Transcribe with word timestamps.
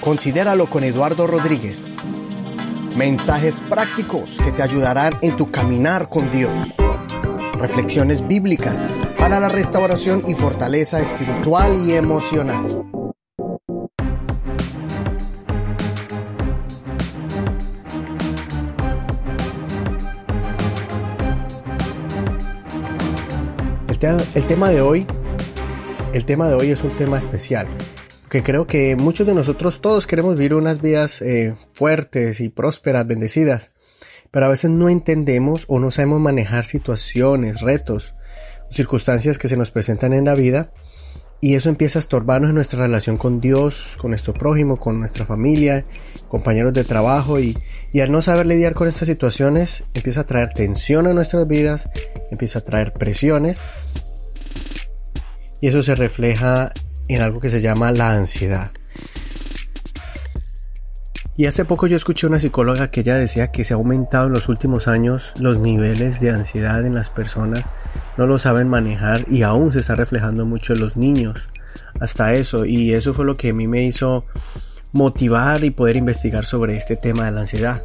Considéralo 0.00 0.68
con 0.68 0.84
Eduardo 0.84 1.26
Rodríguez. 1.26 1.94
Mensajes 2.96 3.62
prácticos 3.62 4.38
que 4.44 4.52
te 4.52 4.62
ayudarán 4.62 5.18
en 5.22 5.36
tu 5.36 5.50
caminar 5.50 6.08
con 6.08 6.30
Dios. 6.30 6.52
Reflexiones 7.54 8.26
bíblicas 8.26 8.86
para 9.18 9.40
la 9.40 9.48
restauración 9.48 10.22
y 10.26 10.34
fortaleza 10.34 11.00
espiritual 11.00 11.80
y 11.80 11.94
emocional. 11.94 12.84
El, 24.34 24.46
tema 24.46 24.68
de 24.68 24.82
hoy, 24.82 25.06
el 26.12 26.26
tema 26.26 26.46
de 26.46 26.54
hoy 26.54 26.68
es 26.68 26.84
un 26.84 26.90
tema 26.90 27.16
especial 27.16 27.66
que 28.34 28.42
creo 28.42 28.66
que 28.66 28.96
muchos 28.96 29.28
de 29.28 29.32
nosotros 29.32 29.80
todos 29.80 30.08
queremos 30.08 30.34
vivir 30.34 30.54
unas 30.54 30.82
vidas 30.82 31.22
eh, 31.22 31.54
fuertes 31.72 32.40
y 32.40 32.48
prósperas, 32.48 33.06
bendecidas, 33.06 33.70
pero 34.32 34.46
a 34.46 34.48
veces 34.48 34.70
no 34.70 34.88
entendemos 34.88 35.66
o 35.68 35.78
no 35.78 35.92
sabemos 35.92 36.20
manejar 36.20 36.64
situaciones, 36.64 37.60
retos, 37.60 38.12
circunstancias 38.68 39.38
que 39.38 39.46
se 39.46 39.56
nos 39.56 39.70
presentan 39.70 40.12
en 40.12 40.24
la 40.24 40.34
vida 40.34 40.72
y 41.40 41.54
eso 41.54 41.68
empieza 41.68 42.00
a 42.00 42.02
estorbarnos 42.02 42.48
en 42.48 42.56
nuestra 42.56 42.80
relación 42.80 43.18
con 43.18 43.40
Dios, 43.40 43.96
con 44.00 44.10
nuestro 44.10 44.34
prójimo, 44.34 44.78
con 44.78 44.98
nuestra 44.98 45.24
familia, 45.24 45.84
compañeros 46.26 46.72
de 46.72 46.82
trabajo 46.82 47.38
y, 47.38 47.56
y 47.92 48.00
al 48.00 48.10
no 48.10 48.20
saber 48.20 48.46
lidiar 48.46 48.74
con 48.74 48.88
estas 48.88 49.06
situaciones 49.06 49.84
empieza 49.94 50.22
a 50.22 50.26
traer 50.26 50.52
tensión 50.54 51.06
a 51.06 51.12
nuestras 51.12 51.46
vidas, 51.46 51.88
empieza 52.32 52.58
a 52.58 52.62
traer 52.62 52.94
presiones 52.94 53.62
y 55.60 55.68
eso 55.68 55.84
se 55.84 55.94
refleja 55.94 56.72
en 57.08 57.22
algo 57.22 57.40
que 57.40 57.50
se 57.50 57.60
llama 57.60 57.92
la 57.92 58.12
ansiedad. 58.12 58.72
Y 61.36 61.46
hace 61.46 61.64
poco 61.64 61.88
yo 61.88 61.96
escuché 61.96 62.28
una 62.28 62.38
psicóloga 62.38 62.92
que 62.92 63.00
ella 63.00 63.16
decía 63.16 63.48
que 63.48 63.64
se 63.64 63.74
ha 63.74 63.76
aumentado 63.76 64.28
en 64.28 64.32
los 64.32 64.48
últimos 64.48 64.86
años 64.86 65.32
los 65.38 65.58
niveles 65.58 66.20
de 66.20 66.30
ansiedad 66.30 66.86
en 66.86 66.94
las 66.94 67.10
personas, 67.10 67.64
no 68.16 68.28
lo 68.28 68.38
saben 68.38 68.68
manejar 68.68 69.26
y 69.28 69.42
aún 69.42 69.72
se 69.72 69.80
está 69.80 69.96
reflejando 69.96 70.46
mucho 70.46 70.74
en 70.74 70.80
los 70.80 70.96
niños. 70.96 71.50
Hasta 72.00 72.34
eso, 72.34 72.64
y 72.64 72.92
eso 72.92 73.14
fue 73.14 73.24
lo 73.24 73.36
que 73.36 73.50
a 73.50 73.52
mí 73.52 73.66
me 73.66 73.82
hizo 73.82 74.26
motivar 74.92 75.64
y 75.64 75.70
poder 75.70 75.96
investigar 75.96 76.44
sobre 76.44 76.76
este 76.76 76.96
tema 76.96 77.24
de 77.24 77.32
la 77.32 77.40
ansiedad. 77.40 77.82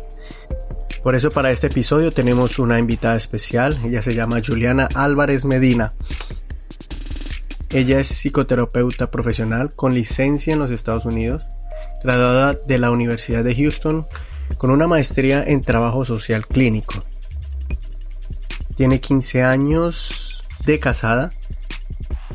Por 1.02 1.16
eso 1.16 1.32
para 1.32 1.50
este 1.50 1.68
episodio 1.68 2.12
tenemos 2.12 2.60
una 2.60 2.78
invitada 2.78 3.16
especial, 3.16 3.80
ella 3.84 4.02
se 4.02 4.14
llama 4.14 4.42
Juliana 4.46 4.88
Álvarez 4.94 5.46
Medina. 5.46 5.92
Ella 7.72 8.00
es 8.00 8.08
psicoterapeuta 8.08 9.12
profesional 9.12 9.76
con 9.76 9.94
licencia 9.94 10.54
en 10.54 10.60
los 10.60 10.72
Estados 10.72 11.06
Unidos, 11.06 11.48
graduada 12.04 12.54
de 12.54 12.80
la 12.80 12.90
Universidad 12.90 13.44
de 13.44 13.56
Houston 13.56 14.08
con 14.58 14.72
una 14.72 14.88
maestría 14.88 15.44
en 15.44 15.62
trabajo 15.62 16.04
social 16.04 16.48
clínico. 16.48 17.04
Tiene 18.76 19.00
15 19.00 19.44
años 19.44 20.44
de 20.66 20.80
casada 20.80 21.30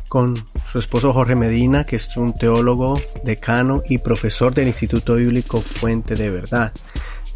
con 0.09 0.47
su 0.71 0.79
esposo 0.79 1.13
Jorge 1.13 1.35
Medina, 1.35 1.85
que 1.85 1.97
es 1.97 2.17
un 2.17 2.35
teólogo, 2.35 3.01
decano 3.25 3.83
y 3.89 3.99
profesor 3.99 4.55
del 4.55 4.69
Instituto 4.69 5.17
Bíblico 5.17 5.61
Fuente 5.61 6.15
de 6.15 6.31
Verdad. 6.31 6.73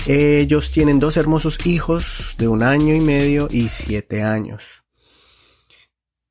Ellos 0.06 0.70
tienen 0.70 1.00
dos 1.00 1.16
hermosos 1.16 1.66
hijos 1.66 2.36
de 2.38 2.46
un 2.46 2.62
año 2.62 2.94
y 2.94 3.00
medio 3.00 3.48
y 3.50 3.68
siete 3.68 4.22
años. 4.22 4.77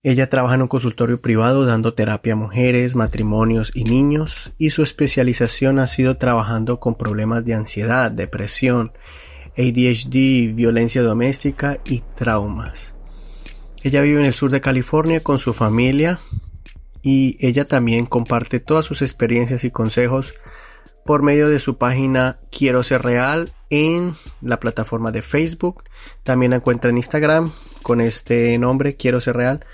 Ella 0.04 0.30
trabaja 0.30 0.56
en 0.56 0.62
un 0.62 0.68
consultorio 0.68 1.20
privado 1.20 1.66
dando 1.66 1.96
terapia 1.96 2.34
a 2.34 2.36
mujeres, 2.36 2.96
matrimonios 2.96 3.72
y 3.74 3.84
niños 3.84 4.54
y 4.60 4.70
su 4.70 4.84
especialización 4.84 5.80
ha 5.80 5.88
sido 5.88 6.18
trabajando 6.18 6.80
con 6.80 6.96
problemas 6.96 7.44
de 7.46 7.56
ansiedad, 7.56 8.12
depresión, 8.12 8.92
ADHD, 9.58 10.54
violencia 10.54 11.02
doméstica 11.02 11.80
y 11.84 12.04
traumas. 12.16 12.96
Ella 13.82 14.02
vive 14.02 14.20
en 14.20 14.28
el 14.28 14.34
sur 14.34 14.52
de 14.52 14.62
California 14.62 15.20
con 15.22 15.40
su 15.40 15.54
familia 15.54 16.20
y 17.02 17.36
ella 17.40 17.66
también 17.66 18.06
comparte 18.06 18.60
todas 18.60 18.86
sus 18.86 19.02
experiencias 19.02 19.64
y 19.64 19.72
consejos 19.72 20.36
por 21.06 21.24
medio 21.24 21.50
de 21.50 21.60
su 21.60 21.78
página 21.78 22.38
Quiero 22.52 22.84
ser 22.84 23.02
real 23.02 23.54
en 23.72 24.14
la 24.42 24.60
plataforma 24.60 25.12
de 25.12 25.24
Facebook. 25.24 25.84
También 26.24 26.52
la 26.52 26.58
encuentra 26.58 26.92
en 26.92 26.98
Instagram 26.98 27.52
con 27.82 28.02
este 28.02 28.58
nombre 28.58 28.96
Quiero 28.96 29.22
ser 29.22 29.38
real 29.38 29.66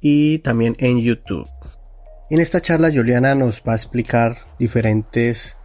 y 0.00 0.38
también 0.38 0.76
en 0.78 1.00
YouTube. 1.00 1.48
En 2.30 2.40
esta 2.40 2.60
charla 2.60 2.92
Juliana 2.92 3.34
nos 3.34 3.62
va 3.66 3.72
a 3.72 3.76
explicar 3.76 4.36
diferentes 4.58 5.56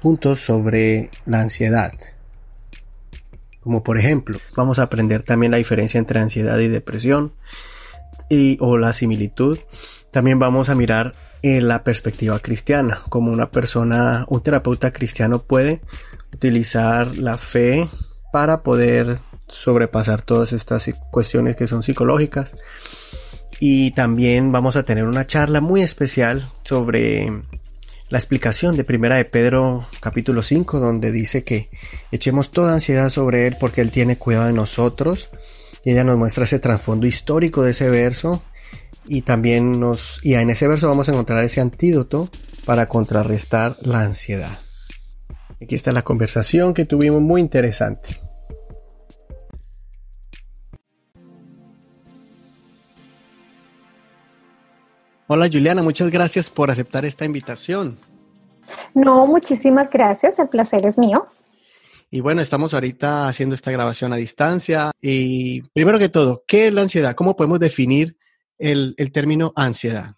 puntos 0.00 0.40
sobre 0.40 1.10
la 1.26 1.40
ansiedad. 1.40 1.92
Como 3.60 3.82
por 3.82 3.98
ejemplo, 3.98 4.38
vamos 4.54 4.78
a 4.78 4.82
aprender 4.82 5.22
también 5.22 5.50
la 5.50 5.58
diferencia 5.58 5.98
entre 5.98 6.20
ansiedad 6.20 6.58
y 6.58 6.68
depresión 6.68 7.32
y 8.28 8.58
o 8.60 8.76
la 8.76 8.92
similitud. 8.92 9.58
También 10.10 10.38
vamos 10.38 10.68
a 10.68 10.74
mirar 10.74 11.14
en 11.42 11.68
la 11.68 11.84
perspectiva 11.84 12.38
cristiana, 12.38 13.00
como 13.08 13.32
una 13.32 13.50
persona, 13.50 14.24
un 14.28 14.42
terapeuta 14.42 14.92
cristiano 14.92 15.42
puede 15.42 15.82
utilizar 16.32 17.16
la 17.16 17.36
fe 17.38 17.88
para 18.32 18.62
poder 18.62 19.20
sobrepasar 19.48 20.22
todas 20.22 20.52
estas 20.52 20.90
cuestiones 21.10 21.56
que 21.56 21.66
son 21.66 21.82
psicológicas 21.82 22.54
y 23.60 23.92
también 23.92 24.52
vamos 24.52 24.76
a 24.76 24.84
tener 24.84 25.04
una 25.04 25.26
charla 25.26 25.60
muy 25.60 25.82
especial 25.82 26.50
sobre 26.64 27.30
la 28.08 28.18
explicación 28.18 28.76
de 28.76 28.84
Primera 28.84 29.16
de 29.16 29.24
Pedro 29.24 29.86
capítulo 30.00 30.42
5 30.42 30.80
donde 30.80 31.12
dice 31.12 31.44
que 31.44 31.70
echemos 32.10 32.50
toda 32.50 32.72
ansiedad 32.72 33.10
sobre 33.10 33.46
él 33.46 33.56
porque 33.58 33.80
él 33.80 33.90
tiene 33.90 34.18
cuidado 34.18 34.46
de 34.46 34.52
nosotros 34.52 35.30
y 35.84 35.90
ella 35.90 36.04
nos 36.04 36.18
muestra 36.18 36.44
ese 36.44 36.58
trasfondo 36.58 37.06
histórico 37.06 37.62
de 37.62 37.72
ese 37.72 37.90
verso 37.90 38.42
y 39.06 39.22
también 39.22 39.80
nos 39.80 40.20
y 40.22 40.34
en 40.34 40.50
ese 40.50 40.66
verso 40.66 40.88
vamos 40.88 41.08
a 41.08 41.12
encontrar 41.12 41.44
ese 41.44 41.60
antídoto 41.60 42.30
para 42.64 42.88
contrarrestar 42.88 43.76
la 43.82 44.00
ansiedad. 44.00 44.58
Aquí 45.60 45.74
está 45.74 45.92
la 45.92 46.02
conversación 46.02 46.74
que 46.74 46.84
tuvimos 46.84 47.22
muy 47.22 47.40
interesante. 47.40 48.23
Hola 55.36 55.48
Juliana, 55.52 55.82
muchas 55.82 56.12
gracias 56.12 56.48
por 56.48 56.70
aceptar 56.70 57.04
esta 57.04 57.24
invitación. 57.24 57.98
No, 58.94 59.26
muchísimas 59.26 59.90
gracias, 59.90 60.38
el 60.38 60.48
placer 60.48 60.86
es 60.86 60.96
mío. 60.96 61.26
Y 62.08 62.20
bueno, 62.20 62.40
estamos 62.40 62.72
ahorita 62.72 63.26
haciendo 63.26 63.56
esta 63.56 63.72
grabación 63.72 64.12
a 64.12 64.16
distancia. 64.16 64.92
Y 65.00 65.62
primero 65.72 65.98
que 65.98 66.08
todo, 66.08 66.44
¿qué 66.46 66.68
es 66.68 66.72
la 66.72 66.82
ansiedad? 66.82 67.16
¿Cómo 67.16 67.34
podemos 67.34 67.58
definir 67.58 68.16
el, 68.58 68.94
el 68.96 69.10
término 69.10 69.52
ansiedad? 69.56 70.14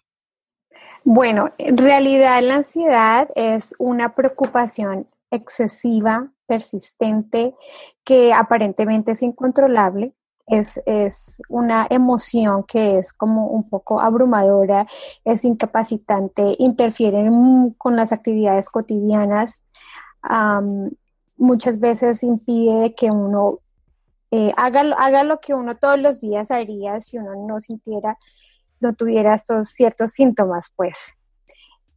Bueno, 1.03 1.51
en 1.57 1.77
realidad 1.77 2.39
la 2.43 2.57
ansiedad 2.57 3.27
es 3.33 3.73
una 3.79 4.13
preocupación 4.13 5.07
excesiva, 5.31 6.31
persistente, 6.45 7.55
que 8.03 8.33
aparentemente 8.33 9.13
es 9.13 9.23
incontrolable, 9.23 10.13
es, 10.47 11.41
una 11.49 11.87
emoción 11.89 12.63
que 12.63 12.97
es 12.97 13.13
como 13.13 13.47
un 13.47 13.69
poco 13.69 13.99
abrumadora, 13.99 14.87
es 15.25 15.43
incapacitante, 15.43 16.55
interfiere 16.59 17.29
con 17.77 17.95
las 17.95 18.11
actividades 18.13 18.69
cotidianas, 18.69 19.61
muchas 21.37 21.79
veces 21.79 22.23
impide 22.23 22.95
que 22.95 23.11
uno 23.11 23.59
eh, 24.31 24.51
haga, 24.57 24.81
haga 24.97 25.23
lo 25.23 25.39
que 25.39 25.53
uno 25.53 25.75
todos 25.77 25.99
los 25.99 26.21
días 26.21 26.51
haría 26.51 26.99
si 26.99 27.17
uno 27.17 27.47
no 27.47 27.59
sintiera, 27.59 28.17
no 28.79 28.93
tuviera 28.93 29.35
estos 29.35 29.69
ciertos 29.69 30.11
síntomas, 30.11 30.71
pues. 30.75 31.13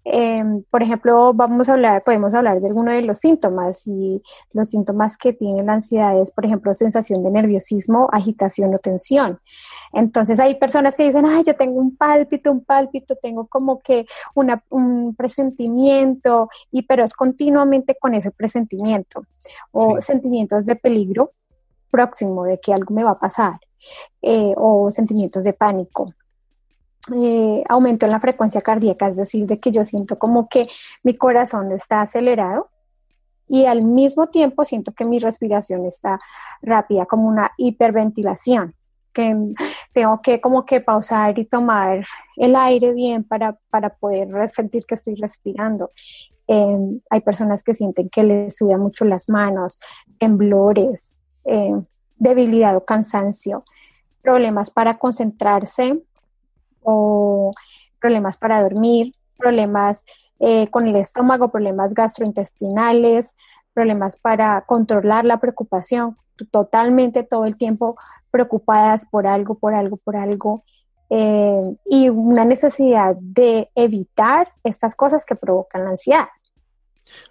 Em, 0.05 0.62
por 0.70 0.82
ejemplo, 0.82 1.35
vamos 1.35 1.69
a 1.69 1.75
hablar, 1.75 2.02
podemos 2.02 2.32
hablar 2.32 2.61
de 2.61 2.69
alguno 2.69 2.91
de 2.91 3.02
los 3.02 3.19
síntomas 3.19 3.87
y 3.87 4.23
los 4.52 4.70
síntomas 4.70 5.19
que 5.19 5.35
tiene 5.35 5.62
la 5.62 5.75
ansiedad 5.75 6.19
es, 6.20 6.32
por 6.32 6.47
ejemplo, 6.47 6.73
sensación 6.73 7.23
de 7.23 7.31
nerviosismo, 7.31 8.08
agitación 8.11 8.75
o 8.75 8.79
tensión. 8.79 9.41
Entonces 9.93 10.41
hay 10.41 10.55
personas 10.55 10.97
que 10.97 11.05
dicen, 11.05 11.26
ay, 11.26 11.43
yo 11.44 11.55
tengo 11.55 11.79
un 11.79 11.97
pálpito, 11.97 12.50
un 12.50 12.64
pálpito, 12.64 13.17
tengo 13.17 13.47
como 13.47 13.81
que 13.81 14.06
un 14.35 15.14
presentimiento, 15.17 16.49
y 16.70 16.82
pero 16.82 17.05
es 17.05 17.12
continuamente 17.14 17.97
con 18.00 18.14
ese 18.14 18.31
presentimiento 18.31 19.25
o 19.73 20.00
sentimientos 20.00 20.67
de 20.67 20.76
peligro 20.76 21.32
próximo 21.91 22.44
de 22.44 22.58
que 22.58 22.73
algo 22.73 22.94
me 22.94 23.05
va 23.05 23.12
a 23.12 23.19
pasar 23.19 23.58
eh, 24.23 24.55
o 24.56 24.91
sentimientos 24.91 25.44
de 25.44 25.52
pánico 25.52 26.06
eh, 27.14 27.64
aumento 27.69 28.06
en 28.06 28.12
la 28.12 28.20
frecuencia 28.20 28.61
cardíaca, 28.61 29.08
es 29.08 29.17
decir, 29.17 29.47
de 29.47 29.58
que 29.58 29.70
yo 29.70 29.85
siento 29.85 30.19
como 30.19 30.49
que 30.49 30.69
mi 31.02 31.14
corazón 31.14 31.73
está 31.73 32.02
acelerado 32.02 32.69
y 33.49 33.64
al 33.64 33.82
mismo 33.82 34.29
tiempo 34.29 34.64
siento 34.64 34.93
que 34.93 35.05
mi 35.05 35.19
respiración 35.19 35.87
está 35.87 36.20
rápida, 36.62 37.06
como 37.06 37.26
una 37.26 37.52
hiperventilación, 37.56 38.75
que 39.12 39.55
tengo 39.93 40.20
que 40.23 40.41
como 40.41 40.64
que 40.64 40.81
pausar 40.81 41.38
y 41.38 41.47
tomar 41.47 42.06
el 42.37 42.55
aire 42.55 42.93
bien 42.93 43.25
para, 43.25 43.58
para 43.70 43.91
poder 43.91 44.49
sentir 44.49 44.85
que 44.85 44.94
estoy 44.94 45.14
respirando. 45.14 45.91
em, 46.47 47.00
hay 47.08 47.20
personas 47.20 47.62
que 47.62 47.75
sienten 47.75 48.08
que 48.08 48.25
les 48.25 48.56
sudan 48.56 48.81
mucho 48.81 49.05
las 49.05 49.29
manos, 49.29 49.79
temblores, 50.19 51.17
em, 51.44 51.85
debilidad 52.17 52.76
o 52.76 52.85
cansancio, 52.85 53.64
problemas 54.23 54.70
para 54.70 54.99
concentrarse 54.99 56.02
o 56.82 57.53
problemas 58.00 58.37
para 58.38 58.62
dormir, 58.62 59.15
problemas 59.37 60.05
eh, 60.38 60.69
con 60.69 60.87
el 60.87 60.97
estómago, 60.97 61.50
problemas 61.50 61.94
gastrointestinales, 61.94 63.37
problemas 63.75 64.19
para 64.19 64.62
controlar 64.67 65.25
la 65.25 65.38
preocupación, 65.38 66.17
totalmente 66.50 67.23
todo 67.23 67.44
el 67.44 67.56
tiempo 67.56 67.97
preocupadas 68.31 69.06
por 69.06 69.27
algo, 69.27 69.59
por 69.59 69.75
algo, 69.75 69.97
por 69.97 70.17
algo, 70.17 70.65
eh, 71.11 71.61
y 71.87 72.09
una 72.09 72.44
necesidad 72.44 73.17
de 73.19 73.69
evitar 73.75 74.53
estas 74.62 74.94
cosas 74.94 75.26
que 75.26 75.35
provocan 75.35 75.85
la 75.85 75.91
ansiedad. 75.91 76.29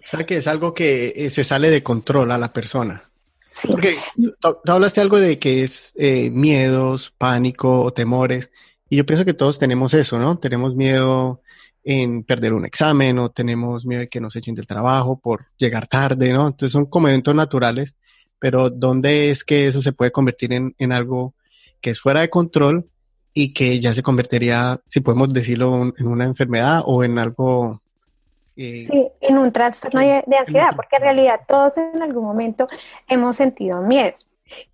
O 0.04 0.06
sea 0.06 0.24
que 0.26 0.36
es 0.36 0.46
algo 0.46 0.74
que 0.74 1.14
eh, 1.16 1.30
se 1.30 1.44
sale 1.44 1.70
de 1.70 1.82
control 1.82 2.30
a 2.30 2.38
la 2.38 2.52
persona. 2.52 3.10
Sí. 3.38 3.68
Porque 3.68 3.96
tú 4.38 4.72
hablaste 4.72 5.00
algo 5.00 5.18
de 5.18 5.38
que 5.38 5.64
es 5.64 5.94
eh, 5.96 6.30
miedos, 6.30 7.12
pánico 7.16 7.82
o 7.82 7.92
temores, 7.92 8.52
y 8.90 8.96
yo 8.96 9.06
pienso 9.06 9.24
que 9.24 9.32
todos 9.32 9.58
tenemos 9.58 9.94
eso, 9.94 10.18
¿no? 10.18 10.38
Tenemos 10.38 10.74
miedo 10.74 11.40
en 11.82 12.24
perder 12.24 12.52
un 12.52 12.66
examen 12.66 13.18
o 13.18 13.30
tenemos 13.30 13.86
miedo 13.86 14.00
de 14.00 14.08
que 14.08 14.20
nos 14.20 14.36
echen 14.36 14.54
del 14.54 14.66
trabajo 14.66 15.18
por 15.18 15.46
llegar 15.56 15.86
tarde, 15.86 16.32
¿no? 16.32 16.48
Entonces 16.48 16.72
son 16.72 16.84
como 16.84 17.08
eventos 17.08 17.34
naturales, 17.34 17.96
pero 18.38 18.68
¿dónde 18.68 19.30
es 19.30 19.44
que 19.44 19.68
eso 19.68 19.80
se 19.80 19.92
puede 19.92 20.10
convertir 20.10 20.52
en, 20.52 20.74
en 20.76 20.92
algo 20.92 21.34
que 21.80 21.90
es 21.90 22.00
fuera 22.00 22.20
de 22.20 22.28
control 22.28 22.90
y 23.32 23.52
que 23.52 23.78
ya 23.78 23.94
se 23.94 24.02
convertiría, 24.02 24.80
si 24.86 25.00
podemos 25.00 25.32
decirlo, 25.32 25.92
en 25.96 26.06
una 26.06 26.24
enfermedad 26.24 26.82
o 26.84 27.04
en 27.04 27.18
algo... 27.18 27.80
Eh, 28.56 28.76
sí, 28.76 29.08
en 29.20 29.38
un 29.38 29.52
trastorno 29.52 30.00
de, 30.00 30.36
ansiedad, 30.36 30.70
porque 30.74 30.96
en 30.96 31.02
realidad 31.02 31.40
todos 31.46 31.78
en 31.78 32.02
algún 32.02 32.24
momento 32.24 32.66
hemos 33.08 33.36
sentido 33.36 33.80
miedo. 33.82 34.14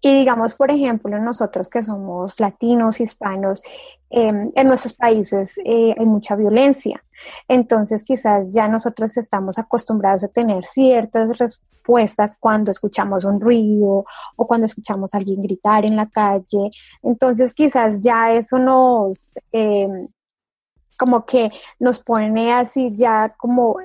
Y 0.01 0.19
digamos, 0.19 0.55
por 0.55 0.71
ejemplo, 0.71 1.19
nosotros 1.19 1.69
que 1.69 1.83
somos 1.83 2.41
latinos, 2.41 3.01
hispanos, 3.01 3.63
em, 4.11 4.51
en 4.55 4.67
nuestros 4.67 4.95
países 4.95 5.59
eh, 5.65 5.95
hay 5.99 6.07
mucha 6.07 6.37
violencia. 6.37 7.03
Entonces, 7.49 8.05
quizás 8.05 8.53
ya 8.55 8.69
nosotros 8.69 9.17
estamos 9.17 9.59
acostumbrados 9.59 10.25
a 10.25 10.29
tener 10.29 10.65
ciertas 10.65 11.39
respuestas 11.39 12.37
cuando 12.39 12.71
escuchamos 12.71 13.25
un 13.25 13.41
ruido 13.41 14.05
o 14.37 14.47
cuando 14.47 14.67
escuchamos 14.67 15.15
a 15.15 15.19
alguien 15.19 15.43
gritar 15.43 15.85
en 15.85 15.97
la 15.97 16.09
calle. 16.09 16.71
Entonces, 17.03 17.55
quizás 17.55 18.01
ya 18.01 18.33
eso 18.33 18.59
nos, 18.59 19.35
em, 19.53 20.09
como 20.99 21.25
que 21.27 21.51
nos 21.79 21.99
pone 21.99 22.53
así 22.53 22.91
ya 22.95 23.35
como 23.37 23.77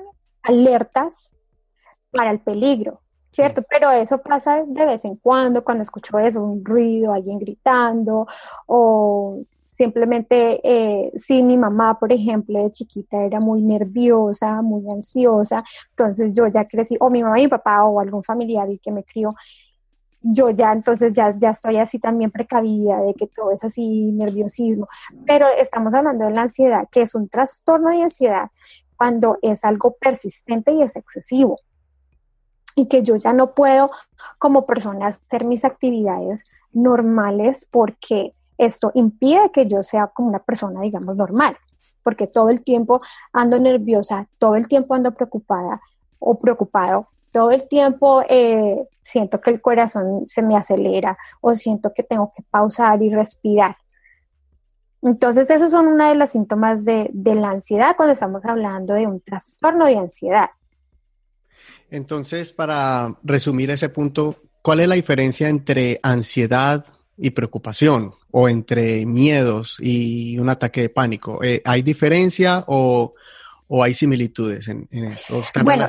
alertas 0.42 1.32
para 2.10 2.30
el 2.30 2.40
peligro. 2.40 3.01
¿Cierto? 3.32 3.62
Pero 3.68 3.90
eso 3.90 4.18
pasa 4.18 4.62
de 4.66 4.86
vez 4.86 5.04
en 5.04 5.16
cuando, 5.16 5.64
cuando 5.64 5.82
escucho 5.82 6.18
eso, 6.18 6.42
un 6.42 6.64
ruido, 6.64 7.12
alguien 7.12 7.38
gritando, 7.38 8.26
o 8.66 9.42
Simplemente, 9.72 10.60
eh, 10.62 11.12
si 11.16 11.42
mi 11.42 11.56
mamá, 11.56 11.98
por 11.98 12.12
ejemplo, 12.12 12.62
de 12.62 12.70
chiquita 12.70 13.24
era 13.24 13.40
muy 13.40 13.62
nerviosa, 13.62 14.60
muy 14.60 14.84
ansiosa, 14.92 15.64
entonces 15.90 16.34
yo 16.34 16.46
ya 16.46 16.66
crecí, 16.68 16.94
o 17.00 17.08
mi 17.08 17.22
mamá 17.22 17.40
y 17.40 17.44
mi 17.44 17.48
papá, 17.48 17.82
o 17.86 17.98
algún 17.98 18.22
familiar 18.22 18.68
y 18.70 18.78
que 18.78 18.92
me 18.92 19.02
crió, 19.02 19.34
yo 20.20 20.50
ya 20.50 20.72
entonces 20.72 21.14
ya, 21.14 21.34
ya 21.38 21.50
estoy 21.50 21.78
así 21.78 21.98
también 21.98 22.30
precavida 22.30 23.00
de 23.00 23.14
que 23.14 23.26
todo 23.26 23.50
es 23.50 23.64
así 23.64 24.12
nerviosismo. 24.12 24.88
Pero 25.26 25.46
estamos 25.48 25.92
hablando 25.94 26.26
de 26.26 26.32
la 26.32 26.42
ansiedad, 26.42 26.86
que 26.90 27.02
es 27.02 27.14
un 27.14 27.28
trastorno 27.28 27.90
de 27.90 28.02
ansiedad 28.02 28.50
cuando 28.96 29.38
es 29.42 29.64
algo 29.64 29.96
persistente 29.98 30.72
y 30.72 30.82
es 30.82 30.96
excesivo. 30.96 31.58
Y 32.74 32.86
que 32.86 33.02
yo 33.02 33.16
ya 33.16 33.32
no 33.32 33.54
puedo 33.54 33.90
como 34.38 34.66
persona 34.66 35.08
hacer 35.08 35.44
mis 35.44 35.64
actividades 35.64 36.46
normales 36.72 37.68
porque 37.70 38.34
esto 38.58 38.90
impide 38.94 39.50
que 39.50 39.66
yo 39.66 39.82
sea 39.82 40.08
como 40.08 40.28
una 40.28 40.38
persona, 40.38 40.80
digamos, 40.80 41.16
normal, 41.16 41.56
porque 42.02 42.26
todo 42.26 42.48
el 42.48 42.62
tiempo 42.62 43.00
ando 43.32 43.58
nerviosa, 43.58 44.26
todo 44.38 44.56
el 44.56 44.68
tiempo 44.68 44.94
ando 44.94 45.12
preocupada 45.12 45.80
o 46.18 46.38
preocupado, 46.38 47.08
todo 47.32 47.50
el 47.50 47.66
tiempo 47.66 48.22
eh, 48.28 48.88
siento 49.02 49.40
que 49.40 49.50
el 49.50 49.60
corazón 49.60 50.24
se 50.28 50.42
me 50.42 50.56
acelera 50.56 51.18
o 51.40 51.54
siento 51.54 51.92
que 51.92 52.02
tengo 52.02 52.32
que 52.36 52.42
pausar 52.42 53.02
y 53.02 53.10
respirar. 53.12 53.76
Entonces, 55.00 55.50
esos 55.50 55.72
son 55.72 55.88
una 55.88 56.10
de 56.10 56.14
los 56.14 56.30
síntomas 56.30 56.84
de, 56.84 57.10
de 57.12 57.34
la 57.34 57.50
ansiedad 57.50 57.96
cuando 57.96 58.12
estamos 58.12 58.46
hablando 58.46 58.94
de 58.94 59.06
un 59.06 59.20
trastorno 59.20 59.86
de 59.86 59.98
ansiedad. 59.98 60.50
Entonces, 61.90 62.52
para 62.52 63.16
resumir 63.22 63.70
ese 63.70 63.88
punto, 63.88 64.36
¿cuál 64.62 64.80
es 64.80 64.88
la 64.88 64.94
diferencia 64.94 65.48
entre 65.48 66.00
ansiedad 66.02 66.84
y 67.16 67.30
preocupación? 67.30 68.14
o 68.32 68.48
entre 68.48 69.06
miedos 69.06 69.76
y 69.78 70.38
un 70.38 70.48
ataque 70.48 70.82
de 70.82 70.88
pánico? 70.88 71.42
Eh, 71.44 71.62
¿Hay 71.64 71.82
diferencia 71.82 72.64
o, 72.66 73.14
hay 73.82 73.94
similitudes 73.94 74.68
en, 74.68 74.88
esto? 74.90 75.42
bueno, 75.62 75.86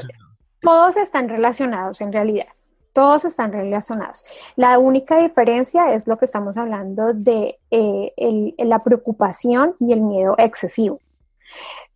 todos 0.62 0.96
están 0.98 1.28
relacionados 1.28 2.00
en 2.02 2.14
realidad. 2.14 2.48
Todos 2.94 3.26
están 3.26 3.52
relacionados. 3.52 4.24
La 4.56 4.78
única 4.78 5.18
diferencia 5.18 5.96
es 5.96 6.08
lo 6.08 6.18
que 6.18 6.26
estamos 6.26 6.56
hablando 6.58 7.12
de 7.12 7.58
eh, 7.72 8.54
la 8.60 8.84
preocupación 8.84 9.76
y 9.80 9.94
el 9.94 10.02
miedo 10.02 10.36
excesivo. 10.38 11.00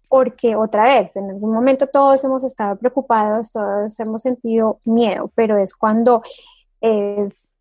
Porque 0.10 0.56
otra 0.56 0.84
vez, 0.84 1.16
en 1.16 1.30
algún 1.30 1.54
momento 1.54 1.88
todos 1.88 2.24
hemos 2.24 2.44
estado 2.44 2.78
preocupados, 2.78 3.52
todos 3.52 4.00
hemos 4.00 4.22
sentido 4.22 4.80
miedo, 4.86 5.32
pero 5.36 5.58
es 5.58 5.76
cuando 5.76 6.22
es, 6.82 7.58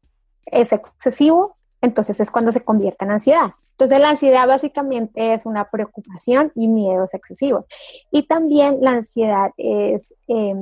es 0.47 0.73
excesivo 0.73 1.57
entonces 1.87 2.19
es 2.21 2.31
cuando 2.31 2.53
se 2.53 2.63
convierte 2.63 3.05
en 3.05 3.13
ansiedad. 3.13 3.53
Entonces 3.73 4.01
la 4.01 4.11
ansiedad 4.11 4.47
básicamente 4.49 5.35
es 5.35 5.45
una 5.45 5.71
preocupación 5.71 6.51
y 6.55 6.67
miedos 6.67 7.15
excesivos. 7.15 7.69
Y 8.11 8.25
también 8.25 8.79
la 8.81 8.93
ansiedad 8.93 9.51
es, 9.57 10.17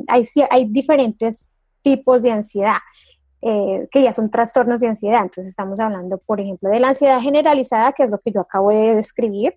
hay, 0.08 0.26
hay 0.50 0.64
diferentes 0.66 1.50
tipos 1.82 2.22
de 2.22 2.32
ansiedad. 2.32 2.78
Eh, 3.46 3.88
que 3.90 4.02
ya 4.02 4.10
son 4.10 4.30
trastornos 4.30 4.80
de 4.80 4.88
ansiedad. 4.88 5.20
Entonces 5.20 5.48
estamos 5.48 5.78
hablando, 5.78 6.16
por 6.16 6.40
ejemplo, 6.40 6.70
de 6.70 6.80
la 6.80 6.88
ansiedad 6.88 7.20
generalizada, 7.20 7.92
que 7.92 8.04
es 8.04 8.10
lo 8.10 8.18
que 8.18 8.32
yo 8.32 8.40
acabo 8.40 8.70
de 8.70 8.94
describir. 8.94 9.54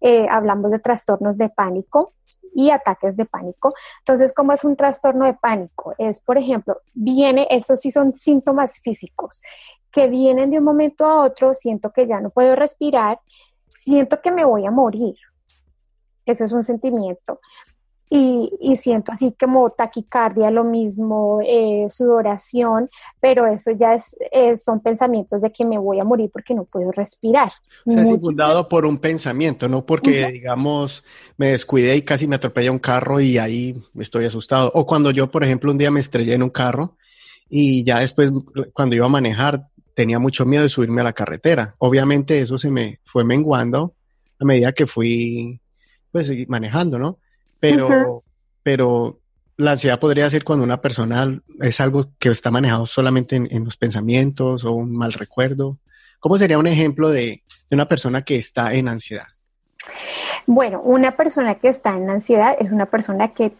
Eh, 0.00 0.26
hablamos 0.28 0.72
de 0.72 0.80
trastornos 0.80 1.38
de 1.38 1.48
pánico 1.48 2.12
y 2.52 2.70
ataques 2.70 3.16
de 3.16 3.26
pánico. 3.26 3.72
Entonces, 4.00 4.32
¿cómo 4.32 4.52
es 4.52 4.64
un 4.64 4.74
trastorno 4.74 5.26
de 5.26 5.34
pánico? 5.34 5.94
Es, 5.96 6.20
por 6.20 6.38
ejemplo, 6.38 6.78
viene, 6.92 7.46
estos 7.50 7.78
sí 7.78 7.92
son 7.92 8.16
síntomas 8.16 8.80
físicos 8.80 9.40
que 9.92 10.08
vienen 10.08 10.50
de 10.50 10.58
un 10.58 10.64
momento 10.64 11.04
a 11.04 11.22
otro, 11.22 11.54
siento 11.54 11.92
que 11.92 12.08
ya 12.08 12.20
no 12.20 12.30
puedo 12.30 12.56
respirar, 12.56 13.20
siento 13.68 14.20
que 14.20 14.32
me 14.32 14.44
voy 14.44 14.66
a 14.66 14.72
morir. 14.72 15.14
Ese 16.26 16.42
es 16.42 16.50
un 16.50 16.64
sentimiento. 16.64 17.38
Y, 18.12 18.74
siento 18.74 19.12
así 19.12 19.34
como 19.38 19.70
taquicardia, 19.70 20.50
lo 20.50 20.64
mismo, 20.64 21.40
eh, 21.46 21.86
sudoración, 21.88 22.90
pero 23.20 23.46
eso 23.46 23.70
ya 23.70 23.94
es, 23.94 24.16
son 24.62 24.80
pensamientos 24.80 25.42
de 25.42 25.52
que 25.52 25.64
me 25.64 25.78
voy 25.78 26.00
a 26.00 26.04
morir 26.04 26.28
porque 26.32 26.54
no 26.54 26.64
puedo 26.64 26.90
respirar. 26.90 27.52
O 27.86 27.92
sea, 27.92 28.02
es 28.02 28.08
infundado 28.08 28.68
por 28.68 28.84
un 28.84 28.98
pensamiento, 28.98 29.68
no 29.68 29.86
porque, 29.86 30.26
digamos, 30.32 31.04
me 31.36 31.50
descuidé 31.50 31.96
y 31.96 32.02
casi 32.02 32.26
me 32.26 32.36
atropella 32.36 32.72
un 32.72 32.80
carro 32.80 33.20
y 33.20 33.38
ahí 33.38 33.80
estoy 33.96 34.24
asustado. 34.24 34.72
O 34.74 34.86
cuando 34.86 35.12
yo, 35.12 35.30
por 35.30 35.44
ejemplo, 35.44 35.70
un 35.70 35.78
día 35.78 35.92
me 35.92 36.00
estrellé 36.00 36.34
en 36.34 36.42
un 36.42 36.50
carro 36.50 36.96
y 37.48 37.84
ya 37.84 38.00
después, 38.00 38.32
cuando 38.72 38.96
iba 38.96 39.06
a 39.06 39.10
manejar, 39.10 39.68
tenía 39.94 40.18
mucho 40.18 40.46
miedo 40.46 40.64
de 40.64 40.68
subirme 40.68 41.02
a 41.02 41.04
la 41.04 41.12
carretera. 41.12 41.76
Obviamente 41.78 42.40
eso 42.40 42.58
se 42.58 42.70
me 42.70 42.98
fue 43.04 43.24
menguando 43.24 43.94
a 44.40 44.44
medida 44.44 44.72
que 44.72 44.86
fui 44.86 45.60
pues 46.10 46.30
manejando, 46.48 46.98
¿no? 46.98 47.18
Pero, 47.60 48.24
pero 48.62 49.20
la 49.56 49.72
ansiedad 49.72 50.00
podría 50.00 50.28
ser 50.30 50.44
cuando 50.44 50.64
una 50.64 50.80
persona 50.80 51.40
es 51.60 51.80
algo 51.80 52.06
que 52.18 52.30
está 52.30 52.50
manejado 52.50 52.86
solamente 52.86 53.36
en, 53.36 53.64
los 53.64 53.76
pensamientos 53.76 54.64
o 54.64 54.72
un 54.72 54.96
mal 54.96 55.12
recuerdo. 55.12 55.78
¿Cómo 56.18 56.38
sería 56.38 56.58
un 56.58 56.66
ejemplo 56.66 57.10
de, 57.10 57.42
de 57.68 57.74
una 57.74 57.86
persona 57.86 58.22
que 58.22 58.36
está 58.36 58.74
en 58.74 58.88
ansiedad? 58.88 59.26
Bueno, 60.46 60.80
una 60.82 61.16
persona 61.16 61.56
que 61.56 61.68
está 61.68 61.90
en 61.90 62.10
ansiedad 62.10 62.56
es 62.58 62.72
una 62.72 62.86
persona 62.86 63.34
que, 63.34 63.52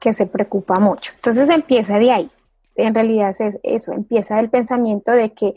que 0.00 0.14
se 0.14 0.26
preocupa 0.26 0.78
mucho. 0.78 1.12
Entonces 1.16 1.50
empieza 1.50 1.98
de 1.98 2.12
ahí 2.12 2.30
en 2.78 2.94
realidad 2.94 3.34
es 3.38 3.58
eso, 3.62 3.92
empieza 3.92 4.38
el 4.38 4.48
pensamiento 4.48 5.12
de 5.12 5.32
que, 5.32 5.54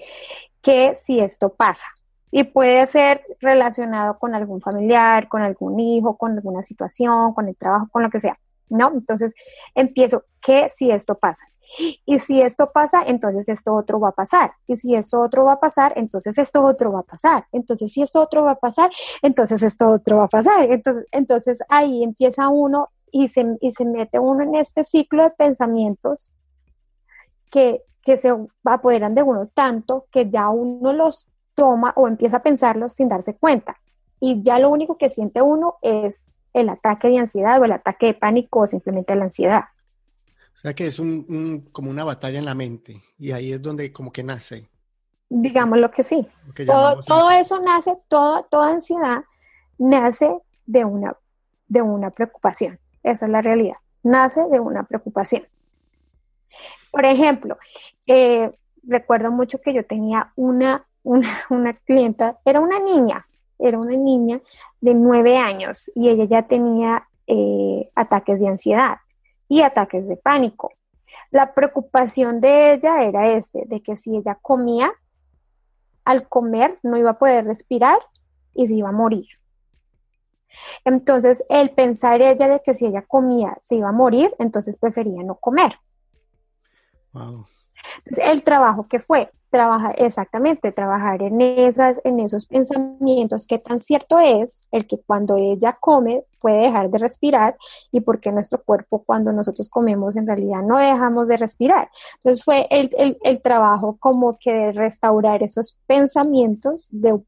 que 0.62 0.94
si 0.96 1.20
esto 1.20 1.50
pasa. 1.50 1.88
Y 2.32 2.46
puede 2.46 2.88
ser 2.88 3.22
relacionado 3.40 4.18
con 4.18 4.34
algún 4.34 4.62
familiar, 4.62 5.28
con 5.28 5.42
algún 5.42 5.80
hijo, 5.80 6.18
con 6.18 6.34
alguna 6.34 6.64
situación, 6.64 7.34
con 7.34 7.48
el 7.48 7.56
trabajo, 7.56 7.88
con 7.92 8.04
lo 8.04 8.10
que 8.10 8.20
sea. 8.20 8.38
¿No? 8.70 8.90
Entonces 8.94 9.34
empiezo, 9.76 10.24
¿qué 10.40 10.70
si 10.70 10.92
esto 10.92 11.16
pasa? 11.16 11.46
Y 12.06 12.20
si 12.20 12.42
esto 12.42 12.72
pasa, 12.72 13.04
entonces 13.06 13.50
esto 13.50 13.74
otro 13.74 14.00
va 14.00 14.10
a 14.10 14.14
pasar. 14.14 14.54
Y 14.68 14.76
si 14.76 14.96
esto 14.96 15.22
otro 15.22 15.46
va 15.46 15.54
a 15.54 15.60
pasar, 15.60 15.94
entonces 15.96 16.38
esto 16.38 16.64
otro 16.64 16.92
va 16.92 17.00
a 17.00 17.04
pasar. 17.04 17.46
Entonces 17.52 17.92
si 17.92 18.02
esto 18.02 18.22
otro 18.22 18.44
va 18.44 18.52
a 18.52 18.60
pasar, 18.60 18.92
entonces 19.22 19.64
esto 19.64 19.90
otro 19.90 20.18
va 20.18 20.26
a 20.26 20.30
pasar. 20.30 20.70
Entonces, 21.12 21.60
ahí 21.70 22.04
empieza 22.04 22.50
uno 22.50 22.90
y 23.12 23.28
se, 23.28 23.46
y 23.62 23.72
se 23.72 23.86
mete 23.86 24.20
uno 24.20 24.44
en 24.44 24.56
este 24.56 24.84
ciclo 24.84 25.24
de 25.24 25.32
pensamientos 25.32 26.34
que, 27.50 27.84
que 28.02 28.18
se 28.18 28.34
apoderan 28.64 29.14
de 29.14 29.24
uno 29.24 29.48
tanto 29.54 30.08
que 30.12 30.30
ya 30.30 30.50
uno 30.50 30.94
los 30.94 31.28
toma 31.56 31.94
o 31.96 32.08
empieza 32.08 32.38
a 32.38 32.44
pensarlos 32.44 32.94
sin 32.94 33.08
darse 33.08 33.36
cuenta. 33.36 33.80
Y 34.20 34.42
ya 34.42 34.60
lo 34.60 34.70
único 34.70 34.98
que 34.98 35.10
siente 35.10 35.42
uno 35.42 35.76
es 35.82 36.30
el 36.54 36.70
ataque 36.70 37.10
de 37.10 37.20
ansiedad 37.20 37.60
o 37.62 37.66
el 37.66 37.72
ataque 37.72 38.08
de 38.08 38.14
pánico 38.14 38.62
o 38.62 38.68
simplemente 38.68 39.16
la 39.16 39.26
ansiedad. 39.26 39.64
O 40.54 40.58
sea 40.58 40.74
que 40.74 40.88
es 40.88 41.00
un, 41.00 41.70
como 41.72 41.90
una 41.90 42.04
batalla 42.04 42.38
en 42.38 42.46
la 42.46 42.56
mente 42.56 43.02
y 43.18 43.32
ahí 43.32 43.54
es 43.54 43.62
donde 43.62 43.92
como 43.92 44.12
que 44.12 44.24
nace. 44.24 44.70
Digamos 45.30 45.80
lo 45.80 45.90
que 45.92 46.04
sí. 46.04 46.28
todo, 46.66 47.00
todo 47.00 47.32
eso 47.32 47.60
nace, 47.62 47.98
toda, 48.10 48.44
toda 48.44 48.70
ansiedad 48.70 49.24
nace 49.78 50.32
de 50.66 50.86
una, 50.86 51.16
de 51.68 51.82
una 51.82 52.12
preocupación. 52.12 52.80
Esa 53.04 53.26
es 53.26 53.32
la 53.32 53.42
realidad. 53.42 53.78
Nace 54.04 54.46
de 54.52 54.60
una 54.60 54.84
preocupación. 54.84 55.48
Por 56.92 57.06
ejemplo, 57.06 57.58
eh, 58.08 58.52
recuerdo 58.84 59.32
mucho 59.32 59.60
que 59.62 59.74
yo 59.74 59.86
tenía 59.86 60.32
una, 60.36 60.84
una, 61.04 61.74
clienta, 61.86 62.40
era 62.46 62.60
una 62.60 62.80
niña, 62.80 63.28
era 63.60 63.78
una 63.80 63.96
niña 63.96 64.42
de 64.80 64.94
nueve 64.94 65.38
años 65.38 65.92
y 65.96 66.10
ella 66.10 66.26
ya 66.26 66.48
tenía 66.48 67.08
eh, 67.28 67.90
ataques 67.96 68.40
de 68.40 68.48
ansiedad 68.48 68.98
y 69.48 69.62
ataques 69.62 70.08
de 70.08 70.18
pánico. 70.18 70.72
La 71.30 71.54
preocupación 71.54 72.42
de 72.42 72.74
ella 72.74 73.04
era 73.04 73.32
este, 73.34 73.64
de 73.66 73.82
que 73.82 73.96
si 73.96 74.16
ella 74.16 74.38
comía, 74.42 74.92
al 76.04 76.28
comer 76.28 76.80
no 76.84 76.98
iba 76.98 77.12
a 77.12 77.20
poder 77.20 77.46
respirar 77.46 78.00
y 78.54 78.68
se 78.68 78.76
iba 78.76 78.90
a 78.90 78.94
morir. 78.94 79.28
Entonces, 80.84 81.44
el 81.50 81.72
pensar 81.72 82.22
ella 82.22 82.48
de 82.48 82.62
que 82.62 82.74
si 82.74 82.86
ella 82.86 83.04
comía 83.04 83.58
se 83.62 83.76
iba 83.76 83.90
a 83.90 83.94
morir, 83.94 84.34
entonces 84.40 84.78
prefería 84.78 85.24
no 85.24 85.36
comer. 85.36 85.80
el 88.18 88.44
trabajo 88.44 88.88
que 88.88 89.00
fue, 89.00 89.32
trabajar 89.52 89.94
exactamente, 89.98 90.72
trabajar 90.72 91.22
en 91.22 91.42
esas, 91.42 92.02
en 92.04 92.20
esos 92.20 92.48
pensamientos, 92.48 93.46
qué 93.46 93.60
tan 93.60 93.80
cierto 93.80 94.18
es 94.18 94.66
el 94.72 94.88
que 94.88 94.98
cuando 94.98 95.36
ella 95.38 95.78
come 95.80 96.24
puede 96.40 96.62
dejar 96.62 96.90
de 96.90 96.98
respirar 96.98 97.56
y 97.92 98.00
porque 98.00 98.32
nuestro 98.32 98.64
cuerpo 98.64 99.04
cuando 99.06 99.32
nosotros 99.32 99.70
comemos 99.70 100.16
en 100.16 100.26
realidad 100.26 100.64
no 100.64 100.78
dejamos 100.78 101.28
de 101.28 101.38
respirar. 101.38 101.90
Entonces 102.18 102.44
fue 102.44 102.66
el, 102.72 103.18
el 103.22 103.42
trabajo 103.42 103.98
como 104.00 104.40
que 104.40 104.52
de 104.52 104.72
restaurar 104.72 105.44
esos 105.44 105.78
pensamientos, 105.86 106.88
de 106.92 107.20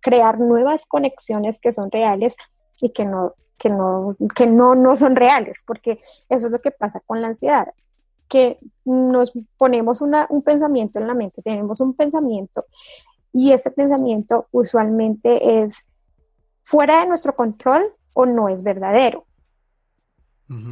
crear 0.00 0.40
nuevas 0.40 0.86
conexiones 0.86 1.60
que 1.60 1.72
son 1.72 1.90
reales 1.90 2.36
y 2.80 2.90
que 2.90 3.04
no, 3.04 3.34
que 3.58 3.68
no, 3.68 4.16
que 4.34 4.46
no, 4.46 4.74
no 4.74 4.96
son 4.96 5.14
reales, 5.14 5.62
porque 5.66 6.00
eso 6.28 6.46
es 6.46 6.52
lo 6.52 6.60
que 6.60 6.70
pasa 6.70 7.00
con 7.06 7.20
la 7.20 7.28
ansiedad 7.28 7.68
que 8.28 8.58
nos 8.84 9.32
ponemos 9.56 10.00
un 10.00 10.42
pensamiento 10.42 10.98
en 10.98 11.06
la 11.06 11.14
mente, 11.14 11.42
tenemos 11.42 11.80
un 11.80 11.94
pensamiento 11.94 12.66
y 13.32 13.52
ese 13.52 13.70
pensamiento 13.70 14.46
usualmente 14.50 15.62
es 15.62 15.86
fuera 16.62 17.00
de 17.00 17.06
nuestro 17.06 17.36
control 17.36 17.92
o 18.12 18.26
no 18.26 18.48
es 18.48 18.62
verdadero. 18.62 19.26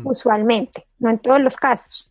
Usualmente, 0.05 0.87
no 1.01 1.11
en 1.11 1.19
todos 1.19 1.41
los 1.41 1.57
casos, 1.57 2.11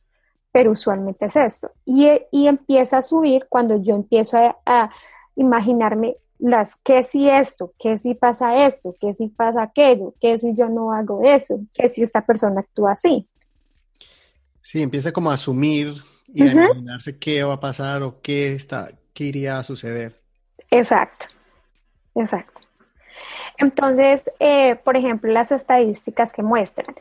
pero 0.52 0.72
usualmente 0.72 1.26
es 1.26 1.36
esto. 1.38 1.72
Y, 1.86 2.08
empieza 2.46 2.98
a 2.98 3.02
subir 3.02 3.48
cuando 3.48 3.78
yo 3.78 3.96
empiezo 3.96 4.38
a, 4.38 4.58
a 4.66 4.92
imaginarme 5.36 6.18
las 6.40 6.76
qué 6.84 7.04
si 7.04 7.30
esto, 7.30 7.74
qué 7.80 7.98
si 7.98 8.16
pasa 8.16 8.66
esto, 8.66 8.94
qué 9.00 9.14
si 9.14 9.30
pasa 9.30 9.64
aquello, 9.64 10.14
qué 10.20 10.38
si 10.38 10.54
yo 10.54 10.68
no 10.68 10.92
hago 10.92 11.24
eso, 11.24 11.62
qué 11.74 11.88
si 11.88 12.04
esta 12.04 12.26
persona 12.26 12.60
actúa 12.60 12.92
así. 12.92 13.28
Sí, 14.63 14.82
empieza 14.82 15.12
como 15.12 15.29
a 15.29 15.34
asumir 15.34 15.93
y 16.27 16.41
a 16.43 16.51
imaginarse 16.51 17.20
qué 17.20 17.43
va 17.43 17.55
a 17.55 17.60
pasar 17.60 18.01
o 18.01 18.22
qué, 18.22 18.53
está, 18.53 18.91
qué 19.13 19.25
iría 19.25 19.60
a 19.60 19.63
suceder. 19.63 20.22
Exacto, 20.72 21.27
exacto. 22.15 22.62
Entonces, 23.58 24.24
eh, 24.39 24.77
por 24.77 24.96
ejemplo, 24.96 25.32
las 25.34 25.51
estadísticas 25.51 26.32
que 26.32 26.43
muestran 26.43 26.96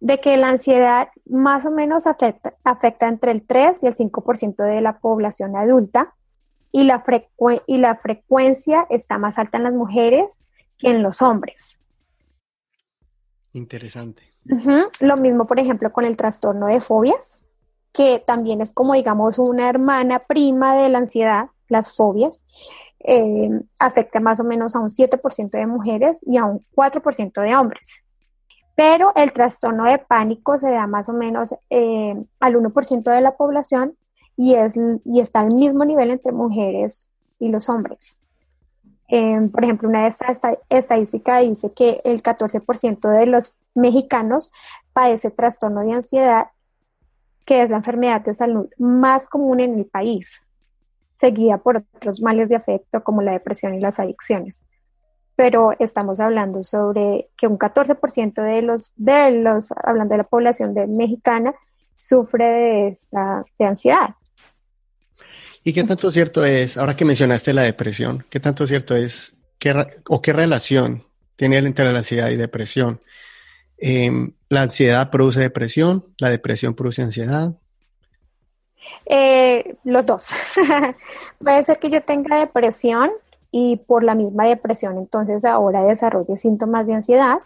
de 0.00 0.18
que 0.18 0.38
la 0.38 0.48
ansiedad 0.48 1.08
más 1.26 1.66
o 1.66 1.70
menos 1.70 2.06
afecta, 2.06 2.54
afecta 2.64 3.06
entre 3.06 3.32
el 3.32 3.46
3 3.46 3.82
y 3.82 3.86
el 3.86 3.94
5% 3.94 4.64
de 4.64 4.80
la 4.80 4.98
población 4.98 5.56
adulta 5.56 6.14
y 6.72 6.84
la, 6.84 7.02
y 7.66 7.76
la 7.76 7.96
frecuencia 7.96 8.86
está 8.88 9.18
más 9.18 9.38
alta 9.38 9.58
en 9.58 9.64
las 9.64 9.74
mujeres 9.74 10.38
que 10.78 10.88
en 10.88 11.02
los 11.02 11.20
hombres. 11.20 11.78
Interesante. 13.52 14.22
Lo 15.00 15.16
mismo, 15.16 15.46
por 15.46 15.60
ejemplo, 15.60 15.92
con 15.92 16.04
el 16.04 16.16
trastorno 16.16 16.66
de 16.66 16.80
fobias, 16.80 17.44
que 17.92 18.22
también 18.26 18.60
es 18.60 18.72
como, 18.72 18.94
digamos, 18.94 19.38
una 19.38 19.68
hermana 19.68 20.20
prima 20.20 20.74
de 20.74 20.88
la 20.88 20.98
ansiedad, 20.98 21.50
las 21.68 21.94
fobias. 21.94 22.44
Eh, 23.00 23.50
afecta 23.78 24.18
más 24.18 24.40
o 24.40 24.44
menos 24.44 24.74
a 24.74 24.80
un 24.80 24.88
7% 24.88 25.50
de 25.50 25.66
mujeres 25.66 26.24
y 26.26 26.36
a 26.36 26.44
un 26.46 26.64
4% 26.74 27.40
de 27.42 27.56
hombres. 27.56 28.02
Pero 28.74 29.12
el 29.14 29.32
trastorno 29.32 29.84
de 29.84 29.98
pánico 29.98 30.58
se 30.58 30.70
da 30.70 30.86
más 30.86 31.08
o 31.08 31.12
menos 31.12 31.54
eh, 31.70 32.16
al 32.40 32.54
1% 32.54 33.10
de 33.10 33.20
la 33.20 33.36
población 33.36 33.96
y, 34.36 34.54
es, 34.54 34.76
y 35.04 35.20
está 35.20 35.40
al 35.40 35.54
mismo 35.54 35.84
nivel 35.84 36.10
entre 36.10 36.32
mujeres 36.32 37.10
y 37.38 37.48
los 37.48 37.68
hombres. 37.68 38.18
Eh, 39.08 39.48
por 39.50 39.64
ejemplo, 39.64 39.88
una 39.88 40.02
de 40.02 40.08
estas 40.08 40.40
estadísticas 40.68 41.42
dice 41.42 41.72
que 41.72 42.00
el 42.04 42.22
14% 42.22 43.08
de 43.08 43.26
los 43.26 43.56
mexicanos 43.74 44.50
padece 44.92 45.30
trastorno 45.30 45.82
de 45.82 45.92
ansiedad, 45.92 46.48
que 47.44 47.62
es 47.62 47.70
la 47.70 47.76
enfermedad 47.76 48.20
de 48.20 48.34
salud 48.34 48.68
más 48.78 49.26
común 49.28 49.60
en 49.60 49.78
el 49.78 49.86
país, 49.86 50.42
seguida 51.14 51.58
por 51.58 51.84
otros 51.94 52.20
males 52.20 52.48
de 52.48 52.56
afecto 52.56 53.02
como 53.02 53.22
la 53.22 53.32
depresión 53.32 53.74
y 53.74 53.80
las 53.80 53.98
adicciones. 53.98 54.64
Pero 55.34 55.72
estamos 55.78 56.20
hablando 56.20 56.64
sobre 56.64 57.30
que 57.36 57.46
un 57.46 57.58
14% 57.58 58.42
de 58.42 58.62
los, 58.62 58.92
de 58.96 59.30
los, 59.30 59.72
hablando 59.84 60.14
de 60.14 60.18
la 60.18 60.24
población 60.24 60.74
de 60.74 60.86
mexicana, 60.86 61.54
sufre 61.96 62.44
de, 62.44 62.88
esta, 62.88 63.44
de 63.58 63.64
ansiedad. 63.64 64.14
¿Y 65.64 65.72
qué 65.72 65.84
tanto 65.84 66.10
cierto 66.10 66.44
es, 66.44 66.76
ahora 66.76 66.96
que 66.96 67.04
mencionaste 67.04 67.52
la 67.52 67.62
depresión, 67.62 68.24
qué 68.30 68.40
tanto 68.40 68.66
cierto 68.66 68.96
es 68.96 69.36
o 70.08 70.22
qué 70.22 70.32
relación 70.32 71.04
tiene 71.36 71.58
entre 71.58 71.92
la 71.92 71.98
ansiedad 71.98 72.30
y 72.30 72.36
depresión? 72.36 73.00
Em, 73.78 74.32
¿La 74.48 74.62
ansiedad 74.62 75.10
produce 75.10 75.40
depresión? 75.40 76.04
¿La 76.18 76.30
depresión 76.30 76.74
produce 76.74 77.02
ansiedad? 77.02 77.52
Eh, 79.06 79.76
los 79.84 80.06
dos. 80.06 80.26
Puede 81.38 81.62
ser 81.62 81.78
que 81.78 81.90
yo 81.90 82.02
tenga 82.02 82.38
depresión 82.38 83.10
y 83.50 83.76
por 83.76 84.04
la 84.04 84.14
misma 84.14 84.44
depresión 84.46 84.98
entonces 84.98 85.44
ahora 85.44 85.82
desarrolle 85.82 86.36
síntomas 86.36 86.86
de 86.86 86.94
ansiedad 86.94 87.38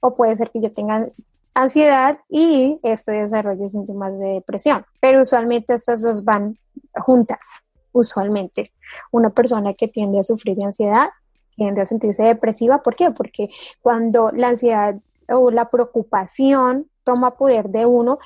o 0.00 0.14
puede 0.14 0.34
ser 0.36 0.50
que 0.50 0.62
yo 0.62 0.72
tenga 0.72 1.08
ansiedad 1.52 2.18
y 2.30 2.80
esto 2.82 3.12
desarrolle 3.12 3.68
síntomas 3.68 4.18
de 4.18 4.34
depresión. 4.34 4.84
Pero 5.00 5.22
usualmente 5.22 5.74
estas 5.74 6.02
dos 6.02 6.24
van 6.24 6.58
juntas, 6.94 7.64
usualmente. 7.92 8.72
Una 9.10 9.30
persona 9.30 9.74
que 9.74 9.88
tiende 9.88 10.20
a 10.20 10.22
sufrir 10.22 10.56
de 10.56 10.64
ansiedad 10.64 11.10
tiende 11.56 11.82
a 11.82 11.86
sentirse 11.86 12.22
depresiva. 12.22 12.82
¿Por 12.82 12.96
qué? 12.96 13.10
Porque 13.10 13.50
cuando 13.82 14.30
la 14.30 14.48
ansiedad 14.48 14.96
o 15.30 15.50
la 15.50 15.68
preocupación 15.68 16.88
toma 17.04 17.36
poder 17.36 17.68
de 17.70 17.86
uno, 17.86 18.18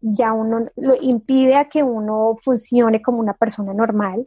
ya 0.00 0.32
uno 0.32 0.66
lo 0.76 0.94
impide 1.00 1.56
a 1.56 1.68
que 1.68 1.82
uno 1.82 2.36
funcione 2.42 3.02
como 3.02 3.18
una 3.18 3.34
persona 3.34 3.74
normal. 3.74 4.26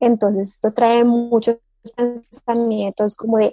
Entonces 0.00 0.54
esto 0.54 0.72
trae 0.72 1.04
muchos 1.04 1.56
pensamientos 1.96 3.14
como 3.14 3.38
de 3.38 3.52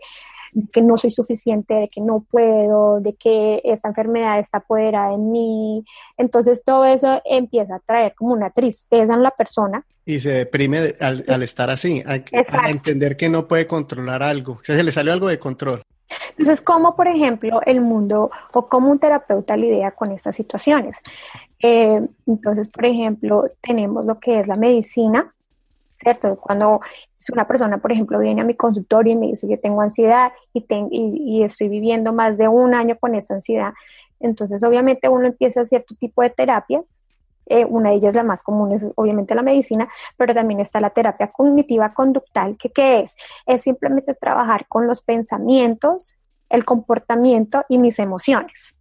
que 0.71 0.81
no 0.81 0.97
soy 0.97 1.11
suficiente, 1.11 1.73
de 1.73 1.89
que 1.89 2.01
no 2.01 2.25
puedo, 2.29 3.01
de 3.01 3.13
que 3.15 3.61
esta 3.63 3.89
enfermedad 3.89 4.39
está 4.39 4.59
apoderada 4.59 5.13
en 5.13 5.31
mí. 5.31 5.83
Entonces 6.17 6.63
todo 6.63 6.85
eso 6.85 7.21
empieza 7.25 7.75
a 7.75 7.79
traer 7.79 8.13
como 8.15 8.33
una 8.33 8.51
tristeza 8.51 9.13
en 9.13 9.23
la 9.23 9.31
persona. 9.31 9.85
Y 10.05 10.19
se 10.19 10.29
deprime 10.29 10.93
al, 11.01 11.43
estar 11.43 11.69
así, 11.69 12.03
a, 12.05 12.23
entender 12.69 13.17
que 13.17 13.27
no 13.27 13.47
puede 13.47 13.67
controlar 13.67 14.23
algo. 14.23 14.53
O 14.53 14.63
sea, 14.63 14.75
se 14.75 14.83
le 14.83 14.91
salió 14.91 15.11
algo 15.11 15.27
de 15.27 15.39
control. 15.39 15.81
Entonces, 16.37 16.61
¿cómo, 16.61 16.95
por 16.95 17.07
ejemplo, 17.07 17.61
el 17.65 17.81
mundo 17.81 18.29
o 18.53 18.67
cómo 18.67 18.91
un 18.91 18.99
terapeuta 18.99 19.55
lidia 19.55 19.91
con 19.91 20.11
estas 20.11 20.35
situaciones? 20.35 21.01
Eh, 21.61 22.01
entonces, 22.27 22.67
por 22.67 22.85
ejemplo, 22.85 23.45
tenemos 23.61 24.05
lo 24.05 24.19
que 24.19 24.39
es 24.39 24.47
la 24.47 24.57
medicina, 24.57 25.31
¿cierto? 25.95 26.35
Cuando 26.35 26.81
una 27.31 27.47
persona, 27.47 27.77
por 27.77 27.91
ejemplo, 27.91 28.19
viene 28.19 28.41
a 28.41 28.45
mi 28.45 28.55
consultorio 28.55 29.13
y 29.13 29.15
me 29.15 29.27
dice, 29.27 29.47
yo 29.49 29.59
tengo 29.59 29.81
ansiedad 29.81 30.31
y, 30.53 30.65
y, 30.91 31.43
estoy 31.43 31.69
viviendo 31.69 32.13
más 32.13 32.37
de 32.37 32.47
un 32.47 32.75
año 32.75 32.97
con 32.99 33.15
esta 33.15 33.33
ansiedad, 33.33 33.73
entonces 34.19 34.63
obviamente 34.63 35.09
uno 35.09 35.27
empieza 35.27 35.61
a 35.61 35.65
cierto 35.65 35.95
tipo 35.95 36.21
de 36.21 36.29
terapias. 36.29 37.01
Eh, 37.47 37.63
una 37.63 37.91
de 37.91 37.97
ellas, 37.97 38.15
la 38.15 38.23
más 38.23 38.41
común, 38.41 38.73
es 38.73 38.87
obviamente 38.95 39.35
la 39.35 39.43
medicina, 39.43 39.87
pero 40.17 40.33
también 40.33 40.61
está 40.61 40.79
la 40.79 40.89
terapia 40.89 41.31
cognitiva 41.31 41.93
conductal, 41.93 42.57
que 42.57 42.69
¿qué 42.69 43.01
es? 43.01 43.15
Es 43.45 43.61
simplemente 43.61 44.15
trabajar 44.15 44.67
con 44.67 44.87
los 44.87 45.03
pensamientos, 45.03 46.17
el 46.49 46.65
comportamiento 46.65 47.63
y 47.69 47.77
mis 47.77 47.99
emociones. 47.99 48.75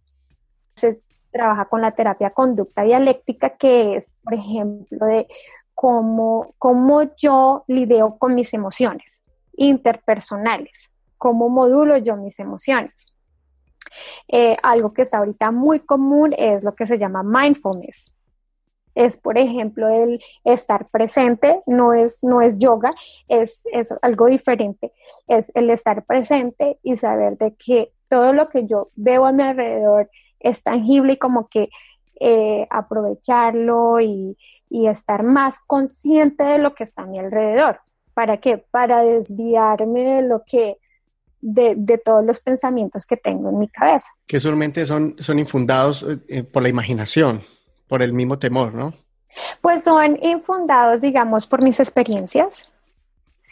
se 0.75 1.01
trabaja 1.31 1.65
con 1.65 1.81
la 1.81 1.91
terapia 1.91 2.29
conducta 2.29 2.83
dialéctica, 2.83 3.57
que 3.57 3.95
es, 3.95 4.17
por 4.23 4.33
ejemplo, 4.33 5.05
de 5.05 5.27
cómo, 5.73 6.53
cómo 6.57 7.03
yo 7.17 7.65
lidio 7.67 8.17
con 8.17 8.35
mis 8.35 8.53
emociones 8.53 9.21
interpersonales, 9.57 10.89
cómo 11.17 11.49
modulo 11.49 11.97
yo 11.97 12.15
mis 12.15 12.39
emociones. 12.39 13.13
Eh, 14.27 14.57
algo 14.63 14.93
que 14.93 15.03
está 15.03 15.19
ahorita 15.19 15.51
muy 15.51 15.79
común 15.79 16.33
es 16.37 16.63
lo 16.63 16.75
que 16.75 16.87
se 16.87 16.97
llama 16.97 17.23
mindfulness. 17.23 18.11
Es, 18.95 19.17
por 19.17 19.37
ejemplo, 19.37 19.87
el 19.89 20.21
estar 20.43 20.87
presente, 20.89 21.61
no 21.65 21.93
es, 21.93 22.23
no 22.23 22.41
es 22.41 22.57
yoga, 22.57 22.93
es, 23.27 23.61
es 23.71 23.93
algo 24.01 24.27
diferente. 24.27 24.91
Es 25.27 25.51
el 25.55 25.69
estar 25.69 26.05
presente 26.05 26.79
y 26.81 26.95
saber 26.95 27.37
de 27.37 27.53
que 27.55 27.91
todo 28.09 28.33
lo 28.33 28.49
que 28.49 28.65
yo 28.65 28.89
veo 28.95 29.25
a 29.25 29.31
mi 29.31 29.43
alrededor 29.43 30.09
es 30.39 30.63
tangible 30.63 31.13
y 31.13 31.17
como 31.17 31.47
que 31.47 31.69
eh, 32.19 32.67
aprovecharlo 32.69 33.99
y, 33.99 34.37
y 34.69 34.87
estar 34.87 35.23
más 35.23 35.59
consciente 35.67 36.43
de 36.43 36.57
lo 36.57 36.73
que 36.73 36.83
está 36.83 37.03
a 37.03 37.07
mi 37.07 37.19
alrededor. 37.19 37.79
¿Para 38.13 38.37
qué? 38.39 38.57
Para 38.57 39.03
desviarme 39.03 40.03
de 40.03 40.21
lo 40.21 40.43
que 40.45 40.77
de, 41.45 42.01
todos 42.03 42.25
los 42.25 42.39
pensamientos 42.39 43.05
que 43.05 43.17
tengo 43.17 43.49
en 43.49 43.59
mi 43.59 43.67
cabeza. 43.67 44.07
Que 44.25 44.37
usualmente 44.37 44.85
son, 44.85 45.15
son 45.19 45.37
infundados 45.37 46.03
eh, 46.03 46.17
eh, 46.27 46.43
por 46.43 46.63
la 46.63 46.69
imaginación, 46.69 47.43
por 47.87 48.01
el 48.01 48.13
mismo 48.13 48.39
temor, 48.39 48.73
¿no? 48.73 48.93
Pues 49.61 49.83
son 49.83 50.17
infundados, 50.23 51.01
digamos, 51.01 51.47
por 51.47 51.61
mis 51.61 51.79
experiencias. 51.79 52.69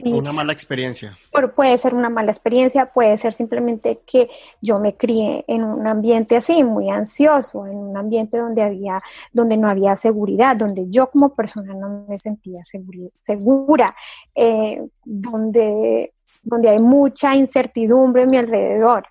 Una 0.04 0.32
mala 0.32 0.54
experiencia. 0.54 1.16
puede 1.56 1.78
ser 1.78 1.94
una 1.94 2.10
mala 2.10 2.32
experiencia, 2.32 2.88
puede 2.88 3.16
ser 3.16 3.32
simplemente 3.32 4.02
que 4.08 4.28
yo 4.60 4.80
me 4.80 4.96
crié 4.96 5.46
en 5.48 5.63
un 5.63 5.86
ambiente 5.86 6.36
así, 6.36 6.63
muy 6.63 6.90
ansioso, 6.90 7.68
en 7.68 7.75
un 7.75 7.96
ambiente 7.96 8.40
donde 8.40 8.63
había, 8.63 9.04
donde 9.32 9.56
no 9.56 9.68
había 9.68 9.96
seguridad, 9.96 10.56
donde 10.56 10.90
yo 10.90 11.12
como 11.12 11.36
persona 11.36 11.75
no 11.75 12.06
me 12.10 12.18
sentía 12.18 12.62
segura, 12.63 13.96
eh, 14.34 14.82
donde 15.06 16.13
donde 16.44 16.70
hay 16.70 16.80
mucha 16.80 17.36
incertidumbre 17.36 18.24
en 18.24 18.30
mi 18.30 18.38
alrededor. 18.38 19.08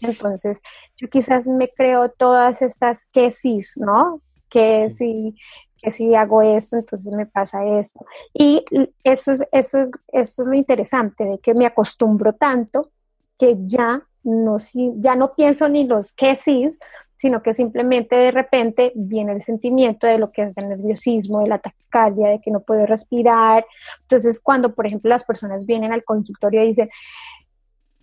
Entonces, 0.00 0.60
yo 0.96 1.08
quizás 1.08 1.46
me 1.46 1.68
creo 1.68 2.08
todas 2.08 2.62
estas 2.62 3.06
que 3.12 3.30
sí, 3.30 3.60
¿no? 3.76 4.20
Que 4.54 4.88
si, 4.88 5.34
que 5.82 5.90
si 5.90 6.14
hago 6.14 6.40
esto, 6.42 6.76
entonces 6.76 7.12
me 7.12 7.26
pasa 7.26 7.64
esto. 7.78 8.06
Y 8.32 8.64
eso 9.02 9.32
es, 9.32 9.42
eso 9.50 9.80
es, 9.80 9.90
eso 10.12 10.42
es 10.42 10.48
lo 10.48 10.54
interesante, 10.54 11.24
de 11.24 11.38
que 11.40 11.54
me 11.54 11.66
acostumbro 11.66 12.34
tanto 12.34 12.82
que 13.36 13.56
ya 13.58 14.06
no, 14.22 14.56
ya 14.96 15.16
no 15.16 15.34
pienso 15.34 15.68
ni 15.68 15.86
los 15.86 16.12
que 16.12 16.36
sí, 16.36 16.68
sino 17.16 17.42
que 17.42 17.54
simplemente 17.54 18.16
de 18.16 18.30
repente 18.30 18.92
viene 18.94 19.32
el 19.32 19.42
sentimiento 19.42 20.06
de 20.06 20.18
lo 20.18 20.30
que 20.30 20.42
es 20.42 20.56
el 20.56 20.68
nerviosismo, 20.68 21.40
de 21.40 21.48
la 21.48 21.58
taquicardia, 21.58 22.28
de 22.28 22.40
que 22.40 22.50
no 22.50 22.60
puedo 22.60 22.86
respirar. 22.86 23.64
Entonces, 24.02 24.40
cuando, 24.40 24.74
por 24.74 24.86
ejemplo, 24.86 25.08
las 25.10 25.24
personas 25.24 25.66
vienen 25.66 25.92
al 25.92 26.04
consultorio 26.04 26.62
y 26.62 26.68
dicen, 26.68 26.90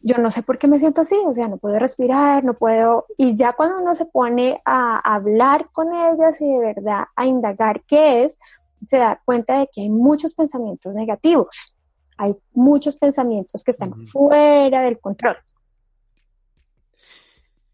yo 0.03 0.17
no 0.17 0.31
sé 0.31 0.41
por 0.41 0.58
qué 0.58 0.67
me 0.67 0.79
siento 0.79 1.01
así, 1.01 1.15
o 1.25 1.34
sea, 1.34 1.48
no 1.48 1.58
puedo 1.58 1.77
respirar, 1.77 2.43
no 2.43 2.53
puedo, 2.53 3.05
y 3.17 3.36
ya 3.36 3.53
cuando 3.53 3.79
uno 3.79 3.96
se 3.96 4.05
pone 4.05 4.62
a 4.65 4.98
hablar 4.98 5.70
con 5.72 5.93
ellas 5.93 6.39
y 6.41 6.46
de 6.46 6.60
verdad 6.60 7.05
a 7.15 7.25
indagar 7.25 7.84
qué 7.88 8.24
es, 8.24 8.39
se 8.86 8.98
da 8.98 9.22
cuenta 9.24 9.60
de 9.60 9.70
que 9.72 9.81
hay 9.81 9.89
muchos 9.89 10.34
pensamientos 10.34 10.96
negativos, 10.96 11.75
hay 12.17 12.36
muchos 12.53 12.96
pensamientos 12.96 13.63
que 13.63 13.72
están 13.72 14.01
fuera 14.01 14.81
del 14.81 15.00
control. 15.00 15.38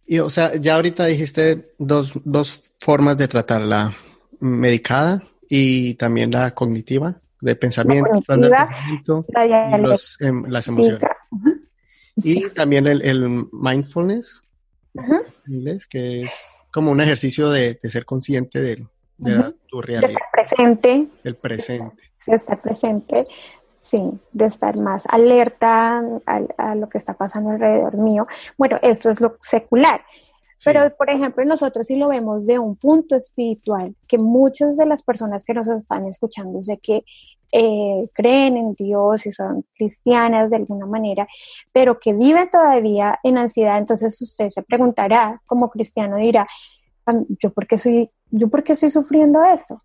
Y, 0.06 0.20
o 0.20 0.30
sea, 0.30 0.56
ya 0.56 0.76
ahorita 0.76 1.06
dijiste 1.06 1.74
dos, 1.78 2.14
dos 2.24 2.72
formas 2.80 3.18
de 3.18 3.28
tratar 3.28 3.62
la 3.62 3.94
medicada 4.40 5.22
y 5.50 5.96
también 5.96 6.32
la 6.32 6.54
cognitiva, 6.54 7.20
de 7.42 7.56
pensamiento, 7.56 8.10
y 8.18 9.82
los, 9.82 10.22
em, 10.22 10.44
las 10.48 10.68
emociones. 10.68 11.02
Y 12.18 12.50
también 12.50 12.88
el, 12.88 13.02
el 13.04 13.48
mindfulness, 13.52 14.44
inglés, 15.48 15.86
que 15.88 16.24
es 16.24 16.64
como 16.72 16.92
un 16.92 17.00
ejercicio 17.00 17.50
de, 17.50 17.76
de 17.82 17.90
ser 17.90 18.06
consciente 18.06 18.60
de, 18.60 18.88
de 19.18 19.54
tu 19.68 19.82
realidad. 19.82 20.10
De 20.10 20.16
presente. 20.32 21.08
El 21.24 21.36
presente. 21.36 22.04
De 22.26 22.36
estar 22.36 22.62
presente 22.62 23.28
sí, 23.88 24.20
de 24.34 24.46
estar 24.46 24.80
más 24.80 25.06
alerta 25.08 26.04
a, 26.26 26.76
lo 26.76 26.90
que 26.90 26.98
está 26.98 27.14
pasando 27.14 27.52
alrededor 27.52 27.98
mío. 27.98 28.28
Bueno, 28.58 28.78
esto 28.82 29.10
es 29.10 29.22
lo 29.22 29.38
secular. 29.42 30.02
Pero, 30.66 30.96
por 30.96 31.10
ejemplo, 31.10 31.46
nosotros 31.46 31.88
sí 31.88 31.96
lo 31.96 32.08
vemos 32.08 32.46
de 32.46 32.60
un 32.60 32.76
punto 32.76 33.16
espiritual, 33.16 33.96
que 34.08 34.18
muchas 34.18 34.78
de 34.78 34.86
las 34.86 35.04
personas 35.04 35.46
que 35.46 35.54
nos 35.54 35.68
están 35.68 36.08
escuchando, 36.08 36.64
sé 36.64 36.80
que 36.80 37.04
eh, 37.52 38.10
creen 38.14 38.58
en 38.58 38.74
Dios 38.74 39.26
y 39.26 39.32
son 39.32 39.64
cristianas 39.76 40.50
de 40.50 40.58
alguna 40.58 40.86
manera, 40.86 41.28
pero 41.72 42.00
que 42.00 42.14
viven 42.14 42.50
todavía 42.50 43.20
en 43.24 43.38
ansiedad, 43.38 43.78
entonces 43.78 44.20
usted 44.22 44.50
se 44.50 44.64
preguntará, 44.64 45.42
como 45.46 45.70
cristiano 45.70 46.18
dirá, 46.18 46.48
¿yo 47.42 47.52
por 47.52 47.68
qué, 47.68 47.78
soy, 47.78 48.10
yo 48.32 48.50
por 48.50 48.64
qué 48.64 48.74
estoy 48.74 48.90
sufriendo 48.90 49.44
esto? 49.44 49.80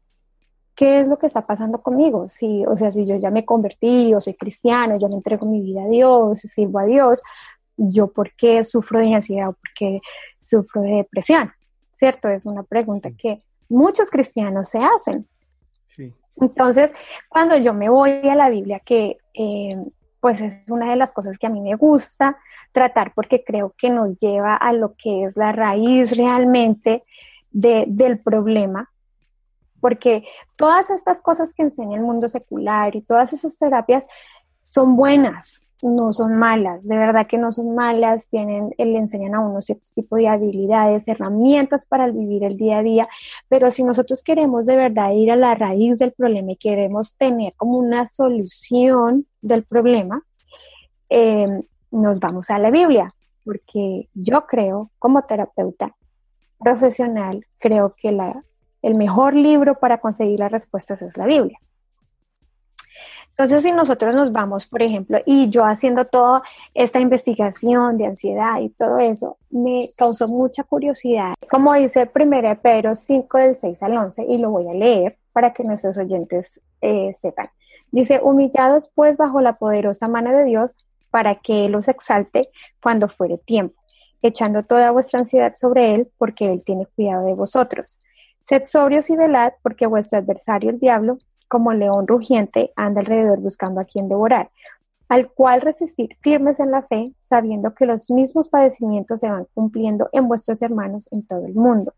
qué 0.75 1.01
es 1.01 1.09
lo 1.09 1.19
que 1.19 1.27
está 1.27 1.47
pasando 1.47 1.83
conmigo. 1.83 2.29
Si, 2.29 2.65
o 2.67 2.77
sea, 2.77 2.91
si 2.93 3.05
yo 3.05 3.17
ya 3.17 3.31
me 3.31 3.45
convertí 3.45 4.15
o 4.15 4.21
soy 4.21 4.35
cristiano, 4.35 4.99
yo 4.99 5.07
le 5.09 5.17
entrego 5.17 5.47
mi 5.47 5.61
vida 5.61 5.85
a 5.85 5.89
Dios, 5.89 6.41
sirvo 6.41 6.79
a 6.79 6.85
Dios, 6.85 7.23
yo 7.77 8.13
por 8.13 8.35
qué 8.35 8.65
sufro 8.65 9.01
de 9.01 9.15
ansiedad 9.15 9.47
por 9.47 9.73
qué 9.75 10.01
sufro 10.43 10.83
de 10.83 10.97
depresión, 10.97 11.53
¿cierto? 11.95 12.29
Es 12.29 12.45
una 12.45 12.63
pregunta 12.63 13.11
que 13.11 13.43
muchos 13.69 14.11
cristianos 14.11 14.69
se 14.69 14.79
hacen. 14.79 15.27
Entonces, 16.37 16.95
cuando 17.29 17.57
yo 17.57 17.73
me 17.73 17.89
voy 17.89 18.11
a 18.29 18.35
la 18.35 18.49
Biblia, 18.49 18.81
que 18.81 19.19
eh, 19.35 19.77
pues 20.21 20.41
es 20.41 20.55
una 20.69 20.91
de 20.91 20.97
las 20.97 21.13
cosas 21.13 21.39
que 21.39 21.47
a 21.47 21.51
mí 21.51 21.61
me 21.61 21.75
gusta 21.75 22.39
tratar 22.71 23.13
porque 23.13 23.45
creo 23.45 23.75
que 23.77 23.91
nos 23.91 24.17
lleva 24.17 24.55
a 24.55 24.73
lo 24.73 24.95
que 24.95 25.25
es 25.25 25.37
la 25.37 25.53
raíz 25.53 26.17
realmente 26.17 27.03
del 27.51 28.19
problema, 28.21 28.91
porque 29.81 30.25
todas 30.57 30.91
estas 30.91 31.21
cosas 31.21 31.55
que 31.55 31.63
enseña 31.63 31.99
el 31.99 32.05
mundo 32.05 32.29
secular 32.29 32.97
y 32.97 33.03
todas 33.03 33.33
esas 33.33 33.59
terapias 33.59 34.05
son 34.65 34.97
buenas, 34.97 35.67
no 35.83 36.13
son 36.13 36.37
malas, 36.39 36.83
de 36.85 36.97
verdad 36.97 37.27
que 37.27 37.39
no 37.39 37.53
son 37.53 37.75
malas, 37.75 38.31
tienen, 38.31 38.73
le 38.79 38.99
enseñan 38.99 39.35
a 39.35 39.41
uno 39.41 39.61
cierto 39.61 39.91
tipo 39.95 40.17
de 40.17 40.29
habilidades, 40.29 41.09
herramientas 41.09 41.87
para 41.87 42.07
vivir 42.09 42.45
el 42.45 42.57
día 42.57 42.79
a 42.79 42.83
día, 42.83 43.09
pero 43.49 43.71
si 43.71 43.83
nosotros 43.83 44.23
queremos 44.23 44.67
de 44.67 44.77
verdad 44.77 45.13
ir 45.13 45.31
a 45.31 45.37
la 45.37 45.55
raíz 45.55 45.99
del 45.99 46.13
problema 46.13 46.53
y 46.53 46.57
queremos 46.57 47.17
tener 47.17 47.53
como 47.57 47.79
una 47.79 48.07
solución 48.07 49.27
del 49.41 49.65
problema, 49.65 50.23
eh, 51.11 51.63
nos 51.91 52.21
vamos 52.21 52.51
a 52.51 52.59
la 52.59 52.71
Biblia, 52.71 53.13
porque 53.45 54.09
yo 54.15 54.47
creo, 54.47 54.91
como 54.99 55.23
terapeuta 55.23 55.95
profesional, 56.59 57.45
creo 57.59 57.95
que 57.97 58.13
la 58.13 58.43
el 58.83 58.97
mejor 58.97 59.35
libro 59.35 59.79
para 59.79 59.99
conseguir 59.99 60.41
las 60.41 60.51
respuestas 60.51 61.01
es 61.03 61.17
la 61.17 61.27
Biblia. 61.27 61.59
Entonces, 63.37 63.63
si 63.63 63.73
nosotros 63.73 64.15
nos 64.15 64.31
vamos, 64.31 64.67
por 64.67 64.83
ejemplo, 64.83 65.19
y 65.25 65.49
yo 65.49 65.65
haciendo 65.65 66.05
toda 66.05 66.43
esta 66.75 67.01
investigación 67.01 67.97
de 67.97 68.07
ansiedad 68.07 68.61
y 68.61 68.69
todo 68.69 68.99
eso, 68.99 69.39
me 69.51 69.81
causó 69.97 70.29
mucha 70.29 70.65
curiosidad. 70.65 71.33
Como 71.51 71.73
dice 71.75 72.11
1 72.15 72.61
Pedro 72.63 72.95
5 72.95 73.39
del 73.39 73.55
6 73.55 73.83
al 73.83 73.97
11, 73.97 74.27
y 74.29 74.39
lo 74.39 74.51
voy 74.51 74.69
a 74.69 74.75
leer 74.75 75.17
para 75.33 75.55
que 75.55 75.65
nuestros 75.65 75.97
oyentes 75.97 76.61
eh, 76.83 77.13
sepan. 77.15 77.49
Dice, 77.91 78.21
humillados 78.23 78.91
pues 78.95 79.17
bajo 79.17 79.41
la 79.41 79.57
poderosa 79.57 80.09
mano 80.09 80.31
de 80.37 80.45
Dios, 80.45 80.77
para 81.11 81.37
que 81.37 81.67
Él 81.67 81.73
los 81.73 81.89
exalte 81.89 82.51
cuando 82.83 83.09
fuere 83.09 83.39
tiempo, 83.39 83.81
echando 84.23 84.63
toda 84.63 84.91
vuestra 84.91 85.21
ansiedad 85.21 85.55
sobre 85.55 85.95
Él, 85.95 86.11
porque 86.19 86.51
Él 86.51 86.65
tiene 86.65 86.87
cuidado 86.87 87.27
de 87.27 87.35
vosotros. 87.35 87.99
Sed 88.47 88.65
sobrios 88.65 89.09
y 89.11 89.17
velad, 89.17 89.53
porque 89.63 89.87
vuestro 89.87 90.19
adversario 90.19 90.71
el 90.71 90.79
diablo, 90.79 91.19
como 91.53 91.75
león 91.75 92.07
rugiente, 92.07 92.73
anda 92.77 93.01
alrededor 93.01 93.39
buscando 93.39 93.79
a 93.79 93.85
quien 93.85 94.09
devorar, 94.09 94.51
al 95.11 95.31
cual 95.31 95.61
resistir 95.61 96.09
firmes 96.23 96.61
en 96.61 96.71
la 96.71 96.81
fe, 96.81 97.13
sabiendo 97.21 97.75
que 97.75 97.85
los 97.85 98.11
mismos 98.11 98.49
padecimientos 98.49 99.21
se 99.21 99.29
van 99.29 99.47
cumpliendo 99.53 100.09
en 100.13 100.29
vuestros 100.29 100.63
hermanos 100.63 101.11
en 101.13 101.27
todo 101.27 101.45
el 101.45 101.53
mundo. 101.53 101.93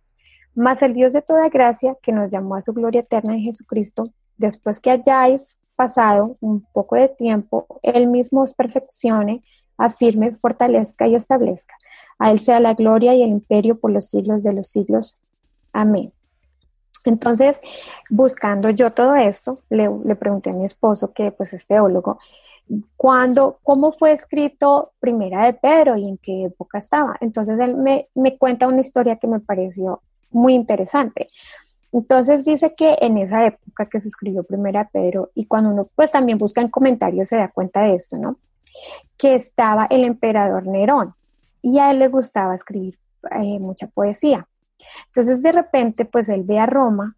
Mas 0.56 0.82
el 0.82 0.92
Dios 0.92 1.12
de 1.12 1.22
toda 1.22 1.48
gracia, 1.50 1.96
que 2.02 2.10
nos 2.10 2.32
llamó 2.32 2.56
a 2.56 2.62
su 2.62 2.72
gloria 2.72 3.02
eterna 3.02 3.34
en 3.34 3.42
Jesucristo, 3.42 4.08
después 4.38 4.80
que 4.80 4.90
hayáis 4.90 5.56
pasado 5.76 6.36
un 6.40 6.62
poco 6.72 6.96
de 6.96 7.06
tiempo, 7.06 7.64
Él 7.84 8.08
mismo 8.08 8.42
os 8.42 8.54
perfeccione, 8.54 9.44
afirme, 9.78 10.32
fortalezca 10.32 11.06
y 11.06 11.14
establezca. 11.14 11.76
A 12.18 12.32
Él 12.32 12.40
sea 12.40 12.58
la 12.58 12.74
gloria 12.74 13.14
y 13.14 13.22
el 13.22 13.30
imperio 13.30 13.78
por 13.78 13.92
los 13.92 14.06
siglos 14.06 14.42
de 14.42 14.52
los 14.52 14.66
siglos. 14.66 15.20
Amén. 15.72 16.12
Entonces, 17.04 17.60
buscando 18.08 18.70
yo 18.70 18.90
todo 18.92 19.14
esto, 19.14 19.60
le, 19.68 19.88
pregunté 20.16 20.50
a 20.50 20.54
mi 20.54 20.64
esposo, 20.64 21.12
que 21.12 21.30
pues 21.30 21.52
es 21.52 21.66
teólogo, 21.66 22.18
cuando, 22.96 23.58
cómo 23.62 23.92
fue 23.92 24.12
escrito 24.12 24.92
Primera 24.98 25.44
de 25.44 25.52
Pedro 25.52 25.96
y 25.96 26.08
en 26.08 26.16
qué 26.16 26.44
época 26.44 26.78
estaba. 26.78 27.16
Entonces 27.20 27.58
él 27.60 27.76
me, 27.76 28.08
cuenta 28.38 28.66
una 28.66 28.80
historia 28.80 29.16
que 29.16 29.26
me 29.26 29.40
pareció 29.40 30.00
muy 30.30 30.54
interesante. 30.54 31.28
Entonces 31.92 32.44
dice 32.44 32.74
que 32.74 32.96
en 33.00 33.18
esa 33.18 33.46
época 33.46 33.86
que 33.86 34.00
se 34.00 34.08
escribió 34.08 34.42
Primera 34.42 34.88
Pedro 34.88 35.30
y 35.34 35.44
cuando 35.44 35.70
uno 35.70 35.88
pues 35.94 36.10
también 36.10 36.38
busca 36.38 36.60
en 36.60 36.68
comentarios 36.68 37.28
se 37.28 37.36
da 37.36 37.48
cuenta 37.48 37.82
de 37.82 37.94
esto, 37.94 38.16
¿no? 38.16 38.38
Que 39.16 39.34
estaba 39.34 39.86
el 39.90 40.02
emperador 40.02 40.66
Nerón 40.66 41.14
y 41.62 41.78
a 41.78 41.90
él 41.90 42.00
le 42.00 42.08
gustaba 42.08 42.54
escribir 42.54 42.98
eh, 43.30 43.58
mucha 43.60 43.86
poesía. 43.86 44.48
Entonces 45.06 45.42
de 45.42 45.52
repente 45.52 46.04
pues 46.04 46.28
él 46.28 46.42
ve 46.44 46.58
a 46.58 46.66
Roma 46.66 47.16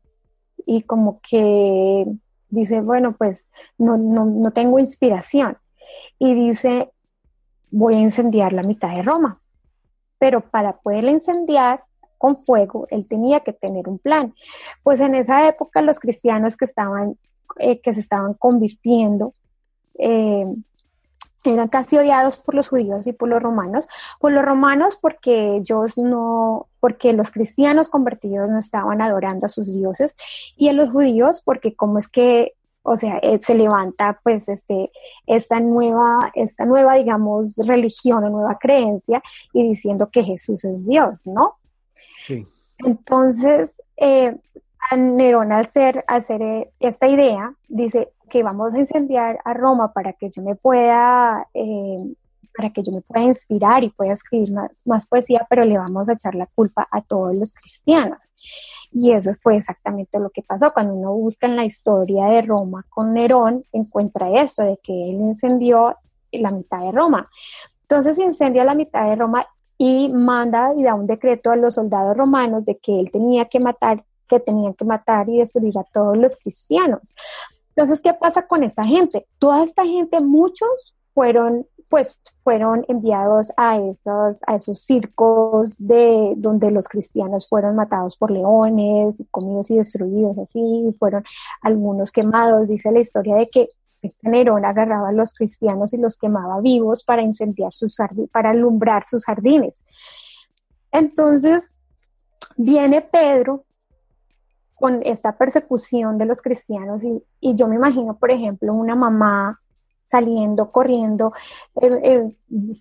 y 0.65 0.83
como 0.83 1.21
que 1.21 2.07
dice, 2.49 2.81
bueno, 2.81 3.15
pues 3.17 3.49
no, 3.79 3.97
no, 3.97 4.25
no 4.25 4.51
tengo 4.53 4.79
inspiración 4.79 5.59
y 6.19 6.35
dice, 6.35 6.91
voy 7.71 7.95
a 7.95 8.01
incendiar 8.01 8.53
la 8.53 8.63
mitad 8.63 8.95
de 8.95 9.03
Roma. 9.03 9.41
Pero 10.19 10.41
para 10.41 10.79
poderla 10.79 11.11
incendiar 11.11 11.85
con 12.19 12.37
fuego, 12.37 12.87
él 12.91 13.07
tenía 13.07 13.41
que 13.41 13.53
tener 13.53 13.89
un 13.89 13.99
plan. 13.99 14.35
Pues 14.83 15.01
en 15.01 15.15
esa 15.15 15.47
época 15.47 15.83
los 15.83 16.01
cristianos 16.01 16.57
que 16.57 16.65
estaban, 16.65 17.19
eh, 17.59 17.81
que 17.81 17.93
se 17.93 18.01
estaban 18.01 18.35
convirtiendo, 18.35 19.35
eh, 19.99 20.45
eran 21.55 21.69
casi 21.69 21.97
odiados 21.97 22.37
por 22.37 22.55
los 22.55 22.69
judíos 22.69 23.07
y 23.07 23.13
por 23.13 23.29
los 23.29 23.43
romanos. 23.43 23.89
Por 24.21 24.33
los 24.33 24.45
romanos 24.45 24.99
porque 25.01 25.57
ellos 25.57 25.99
no, 25.99 26.69
porque 26.81 27.13
los 27.13 27.31
cristianos 27.31 27.89
convertidos 27.89 28.49
no 28.49 28.59
estaban 28.59 29.01
adorando 29.01 29.47
a 29.47 29.49
sus 29.49 29.75
dioses 29.75 30.15
y 30.57 30.69
a 30.69 30.73
los 30.73 30.91
judíos 30.91 31.43
porque 31.45 31.75
como 31.75 31.99
es 31.99 32.09
que 32.09 32.55
o 32.89 32.97
sea, 32.97 33.19
eh, 33.19 33.41
se 33.41 33.55
levanta 33.55 34.21
pues 34.23 34.49
este, 34.49 34.93
esta 35.27 35.59
nueva, 35.59 36.31
esta 36.35 36.65
nueva, 36.65 36.95
digamos, 36.95 37.57
religión 37.57 38.23
o 38.23 38.31
nueva 38.31 38.59
creencia 38.61 39.21
y 39.53 39.65
diciendo 39.65 40.09
que 40.09 40.23
Jesús 40.23 40.65
es 40.65 40.87
Dios, 40.87 41.27
¿no? 41.27 41.57
Sí. 42.21 42.47
Entonces, 42.79 43.83
eh, 43.97 44.37
Nerón 44.95 45.53
al 45.53 45.61
hacer, 45.61 46.05
hacer 46.07 46.43
eh, 46.43 46.71
esta 46.81 47.09
idea, 47.09 47.53
dice 47.69 48.11
que 48.31 48.43
vamos 48.43 48.75
a 48.75 48.79
incendiar 48.79 49.39
a 49.45 49.55
Roma 49.55 49.93
para 49.93 50.13
que 50.13 50.31
yo 50.31 50.43
me 50.43 50.55
pueda, 50.55 51.47
eh, 51.55 52.15
para 52.57 52.71
que 52.71 52.83
yo 52.83 52.93
me 52.93 53.01
pueda 53.01 53.25
inspirar 53.25 53.85
y 53.85 53.91
pueda 53.91 54.13
escribir 54.13 54.53
más, 54.85 55.07
poesía, 55.07 55.47
pero 55.49 55.65
le 55.65 55.79
vamos 55.79 56.09
a 56.09 56.13
echar 56.13 56.35
la 56.35 56.47
culpa 56.55 56.87
a 56.91 57.01
todos 57.01 57.37
los 57.37 57.55
cristianos. 57.55 58.31
Y 58.93 59.13
eso 59.13 59.33
fue 59.41 59.57
exactamente 59.57 60.19
lo 60.19 60.31
que 60.31 60.43
pasó. 60.43 60.73
Cuando 60.73 60.95
uno 60.95 61.13
busca 61.13 61.47
en 61.47 61.57
la 61.57 61.65
historia 61.65 62.27
de 62.27 62.43
Roma 62.43 62.85
con 62.89 63.13
Nerón, 63.13 63.65
encuentra 63.73 64.41
eso, 64.41 64.65
de 64.65 64.79
que 64.83 64.93
él 64.93 65.17
incendió 65.17 65.97
la 66.33 66.51
mitad 66.51 66.79
de 66.79 66.93
Roma. 66.93 67.29
Entonces 67.83 68.19
incendia 68.19 68.65
la 68.65 68.75
mitad 68.75 69.09
de 69.09 69.17
Roma 69.17 69.47
y 69.79 70.09
manda 70.09 70.73
y 70.77 70.83
da 70.83 70.95
un 70.95 71.07
decreto 71.07 71.51
a 71.51 71.57
los 71.57 71.75
soldados 71.75 72.17
romanos 72.17 72.65
de 72.65 72.79
que 72.79 72.99
él 72.99 73.11
tenía 73.11 73.47
que 73.47 73.61
matar, 73.61 74.05
que 74.29 74.41
tenían 74.41 74.75
que 74.75 74.85
matar 74.85 75.29
y 75.29 75.39
destruir 75.39 75.79
a 75.79 75.85
todos 75.85 76.17
los 76.17 76.37
cristianos. 76.39 77.01
Entonces, 77.75 78.01
¿qué 78.03 78.15
pasa 78.15 78.47
con 78.47 78.63
esta 78.65 78.85
gente? 78.85 79.27
Toda 79.39 79.63
esta 79.63 79.85
gente, 79.85 80.21
muchos 80.21 80.95
fueron 81.15 81.67
pues 81.89 82.21
fueron 82.43 82.85
enviados 82.89 83.53
a 83.57 83.79
esos, 83.79 84.41
a 84.47 84.57
esos 84.57 84.81
circos 84.81 85.77
de 85.79 86.35
donde 86.37 86.71
los 86.71 86.89
cristianos 86.89 87.49
fueron 87.49 87.77
matados 87.77 88.17
por 88.17 88.31
leones, 88.31 89.23
comidos 89.31 89.71
y 89.71 89.77
destruidos, 89.77 90.39
así, 90.39 90.93
fueron 90.99 91.23
algunos 91.63 92.11
quemados. 92.11 92.69
Dice 92.69 92.91
la 92.91 93.01
historia 93.01 93.37
de 93.37 93.47
que 93.53 93.69
este 94.03 94.29
Nerón 94.29 94.65
agarraba 94.65 95.11
a 95.11 95.13
los 95.13 95.33
cristianos 95.33 95.93
y 95.93 95.99
los 95.99 96.17
quemaba 96.17 96.61
vivos 96.61 97.05
para 97.05 97.23
incendiar 97.23 97.73
sus 97.73 97.97
para 98.33 98.51
alumbrar 98.51 99.05
sus 99.05 99.25
jardines. 99.25 99.85
Entonces, 100.91 101.71
viene 102.57 103.03
Pedro 103.03 103.65
con 104.77 105.03
esta 105.05 105.37
persecución 105.37 106.19
de 106.19 106.27
los 106.27 106.43
cristianos 106.43 107.03
y, 107.03 107.55
yo 107.55 107.67
me 107.67 107.77
imagino, 107.77 108.17
por 108.17 108.31
ejemplo, 108.31 108.75
una 108.75 108.95
mamá 108.95 109.59
saliendo, 110.05 110.71
corriendo, 110.71 111.33
eh, 111.81 112.31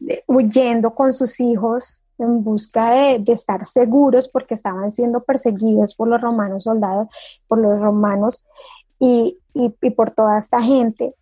eh, 0.07 0.23
huyendo 0.27 0.91
con 0.91 1.13
sus 1.13 1.39
hijos 1.39 2.01
en 2.17 2.43
busca 2.43 2.91
de, 2.91 3.23
estar 3.27 3.65
seguros 3.65 4.27
porque 4.27 4.53
estaban 4.53 4.91
siendo 4.91 5.23
perseguidos 5.23 5.95
por 5.95 6.07
los 6.07 6.21
romanos 6.21 6.63
soldados, 6.63 7.07
por 7.47 7.59
los 7.59 7.79
romanos 7.79 8.45
y, 8.99 9.39
y, 9.53 9.89
por 9.91 10.11
toda 10.11 10.37
esta 10.37 10.61
gente, 10.61 11.15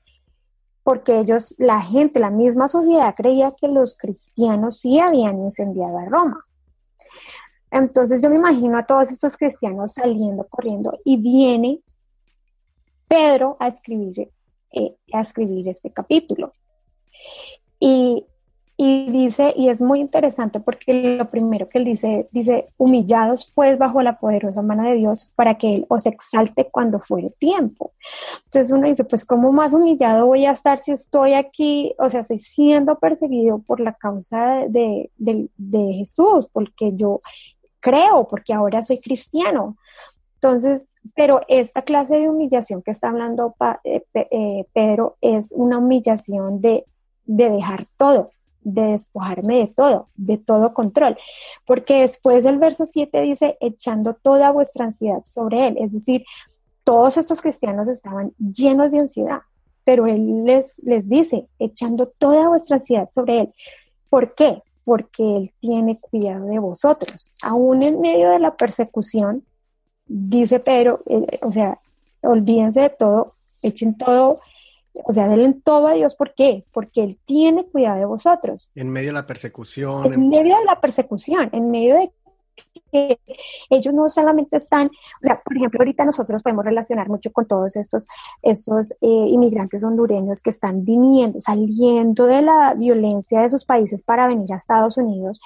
porque 0.84 1.20
ellos, 1.20 1.56
la 1.58 1.82
gente, 1.82 2.20
la 2.20 2.32
misma 2.32 2.68
sociedad 2.68 3.16
creía 3.16 3.52
que 3.60 3.68
los 3.68 3.96
cristianos 3.96 4.78
sí 4.78 5.00
habían 5.00 5.40
incendiado 5.40 5.98
a 5.98 6.06
Roma. 6.06 6.40
Entonces 7.74 8.22
yo 8.22 8.30
me 8.30 8.36
imagino 8.36 8.78
a 8.78 8.86
todos 8.86 9.12
estos 9.12 9.36
cristianos 9.36 9.94
saliendo, 9.94 10.48
corriendo, 10.48 10.98
y 11.04 11.18
viene 11.18 11.80
Pedro 13.08 13.58
a 13.60 13.68
escribir, 13.68 14.30
eh, 14.72 14.96
a 15.12 15.22
escribir 15.22 15.68
este 15.68 15.92
capítulo. 15.92 16.54
Y 17.80 18.26
y 18.76 19.12
dice, 19.12 19.54
y 19.56 19.70
es 19.70 19.82
muy 19.82 20.00
interesante 20.00 20.60
porque 20.60 20.94
lo 20.94 21.30
primero 21.30 21.70
que 21.70 21.78
él 21.78 21.86
dice, 21.86 22.28
dice, 22.32 22.70
humillados 22.78 23.52
pues 23.54 23.78
bajo 23.78 24.02
la 24.02 24.20
poderosa 24.20 24.64
mano 24.64 24.84
de 24.84 24.96
Dios 24.96 25.32
para 25.36 25.58
que 25.60 25.76
Él 25.76 25.86
os 25.90 26.08
exalte 26.08 26.70
cuando 26.72 27.00
fuere 27.00 27.30
tiempo. 27.40 27.94
Entonces 28.46 28.72
uno 28.72 28.88
dice, 28.88 29.04
pues 29.04 29.26
¿cómo 29.26 29.52
más 29.52 29.74
humillado 29.74 30.26
voy 30.26 30.48
a 30.48 30.52
estar 30.52 30.80
si 30.80 30.92
estoy 30.92 31.34
aquí, 31.34 31.94
o 32.00 32.10
sea, 32.10 32.22
estoy 32.22 32.40
siendo 32.40 32.98
perseguido 32.98 33.60
por 33.60 33.80
la 33.80 33.94
causa 33.94 34.64
de, 34.68 35.12
Jesús, 35.94 36.50
porque 36.52 36.92
yo 36.96 37.20
creo, 37.84 38.26
porque 38.28 38.54
ahora 38.54 38.82
soy 38.82 39.00
cristiano. 39.00 39.76
Entonces, 40.36 40.90
pero 41.16 41.42
esta 41.48 41.82
clase 41.82 42.16
de 42.16 42.30
humillación 42.30 42.82
que 42.82 42.92
está 42.92 43.10
hablando 43.10 43.56
eh, 43.84 44.04
eh, 44.14 44.66
Pedro 44.74 45.18
es 45.22 45.52
una 45.52 45.78
humillación 45.78 46.62
de, 46.62 46.86
de 47.26 47.50
dejar 47.50 47.84
todo, 47.98 48.32
de 48.62 48.82
despojarme 48.84 49.58
de 49.60 49.68
todo, 49.68 50.08
de 50.16 50.38
todo 50.38 50.74
control. 50.74 51.18
Porque 51.68 52.02
después 52.02 52.46
del 52.46 52.58
verso 52.58 52.86
7 52.86 53.22
dice, 53.22 53.58
echando 53.60 54.16
toda 54.16 54.52
vuestra 54.52 54.86
ansiedad 54.86 55.22
sobre 55.26 55.68
él. 55.68 55.78
Es 55.80 55.94
decir, 55.94 56.24
todos 56.86 57.18
estos 57.18 57.42
cristianos 57.42 57.88
estaban 57.90 58.34
llenos 58.38 58.92
de 58.92 59.00
ansiedad, 59.00 59.42
pero 59.84 60.08
él 60.08 60.46
les, 60.46 60.80
les 60.84 61.10
dice, 61.10 61.48
echando 61.60 62.08
toda 62.18 62.48
vuestra 62.48 62.78
ansiedad 62.78 63.10
sobre 63.14 63.40
él. 63.42 63.54
¿Por 64.10 64.34
qué? 64.36 64.62
Porque 64.86 65.38
él 65.38 65.52
tiene 65.60 65.98
cuidado 66.00 66.46
de 66.46 66.60
vosotros. 66.60 67.32
Aún 67.42 67.84
en 67.84 68.02
medio 68.02 68.30
de 68.30 68.40
la 68.40 68.56
persecución, 68.56 69.44
dice 70.06 70.60
Pedro, 70.60 71.00
eh, 71.08 71.26
o 71.42 71.52
sea, 71.52 71.80
olvídense 72.22 72.82
de 72.82 72.90
todo, 72.90 73.32
echen 73.62 73.98
todo 73.98 74.38
o 75.06 75.12
sea, 75.12 75.28
denle 75.28 75.54
todo 75.64 75.88
a 75.88 75.94
Dios. 75.94 76.16
¿Por 76.16 76.34
qué? 76.34 76.66
Porque 76.72 77.04
Él 77.04 77.18
tiene 77.26 77.66
cuidado 77.66 78.00
de 78.00 78.06
vosotros. 78.06 78.72
En 78.76 78.90
medio 78.90 79.10
de 79.10 79.14
la 79.14 79.26
persecución. 79.26 80.14
En, 80.14 80.30
medio 80.30 80.58
de 80.58 80.66
la 80.66 80.80
persecución, 80.80 81.50
en 81.52 81.72
medio 81.72 81.96
de 81.96 82.12
ellos 83.70 83.94
no 83.94 84.08
solamente 84.08 84.58
están, 84.58 84.90
por 85.44 85.58
ejemplo, 85.58 85.80
ahorita 85.80 86.06
nosotros 86.06 86.44
podemos 86.44 86.64
relacionar 86.64 87.10
mucho 87.10 87.32
con 87.32 87.48
todos 87.48 87.76
estos, 87.76 88.08
estos 88.42 88.92
eh, 89.02 89.08
inmigrantes 89.08 89.84
hondureños 89.84 90.42
que 90.42 90.52
están 90.52 90.84
viniendo, 90.84 91.40
saliendo 91.42 92.26
de 92.28 92.42
la 92.42 92.74
violencia 92.76 93.42
de 93.42 93.50
sus 93.50 93.66
países 93.66 94.04
para 94.04 94.28
venir 94.28 94.54
a 94.54 94.58
Estados 94.58 94.98
Unidos. 94.98 95.42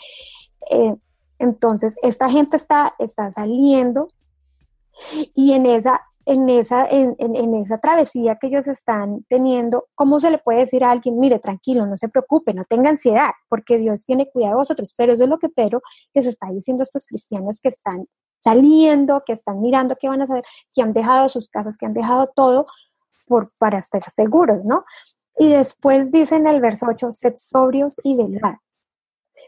Eh, 0.70 0.96
entonces, 1.39 1.98
esta 2.02 2.30
gente 2.30 2.58
está, 2.58 2.96
está 3.00 3.32
saliendo 3.32 4.10
y 5.36 5.54
en 5.54 5.67
esa 5.67 6.02
en 6.28 6.50
esa, 6.50 6.86
en, 6.86 7.16
en, 7.20 7.56
esa 7.56 7.78
travesía 7.78 8.36
que 8.36 8.48
ellos 8.48 8.68
están 8.68 9.24
teniendo, 9.30 9.86
¿cómo 9.96 10.20
se 10.20 10.30
le 10.30 10.40
puede 10.40 10.60
decir 10.60 10.84
a 10.84 10.92
alguien, 10.92 11.18
mire, 11.18 11.40
tranquilo, 11.40 11.86
no 11.86 11.96
se 11.96 12.10
preocupe, 12.10 12.54
no 12.54 12.66
tenga 12.66 12.90
ansiedad, 12.90 13.30
porque 13.48 13.78
Dios 13.78 14.04
tiene 14.04 14.30
cuidado 14.30 14.56
de 14.56 14.58
vosotros? 14.58 14.94
Pero 14.98 15.13
eso 15.13 15.24
es 15.24 15.30
lo 15.30 15.40
que 15.40 15.48
Pedro 15.48 15.80
les 16.13 16.26
está 16.26 16.48
diciendo 16.52 16.82
a 16.82 16.84
estos 16.84 17.08
cristianos 17.08 17.62
que 17.62 17.70
están 17.70 18.08
saliendo, 18.40 19.24
que 19.26 19.32
están 19.32 19.62
mirando 19.62 19.96
qué 19.96 20.10
van 20.10 20.22
a 20.22 20.28
saber, 20.28 20.44
que 20.74 20.82
han 20.82 20.92
dejado 20.92 21.30
sus 21.30 21.48
casas, 21.48 21.78
que 21.78 21.86
han 21.86 21.94
dejado 21.94 22.30
todo 22.36 22.66
por, 23.26 23.48
para 23.58 23.78
estar 23.78 24.04
seguros, 24.10 24.66
¿no? 24.66 24.84
Y 25.38 25.48
después 25.48 26.12
dice 26.12 26.36
en 26.36 26.48
el 26.48 26.60
verso 26.60 26.88
8, 26.90 27.10
sed 27.13 27.36
sobrios 27.38 28.02
y 28.04 28.18
velad, 28.18 28.56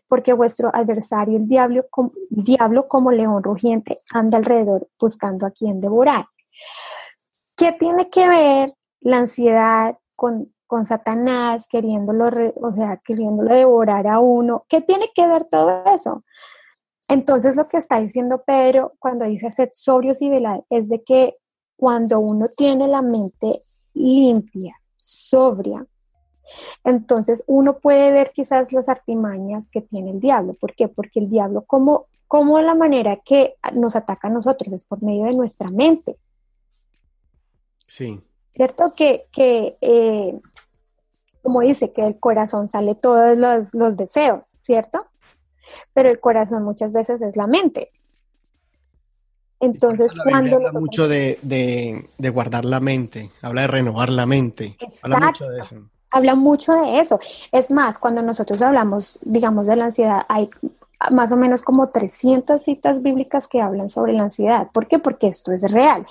porque 0.08 0.32
vuestro 0.32 0.74
adversario, 0.74 1.39
el 1.39 1.48
diablo, 1.50 1.88
diablo 2.30 2.88
como 2.88 3.12
león 3.12 3.44
rugiente, 3.44 3.98
anda 4.13 4.38
alrededor 4.38 4.88
buscando 4.98 5.46
a 5.46 5.52
quien 5.52 5.82
devorar. 5.82 6.28
¿Qué 7.56 7.74
tiene 7.74 8.10
que 8.10 8.28
ver 8.28 8.74
la 9.02 9.19
ansiedad 9.19 9.98
con, 10.15 10.54
Satanás 10.84 11.67
queriéndolo, 11.67 12.54
o 12.62 12.72
sea, 12.72 12.98
queriéndolo 13.04 13.56
devorar 13.56 14.08
a 14.08 14.19
uno? 14.19 14.65
¿Qué 14.69 14.82
tiene 14.82 15.10
que 15.15 15.28
ver 15.28 15.48
todo 15.48 15.84
eso? 15.93 16.24
Entonces 17.08 17.56
lo 17.56 17.67
que 17.67 17.78
está 17.78 18.00
diciendo 18.00 18.43
Pedro 18.45 18.93
cuando 19.00 19.26
dice 19.26 19.52
sed 19.52 19.69
sobrios 19.74 20.22
y 20.22 20.30
velad 20.30 20.62
es 20.69 20.88
de 20.89 21.04
que 21.04 21.38
cuando 21.76 22.19
uno 22.19 22.45
tiene 22.56 22.88
la 22.88 23.02
mente 23.02 23.62
limpia, 23.93 24.76
sobria, 24.95 25.86
Entonces 26.84 27.43
uno 27.48 27.80
puede 27.80 28.12
ver 28.12 28.32
quizás 28.32 28.74
las 28.74 28.89
artimañas 28.89 29.72
que 29.72 29.82
tiene 29.82 30.12
el 30.12 30.19
diablo. 30.19 30.54
¿Por 30.54 30.76
qué? 30.76 30.88
Porque 30.88 31.19
el 31.19 31.30
diablo, 31.30 31.63
como, 31.65 32.06
como 32.28 32.60
la 32.62 32.76
manera 32.76 33.17
que 33.24 33.56
nos 33.74 33.95
ataca 33.95 34.28
a 34.28 34.32
nosotros 34.32 34.74
es 34.74 34.86
por 34.86 35.02
medio 35.02 35.26
de 35.26 35.36
nuestra 35.36 35.69
mente. 35.69 36.17
Sí. 37.89 38.21
¿Cierto? 38.54 38.93
Que, 38.95 39.25
que 39.32 39.78
eh, 39.82 40.39
como 41.41 41.62
dice, 41.62 41.91
que 41.91 42.04
del 42.04 42.19
corazón 42.19 42.69
sale 42.69 42.93
todos 42.93 43.36
los, 43.38 43.73
los 43.73 43.97
deseos, 43.97 44.56
¿cierto? 44.62 44.99
Pero 45.93 46.10
el 46.10 46.19
corazón 46.19 46.63
muchas 46.63 46.91
veces 46.93 47.21
es 47.23 47.36
la 47.36 47.47
mente. 47.47 47.91
Entonces, 49.60 50.13
cuando... 50.23 50.58
Habla 50.58 50.71
mucho 50.80 51.08
de, 51.08 52.08
guardar 52.32 52.65
la 52.65 52.80
mente, 52.80 53.32
habla 53.41 53.62
de 53.62 53.67
renovar 53.67 54.10
la 54.10 54.28
mente. 54.28 54.78
Habla 55.02 55.19
mucho 55.19 55.49
de 55.49 55.58
eso. 55.58 55.75
Habla 56.12 56.36
mucho 56.36 56.73
de 56.73 56.99
eso. 56.99 57.19
Es 57.52 57.71
más, 57.71 57.97
cuando 57.97 58.21
nosotros 58.21 58.62
hablamos, 58.62 59.17
digamos, 59.23 59.65
de 59.65 59.75
la 59.75 59.86
ansiedad, 59.86 60.25
hay 60.30 60.49
más 61.12 61.32
o 61.32 61.38
menos 61.38 61.62
como 61.62 61.88
300 61.88 62.62
citas 62.62 63.02
bíblicas 63.02 63.47
que 63.47 63.62
hablan 63.62 63.89
sobre 63.89 64.13
la 64.13 64.23
ansiedad. 64.23 64.67
¿Por 64.71 64.88
qué? 64.88 64.99
Porque 64.99 65.28
esto 65.28 65.52
es 65.52 65.69
real. 65.71 66.06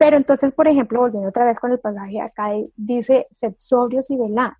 Pero 0.00 0.16
entonces, 0.16 0.54
por 0.54 0.66
ejemplo, 0.66 1.00
volviendo 1.00 1.28
otra 1.28 1.44
vez 1.44 1.60
con 1.60 1.72
el 1.72 1.78
pasaje 1.78 2.22
acá, 2.22 2.52
dice, 2.74 3.26
sed 3.32 3.52
sobrios 3.58 4.10
y 4.10 4.16
velad. 4.16 4.52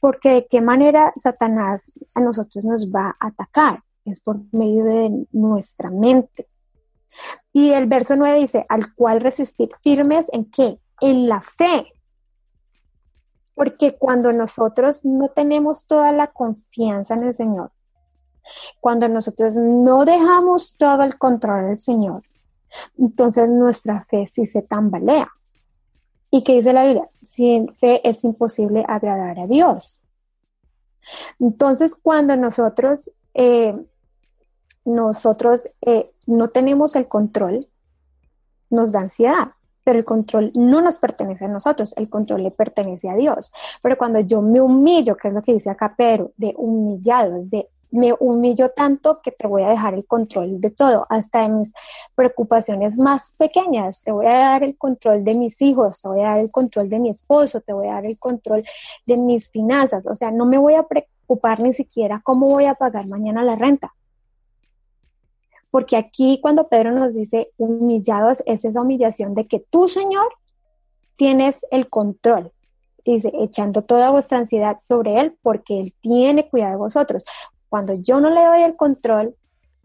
Porque 0.00 0.30
de 0.30 0.46
qué 0.48 0.60
manera 0.60 1.12
Satanás 1.14 1.92
a 2.16 2.20
nosotros 2.20 2.64
nos 2.64 2.90
va 2.90 3.16
a 3.20 3.28
atacar? 3.28 3.84
Es 4.04 4.20
por 4.20 4.40
medio 4.50 4.86
de 4.86 5.24
nuestra 5.30 5.88
mente. 5.92 6.48
Y 7.52 7.70
el 7.70 7.86
verso 7.86 8.16
9 8.16 8.40
dice, 8.40 8.66
al 8.68 8.92
cual 8.92 9.20
resistir 9.20 9.70
firmes 9.84 10.26
en 10.32 10.44
qué? 10.46 10.80
En 11.00 11.28
la 11.28 11.40
fe. 11.40 11.86
Porque 13.54 13.96
cuando 13.98 14.32
nosotros 14.32 15.04
no 15.04 15.28
tenemos 15.28 15.86
toda 15.86 16.10
la 16.10 16.26
confianza 16.26 17.14
en 17.14 17.22
el 17.22 17.34
Señor, 17.34 17.70
cuando 18.80 19.08
nosotros 19.08 19.54
no 19.54 20.04
dejamos 20.04 20.76
todo 20.76 21.04
el 21.04 21.18
control 21.18 21.66
del 21.66 21.76
Señor, 21.76 22.24
entonces 22.98 23.48
nuestra 23.48 24.00
fe 24.00 24.26
sí 24.26 24.46
se 24.46 24.62
tambalea. 24.62 25.30
¿Y 26.30 26.44
qué 26.44 26.54
dice 26.54 26.72
la 26.72 26.84
Biblia? 26.84 27.08
Sin 27.20 27.74
fe 27.74 28.08
es 28.08 28.22
imposible 28.24 28.84
agradar 28.86 29.40
a 29.40 29.46
Dios. 29.46 30.02
Entonces, 31.40 31.92
cuando 32.00 32.36
nosotros 32.36 33.10
eh, 33.34 33.74
nosotros 34.84 35.68
eh, 35.82 36.10
no 36.26 36.48
tenemos 36.48 36.96
el 36.96 37.06
control, 37.06 37.66
nos 38.70 38.92
da 38.92 39.00
ansiedad, 39.00 39.52
pero 39.84 39.98
el 39.98 40.04
control 40.04 40.52
no 40.54 40.80
nos 40.80 40.98
pertenece 40.98 41.44
a 41.44 41.48
nosotros, 41.48 41.94
el 41.96 42.08
control 42.08 42.42
le 42.44 42.50
pertenece 42.50 43.08
a 43.08 43.16
Dios. 43.16 43.52
Pero 43.82 43.98
cuando 43.98 44.20
yo 44.20 44.42
me 44.42 44.60
humillo, 44.60 45.16
que 45.16 45.28
es 45.28 45.34
lo 45.34 45.42
que 45.42 45.52
dice 45.52 45.70
acá 45.70 45.94
Pedro, 45.96 46.32
de 46.36 46.54
humillado, 46.56 47.42
de 47.44 47.68
me 47.90 48.14
humillo 48.18 48.70
tanto 48.70 49.20
que 49.22 49.32
te 49.32 49.46
voy 49.46 49.62
a 49.62 49.68
dejar 49.68 49.94
el 49.94 50.06
control 50.06 50.60
de 50.60 50.70
todo, 50.70 51.06
hasta 51.08 51.42
de 51.42 51.48
mis 51.48 51.72
preocupaciones 52.14 52.98
más 52.98 53.32
pequeñas. 53.32 54.02
Te 54.02 54.12
voy 54.12 54.26
a 54.26 54.38
dar 54.38 54.62
el 54.62 54.76
control 54.76 55.24
de 55.24 55.34
mis 55.34 55.60
hijos, 55.62 56.02
te 56.02 56.08
voy 56.08 56.20
a 56.20 56.30
dar 56.30 56.38
el 56.38 56.50
control 56.50 56.88
de 56.88 57.00
mi 57.00 57.10
esposo, 57.10 57.60
te 57.60 57.72
voy 57.72 57.88
a 57.88 57.94
dar 57.94 58.06
el 58.06 58.18
control 58.18 58.62
de 59.06 59.16
mis 59.16 59.50
finanzas. 59.50 60.06
O 60.06 60.14
sea, 60.14 60.30
no 60.30 60.46
me 60.46 60.58
voy 60.58 60.74
a 60.74 60.84
preocupar 60.84 61.60
ni 61.60 61.72
siquiera 61.72 62.20
cómo 62.24 62.46
voy 62.48 62.66
a 62.66 62.74
pagar 62.74 63.08
mañana 63.08 63.42
la 63.42 63.56
renta 63.56 63.92
porque 65.70 65.96
aquí 65.96 66.40
cuando 66.42 66.68
Pedro 66.68 66.92
nos 66.92 67.14
dice 67.14 67.52
humillados 67.56 68.42
es 68.46 68.64
esa 68.64 68.80
humillación 68.80 69.34
de 69.34 69.46
que 69.46 69.60
tú, 69.60 69.88
Señor, 69.88 70.28
tienes 71.16 71.64
el 71.70 71.88
control. 71.88 72.52
Dice, 73.04 73.32
echando 73.40 73.82
toda 73.82 74.10
vuestra 74.10 74.38
ansiedad 74.38 74.76
sobre 74.80 75.18
Él 75.18 75.36
porque 75.42 75.80
Él 75.80 75.94
tiene 76.00 76.48
cuidado 76.48 76.72
de 76.72 76.78
vosotros. 76.78 77.24
Cuando 77.70 77.94
yo 77.94 78.20
no 78.20 78.28
le 78.28 78.44
doy 78.44 78.62
el 78.62 78.76
control, 78.76 79.36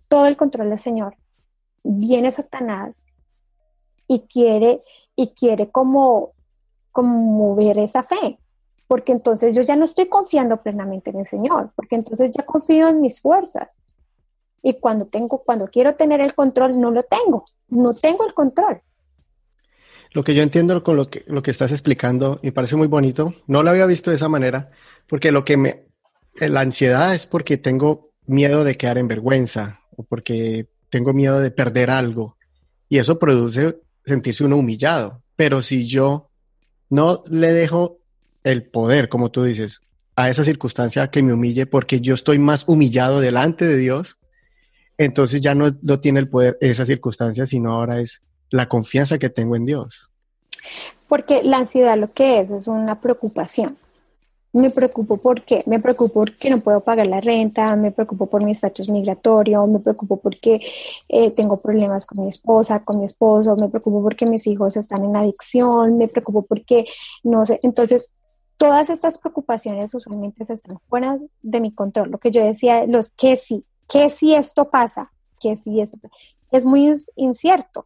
todo 0.10 0.26
el 0.26 0.36
control 0.36 0.70
del 0.70 0.80
Señor, 0.80 1.16
viene 1.84 2.32
Satanás 2.32 3.06
y 4.08 4.22
quiere, 4.22 4.80
y 5.16 5.30
quiere 5.30 5.70
como, 5.70 6.34
como 6.92 7.16
mover 7.16 7.78
esa 7.78 8.04
fe. 8.04 8.40
Porque 8.88 9.12
entonces 9.12 9.56
yo 9.56 9.62
ya 9.62 9.76
no 9.76 9.86
estoy 9.86 10.08
confiando 10.08 10.62
plenamente 10.62 11.12
en 11.12 11.20
el 11.20 11.26
Señor, 11.26 11.72
porque 11.76 11.96
entonces 11.96 12.32
ya 12.32 12.44
confío 12.44 12.90
en 12.90 13.02
mis 13.02 13.22
fuerzas 13.22 13.80
y 14.64 14.80
cuando 14.80 15.06
tengo, 15.06 15.44
cuando 15.44 15.68
quiero 15.68 15.94
tener 15.94 16.22
el 16.22 16.34
control, 16.34 16.82
no 16.82 16.90
lo 16.90 17.04
tengo, 17.04 17.46
no 17.68 17.94
tengo 17.94 18.26
el 18.26 18.34
control. 18.34 18.82
Lo 20.12 20.24
que 20.24 20.34
yo 20.34 20.42
entiendo 20.42 20.84
con 20.84 20.96
lo 20.96 21.08
que, 21.08 21.24
lo 21.28 21.44
que 21.44 21.52
estás 21.52 21.72
explicando 21.72 22.40
me 22.42 22.52
parece 22.52 22.76
muy 22.76 22.88
bonito. 22.88 23.36
No 23.46 23.62
lo 23.62 23.70
había 23.70 23.86
visto 23.86 24.10
de 24.10 24.16
esa 24.16 24.30
manera, 24.30 24.72
porque 25.08 25.32
lo 25.32 25.46
que 25.46 25.58
me, 25.58 25.86
la 26.36 26.62
ansiedad 26.62 27.14
es 27.14 27.26
porque 27.26 27.58
tengo 27.58 28.12
miedo 28.26 28.64
de 28.64 28.76
quedar 28.76 28.98
en 28.98 29.08
vergüenza 29.08 29.82
o 29.96 30.04
porque 30.04 30.68
tengo 30.90 31.14
miedo 31.14 31.40
de 31.40 31.52
perder 31.52 31.90
algo. 31.90 32.38
Y 32.90 32.98
eso 32.98 33.18
produce 33.20 33.78
sentirse 34.06 34.44
uno 34.44 34.58
humillado. 34.58 35.22
Pero 35.36 35.62
si 35.62 35.86
yo 35.86 36.30
no 36.90 37.22
le 37.30 37.52
dejo 37.52 38.00
el 38.44 38.64
poder, 38.70 39.10
como 39.10 39.32
tú 39.32 39.44
dices, 39.44 39.82
a 40.16 40.30
esa 40.30 40.44
circunstancia 40.44 41.10
que 41.10 41.22
me 41.22 41.34
humille 41.34 41.66
porque 41.66 42.00
yo 42.00 42.14
estoy 42.14 42.40
más 42.40 42.64
humillado 42.68 43.20
delante 43.20 43.66
de 43.66 43.78
Dios, 43.78 44.18
entonces 44.98 45.42
ya 45.42 45.56
no, 45.56 45.76
no 45.82 46.00
tiene 46.00 46.20
el 46.20 46.30
poder 46.30 46.58
esa 46.62 46.86
circunstancia, 46.86 47.46
sino 47.46 47.74
ahora 47.74 48.00
es 48.00 48.22
la 48.50 48.68
confianza 48.68 49.18
que 49.18 49.30
tengo 49.30 49.56
en 49.56 49.66
Dios. 49.66 50.10
Porque 51.08 51.44
la 51.44 51.58
ansiedad 51.58 51.98
lo 51.98 52.12
que 52.12 52.40
es 52.40 52.52
es 52.52 52.68
una 52.68 53.02
preocupación. 53.02 53.78
Me 54.56 54.70
preocupo 54.70 55.18
porque 55.18 55.64
me 55.66 55.80
preocupo 55.80 56.22
porque 56.22 56.50
no 56.50 56.60
puedo 56.60 56.82
pagar 56.82 57.08
la 57.08 57.22
renta, 57.22 57.76
me 57.76 57.92
preocupo 57.92 58.26
por 58.28 58.44
mi 58.44 58.52
estatus 58.52 58.90
migratorio, 58.90 59.62
me 59.68 59.80
preocupo 59.80 60.18
porque 60.18 60.62
eh, 61.10 61.32
tengo 61.32 61.60
problemas 61.60 62.06
con 62.06 62.24
mi 62.24 62.30
esposa, 62.30 62.84
con 62.84 63.00
mi 63.00 63.06
esposo, 63.06 63.56
me 63.56 63.70
preocupo 63.70 64.02
porque 64.02 64.26
mis 64.26 64.48
hijos 64.48 64.78
están 64.78 65.04
en 65.04 65.16
adicción, 65.16 65.98
me 65.98 66.08
preocupo 66.08 66.44
porque 66.44 66.86
no 67.24 67.46
sé. 67.46 67.60
Entonces, 67.64 68.12
todas 68.58 68.90
estas 68.90 69.18
preocupaciones 69.18 69.94
usualmente 69.94 70.44
están 70.48 70.80
fuera 70.80 71.18
de 71.42 71.60
mi 71.60 71.74
control. 71.74 72.10
Lo 72.12 72.18
que 72.18 72.32
yo 72.32 72.44
decía, 72.44 72.86
los 72.86 73.12
que 73.12 73.36
sí, 73.36 73.66
¿Qué 73.88 74.10
si 74.10 74.34
esto 74.34 74.70
pasa? 74.70 75.12
¿Qué 75.40 75.58
si 75.58 75.80
esto 75.80 76.00
Es 76.52 76.66
muy 76.66 76.92
incierto, 77.16 77.86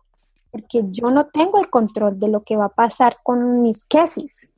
porque 0.52 0.84
yo 0.90 1.12
no 1.12 1.28
tengo 1.28 1.60
el 1.60 1.70
control 1.70 2.20
de 2.20 2.30
lo 2.30 2.44
que 2.44 2.56
va 2.56 2.66
a 2.66 2.70
pasar 2.76 3.18
con 3.24 3.62
mis 3.62 3.86
quesis. 3.86 4.50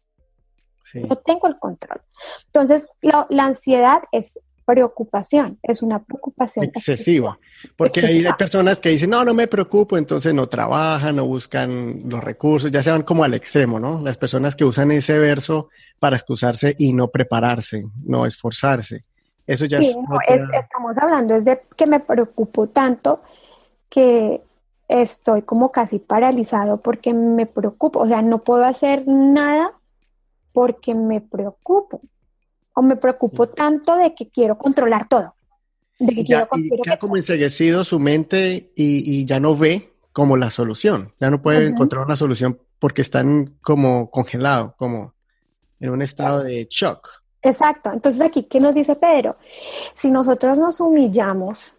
No 0.95 1.15
tengo 1.17 1.47
el 1.47 1.57
control. 1.59 2.01
Entonces, 2.47 2.87
la, 3.01 3.25
ansiedad 3.43 4.01
es 4.11 4.39
preocupación, 4.65 5.59
es 5.63 5.81
una 5.81 5.99
preocupación 6.03 6.65
excesiva. 6.65 7.37
Porque 7.75 8.01
hay 8.01 8.25
personas 8.37 8.79
que 8.79 8.89
dicen, 8.89 9.09
no, 9.09 9.23
no 9.25 9.33
me 9.33 9.47
preocupo, 9.47 9.97
entonces 9.97 10.33
no 10.33 10.47
trabajan, 10.47 11.15
no 11.15 11.25
buscan 11.25 12.01
los 12.05 12.23
recursos, 12.23 12.71
ya 12.71 12.81
se 12.81 12.91
van 12.91 13.03
como 13.03 13.23
al 13.23 13.33
extremo, 13.33 13.79
¿no? 13.79 14.01
Las 14.01 14.17
personas 14.17 14.55
que 14.55 14.63
usan 14.63 14.91
ese 14.91 15.17
verso 15.19 15.69
para 15.99 16.15
excusarse 16.15 16.75
y 16.77 16.93
no 16.93 17.09
prepararse, 17.09 17.83
no 18.03 18.25
esforzarse. 18.25 19.01
Eso 19.45 19.65
ya 19.65 19.79
sí, 19.79 19.95
estamos 20.53 20.97
hablando 20.97 21.35
es 21.35 21.45
de 21.45 21.61
que 21.75 21.87
me 21.87 21.99
preocupo 21.99 22.67
tanto 22.67 23.21
que 23.89 24.41
estoy 24.87 25.41
como 25.41 25.71
casi 25.71 25.99
paralizado 25.99 26.77
porque 26.81 27.13
me 27.13 27.45
preocupo, 27.45 27.99
o 27.99 28.07
sea, 28.07 28.21
no 28.21 28.39
puedo 28.39 28.63
hacer 28.63 29.03
nada 29.07 29.73
porque 30.53 30.95
me 30.95 31.21
preocupo 31.21 32.01
o 32.73 32.81
me 32.81 32.95
preocupo 32.95 33.47
tanto 33.47 33.95
de 33.95 34.13
que 34.13 34.29
quiero 34.29 34.57
controlar 34.57 35.07
todo. 35.07 35.35
De 35.99 36.13
que 36.13 36.23
ya, 36.23 36.47
quiero, 36.47 36.81
y 36.83 36.97
como 36.97 37.15
enseguecido 37.15 37.83
su 37.83 37.99
mente 37.99 38.71
y, 38.75 39.25
ya 39.25 39.39
no 39.39 39.55
ve 39.55 39.93
como 40.13 40.35
la 40.35 40.49
solución, 40.49 41.13
ya 41.19 41.29
no 41.29 41.41
puede 41.41 41.67
encontrar 41.67 42.05
una 42.05 42.15
solución 42.15 42.59
porque 42.79 43.01
están 43.01 43.57
como 43.61 44.09
congelados, 44.09 44.73
como 44.75 45.13
en 45.79 45.89
un 45.89 46.01
estado 46.01 46.43
de 46.43 46.67
shock. 46.69 47.07
Exacto. 47.41 47.91
Entonces 47.91 48.21
aquí, 48.21 48.43
¿qué 48.43 48.59
nos 48.59 48.75
dice 48.75 48.95
Pedro? 48.95 49.37
Si 49.93 50.09
nosotros 50.09 50.57
nos 50.57 50.79
humillamos 50.79 51.77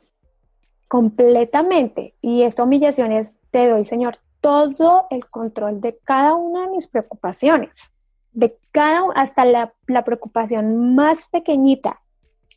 completamente, 0.89 2.15
y 2.21 2.43
esta 2.43 2.65
humillación 2.65 3.13
es, 3.13 3.37
te 3.51 3.69
doy, 3.69 3.85
Señor, 3.85 4.19
todo 4.41 5.05
el 5.11 5.27
control 5.27 5.81
de 5.81 5.97
cada 6.05 6.35
una 6.35 6.67
de 6.67 6.77
mis 6.77 6.89
preocupaciones, 6.89 7.93
de 8.33 8.57
cada, 8.73 9.03
hasta 9.15 9.45
la, 9.45 9.73
la 9.87 10.05
preocupación 10.05 10.95
más 10.95 11.29
pequeñita 11.29 12.01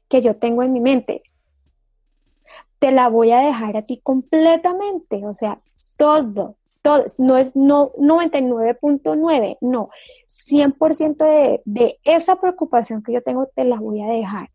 que 0.08 0.22
yo 0.22 0.36
tengo 0.36 0.64
en 0.64 0.74
mi 0.74 0.80
mente, 0.80 1.24
te 2.80 2.92
la 2.92 3.10
voy 3.10 3.32
a 3.32 3.40
dejar 3.40 3.78
a 3.78 3.82
ti 3.84 4.00
completamente, 4.04 5.26
o 5.26 5.34
sea, 5.34 5.60
todo, 5.98 6.56
no 7.18 7.38
es 7.38 7.56
no 7.56 7.92
99.9, 7.94 9.58
no, 9.62 9.90
100% 10.50 11.18
de, 11.18 11.62
de 11.66 12.00
esa 12.04 12.40
preocupación 12.40 13.02
que 13.02 13.14
yo 13.14 13.22
tengo 13.22 13.48
te 13.56 13.64
la 13.64 13.78
voy 13.78 14.02
a 14.02 14.08
dejar. 14.08 14.50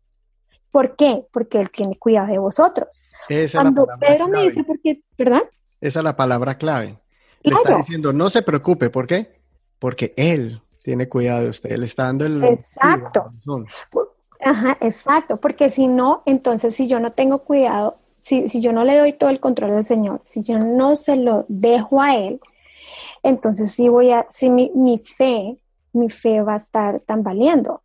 ¿Por 0.71 0.95
qué? 0.95 1.25
Porque 1.33 1.59
Él 1.59 1.69
tiene 1.69 1.97
cuidado 1.97 2.27
de 2.27 2.37
vosotros. 2.37 3.03
Cuando 3.51 3.87
Pedro 3.99 4.29
me 4.29 4.43
dice, 4.43 4.63
porque, 4.63 5.03
¿verdad? 5.17 5.43
Esa 5.81 5.99
es 5.99 6.03
la 6.03 6.15
palabra 6.15 6.57
clave. 6.57 6.97
Le 7.43 7.53
está 7.53 7.75
diciendo, 7.75 8.13
no 8.13 8.29
se 8.29 8.41
preocupe, 8.41 8.89
¿por 8.89 9.07
qué? 9.07 9.41
Porque 9.79 10.13
Él 10.15 10.61
tiene 10.83 11.07
cuidado 11.07 11.43
de 11.43 11.49
usted, 11.49 11.77
le 11.77 11.85
está 11.85 12.03
dando 12.03 12.25
el... 12.25 12.43
Exacto. 12.43 13.33
Ajá, 14.43 14.77
exacto, 14.81 15.37
porque 15.37 15.69
si 15.69 15.87
no, 15.87 16.23
entonces 16.25 16.75
si 16.75 16.87
yo 16.87 16.99
no 16.99 17.11
tengo 17.13 17.39
cuidado, 17.39 17.97
si, 18.19 18.47
si 18.49 18.59
yo 18.61 18.73
no 18.73 18.83
le 18.83 18.97
doy 18.97 19.13
todo 19.13 19.29
el 19.29 19.39
control 19.39 19.71
al 19.71 19.83
Señor, 19.83 20.21
si 20.25 20.41
yo 20.41 20.57
no 20.57 20.95
se 20.95 21.15
lo 21.15 21.45
dejo 21.47 22.01
a 22.01 22.15
Él, 22.15 22.39
entonces 23.21 23.71
sí 23.71 23.87
voy 23.87 24.11
a, 24.11 24.25
si 24.29 24.49
mi, 24.49 24.71
mi 24.73 24.97
fe, 24.97 25.61
mi 25.93 26.09
fe 26.09 26.41
va 26.41 26.53
a 26.53 26.57
estar 26.57 27.01
tambaleando. 27.01 27.83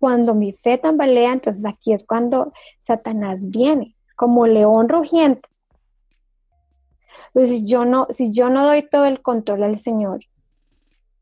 Cuando 0.00 0.34
mi 0.34 0.52
fe 0.52 0.76
tambalea, 0.76 1.32
entonces 1.32 1.64
aquí 1.64 1.92
es 1.92 2.04
cuando 2.04 2.52
Satanás 2.82 3.48
viene, 3.48 3.96
como 4.16 4.46
león 4.46 4.88
rugiente. 4.88 5.48
Pues 7.32 7.48
si 7.48 7.64
yo 7.64 7.84
no, 7.84 8.08
si 8.10 8.32
yo 8.32 8.50
no 8.50 8.66
doy 8.66 8.88
todo 8.88 9.04
el 9.04 9.22
control 9.22 9.62
al 9.62 9.78
Señor, 9.78 10.24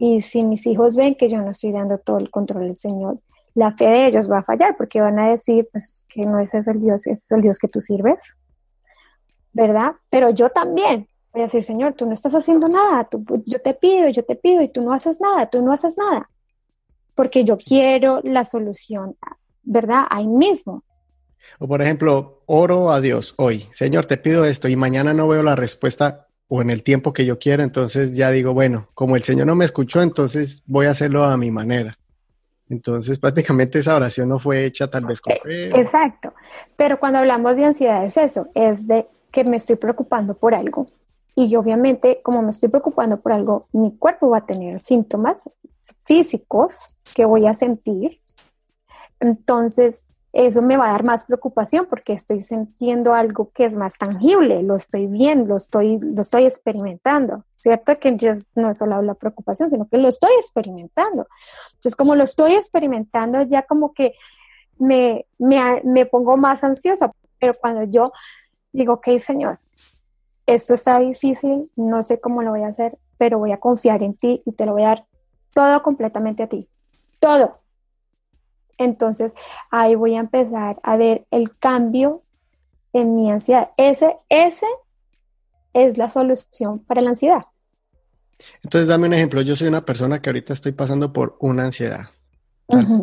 y 0.05 0.21
si 0.21 0.43
mis 0.43 0.67
hijos 0.67 0.97
ven 0.97 1.15
que 1.15 1.31
yo 1.31 1.41
no 1.41 1.53
estoy 1.53 1.71
dando 1.71 1.97
todo 1.97 2.19
el 2.19 2.29
control 2.29 2.65
al 2.65 2.75
Señor, 2.75 3.21
la 3.55 3.71
fe 3.71 3.85
de 3.85 4.07
ellos 4.09 4.29
va 4.29 4.38
a 4.38 4.43
fallar 4.43 4.77
porque 4.77 5.01
van 5.01 5.17
a 5.21 5.31
decir 5.31 5.69
pues, 5.71 6.05
que 6.09 6.27
no 6.27 6.41
ese 6.41 6.59
es 6.59 6.67
el 6.67 6.81
Dios, 6.81 7.07
ese 7.07 7.12
es 7.12 7.31
el 7.31 7.41
Dios 7.41 7.61
que 7.61 7.69
tú 7.69 7.81
sirves, 7.81 8.19
¿verdad? 9.53 9.93
Pero 10.11 10.31
yo 10.31 10.49
también 10.49 11.07
voy 11.33 11.43
a 11.43 11.45
decir, 11.45 11.62
Señor, 11.62 11.95
tú 11.95 12.07
no 12.07 12.15
estás 12.15 12.35
haciendo 12.35 12.67
nada, 12.67 13.09
yo 13.47 13.61
te 13.61 13.75
pido, 13.75 14.09
yo 14.09 14.25
te 14.25 14.35
pido 14.35 14.61
y 14.61 14.67
tú 14.67 14.83
no 14.83 14.93
haces 14.93 15.21
nada, 15.21 15.49
tú 15.49 15.62
no 15.62 15.73
haces 15.73 15.97
nada, 15.97 16.29
porque 17.15 17.45
yo 17.45 17.57
quiero 17.57 18.19
la 18.25 18.45
solución, 18.45 19.17
¿verdad? 19.62 20.07
Ahí 20.11 20.27
mismo. 20.27 20.83
O 21.61 21.69
por 21.69 21.81
ejemplo, 21.81 22.43
oro 22.47 22.91
a 22.91 23.01
Dios 23.01 23.35
hoy, 23.38 23.69
Señor, 23.71 24.07
te 24.07 24.17
pido 24.17 24.47
esto 24.47 24.67
y 24.67 24.75
mañana 24.75 25.15
no 25.15 25.29
veo 25.29 25.45
la 25.45 25.55
respuesta 25.55 26.27
o 26.55 26.61
en 26.61 26.69
el 26.69 26.83
tiempo 26.83 27.15
que 27.15 27.25
yo 27.25 27.38
quiero, 27.38 27.62
entonces 27.62 28.15
ya 28.15 28.31
digo, 28.31 28.53
bueno, 28.53 28.88
como 28.93 29.17
el 29.17 29.23
Señor 29.23 29.47
no 29.47 29.55
me 29.55 29.65
escuchó, 29.65 30.03
entonces 30.03 30.62
voy 30.67 30.85
a 30.85 30.91
hacerlo 30.91 31.25
a 31.25 31.38
mi 31.38 31.51
manera. 31.51 31.97
Entonces 32.69 33.19
prácticamente 33.19 33.79
esa 33.79 33.97
oración 33.97 34.29
no 34.29 34.38
fue 34.38 34.67
hecha 34.67 34.87
tal 34.91 35.07
vez 35.07 35.23
con 35.23 35.33
fe. 35.43 35.69
Exacto, 35.69 36.35
pero 36.77 37.01
cuando 37.01 37.21
hablamos 37.21 37.57
de 37.57 37.65
ansiedad 37.65 38.05
es 38.05 38.19
eso, 38.19 38.49
es 38.55 38.87
de 38.87 39.07
que 39.31 39.45
me 39.45 39.57
estoy 39.57 39.77
preocupando 39.77 40.35
por 40.35 40.55
algo 40.55 40.85
y 41.35 41.57
obviamente 41.57 42.21
como 42.23 42.43
me 42.43 42.51
estoy 42.51 42.69
preocupando 42.69 43.19
por 43.19 43.33
algo, 43.33 43.67
mi 43.73 43.97
cuerpo 43.97 44.29
va 44.29 44.38
a 44.38 44.47
tener 44.47 44.79
síntomas 44.79 45.49
físicos 46.05 46.95
que 47.15 47.25
voy 47.25 47.47
a 47.47 47.55
sentir. 47.55 48.21
Entonces, 49.21 50.07
eso 50.33 50.62
me 50.62 50.79
va 50.79 50.88
a 50.88 50.92
dar 50.92 51.05
más 51.05 51.27
preocupación 51.27 51.87
porque 51.87 52.14
estoy 52.14 52.40
sintiendo 52.40 53.12
algo 53.12 53.51
que 53.53 53.66
es 53.66 53.77
más 53.77 53.99
tangible, 53.99 54.62
lo 54.62 54.77
estoy 54.77 55.07
viendo, 55.07 55.49
lo 55.49 55.57
estoy, 55.57 55.99
lo 56.01 56.23
estoy 56.23 56.45
experimentando, 56.45 57.45
¿cierto? 57.57 57.99
Que 57.99 58.16
no 58.55 58.71
es 58.71 58.79
solo 58.79 59.03
la 59.03 59.14
preocupación, 59.14 59.68
sino 59.68 59.87
que 59.88 59.99
lo 59.99 60.09
estoy 60.09 60.33
experimentando. 60.38 61.27
Entonces, 61.66 61.95
como 61.95 62.14
lo 62.14 62.25
estoy 62.25 62.55
experimentando, 62.55 63.42
ya 63.42 63.62
como 63.62 63.92
que 63.92 64.14
me, 64.79 65.27
me, 65.38 65.83
me 65.85 66.07
pongo 66.07 66.38
más 66.38 66.64
ansiosa, 66.64 67.12
pero 67.38 67.55
cuando 67.59 67.85
yo 67.85 68.12
digo, 68.73 68.95
ok, 68.95 69.18
Señor, 69.18 69.59
esto 70.47 70.75
está 70.75 70.99
difícil, 70.99 71.71
no 71.77 72.03
sé 72.03 72.21
cómo 72.21 72.42
lo 72.42 72.53
voy 72.53 72.62
a 72.62 72.68
hacer, 72.68 72.99
pero 73.18 73.38
voy 73.38 73.53
a 73.53 73.61
confiar 73.61 74.03
en 74.03 74.14
ti 74.14 74.42
y 74.47 74.53
te 74.53 74.64
lo 74.64 74.73
voy 74.73 74.85
a 74.85 74.88
dar 74.88 75.07
todo 75.53 75.83
completamente 75.83 76.42
a 76.42 76.49
ti, 76.49 76.68
todo, 77.21 77.55
entonces 78.79 79.35
ahí 79.71 79.95
voy 79.95 80.17
a 80.17 80.21
empezar 80.21 80.81
a 80.83 80.97
ver 80.97 81.27
el 81.31 81.57
cambio 81.57 82.23
en 82.93 83.15
mi 83.15 83.31
ansiedad. 83.31 83.71
Ese, 83.77 84.17
ese 84.29 84.67
es 85.73 85.99
la 85.99 86.09
solución 86.09 86.81
para 86.81 87.01
la 87.01 87.11
ansiedad. 87.11 87.47
Entonces, 88.63 88.89
dame 88.89 89.07
un 89.07 89.15
ejemplo. 89.15 89.41
Yo 89.41 89.57
soy 89.57 89.69
una 89.69 89.85
persona 89.85 90.21
que 90.21 90.31
ahorita 90.31 90.53
estoy 90.53 90.73
pasando 90.73 91.13
por 91.13 91.37
una 91.41 91.65
ansiedad, 91.65 92.09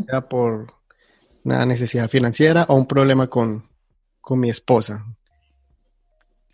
sea 0.07 0.27
por 0.27 0.73
una 1.43 1.65
necesidad 1.65 2.09
financiera 2.09 2.65
o 2.67 2.75
un 2.75 2.85
problema 2.85 3.27
con, 3.27 3.67
mi 4.31 4.51
esposa. 4.51 5.03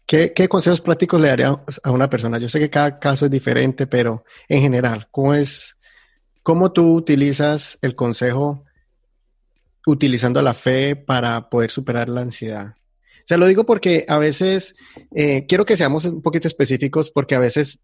¿Qué, 0.05 0.31
¿Qué, 0.31 0.47
consejos 0.47 0.79
prácticos 0.79 1.19
le 1.19 1.27
daría 1.27 1.59
a 1.83 1.91
una 1.91 2.09
persona? 2.09 2.37
Yo 2.37 2.47
sé 2.47 2.57
que 2.57 2.69
cada 2.69 2.99
caso 2.99 3.25
es 3.25 3.31
diferente, 3.31 3.85
pero 3.85 4.23
en 4.47 4.61
general, 4.61 5.09
¿cómo 5.11 5.33
es, 5.33 5.77
cómo 6.41 6.71
tú 6.71 6.95
utilizas 6.95 7.77
el 7.81 7.95
consejo 7.95 8.64
utilizando 9.85 10.41
la 10.41 10.53
fe 10.53 10.95
para 10.95 11.49
poder 11.49 11.71
superar 11.71 12.09
la 12.09 12.21
ansiedad. 12.21 12.75
Se 13.25 13.37
lo 13.37 13.47
digo 13.47 13.65
porque 13.65 14.05
a 14.07 14.17
veces 14.17 14.75
eh, 15.13 15.45
quiero 15.47 15.65
que 15.65 15.77
seamos 15.77 16.05
un 16.05 16.21
poquito 16.21 16.47
específicos 16.47 17.09
porque 17.09 17.35
a 17.35 17.39
veces 17.39 17.79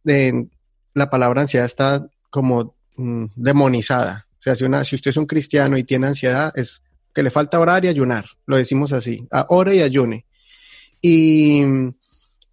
la 0.93 1.09
palabra 1.09 1.41
ansiedad 1.41 1.65
está 1.65 2.07
como 2.29 2.75
mm, 2.95 3.25
demonizada. 3.35 4.27
O 4.33 4.41
sea, 4.41 4.55
si, 4.55 4.63
una, 4.63 4.83
si 4.83 4.95
usted 4.95 5.09
es 5.09 5.17
un 5.17 5.25
cristiano 5.25 5.77
y 5.77 5.83
tiene 5.83 6.07
ansiedad, 6.07 6.51
es 6.55 6.81
que 7.13 7.23
le 7.23 7.31
falta 7.31 7.59
orar 7.59 7.85
y 7.85 7.87
ayunar. 7.87 8.25
Lo 8.45 8.57
decimos 8.57 8.93
así, 8.93 9.27
a, 9.31 9.47
ore 9.49 9.75
y 9.75 9.81
ayune. 9.81 10.25
Y, 11.01 11.63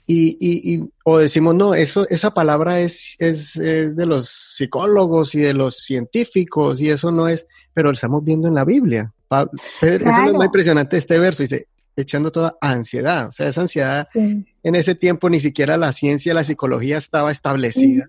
y, 0.07 0.83
o 1.05 1.19
decimos, 1.19 1.55
no, 1.55 1.75
eso, 1.75 2.09
esa 2.09 2.33
palabra 2.33 2.81
es, 2.81 3.17
es, 3.19 3.55
de 3.55 4.07
los 4.07 4.55
psicólogos 4.55 5.35
y 5.35 5.41
de 5.41 5.53
los 5.53 5.77
científicos 5.77 6.81
y 6.81 6.89
eso 6.89 7.13
no 7.13 7.29
es, 7.29 7.47
pero 7.75 7.89
lo 7.89 7.95
estamos 7.95 8.25
viendo 8.25 8.49
en 8.49 8.55
la 8.55 8.65
Biblia. 8.65 9.13
Eso 9.31 10.05
es 10.05 10.33
muy 10.33 10.45
impresionante 10.45 10.97
este 10.97 11.19
verso, 11.19 11.43
dice, 11.43 11.69
echando 11.97 12.33
toda 12.33 12.57
ansiedad. 12.61 13.29
O 13.29 13.33
sea, 13.33 13.49
esa 13.49 13.63
ansiedad 13.63 14.07
en 14.15 14.75
ese 14.75 14.95
tiempo 14.95 15.29
ni 15.29 15.41
siquiera 15.41 15.77
la 15.77 15.93
ciencia, 15.93 16.35
la 16.35 16.45
psicología 16.45 16.97
estaba 16.97 17.31
establecida. 17.31 18.09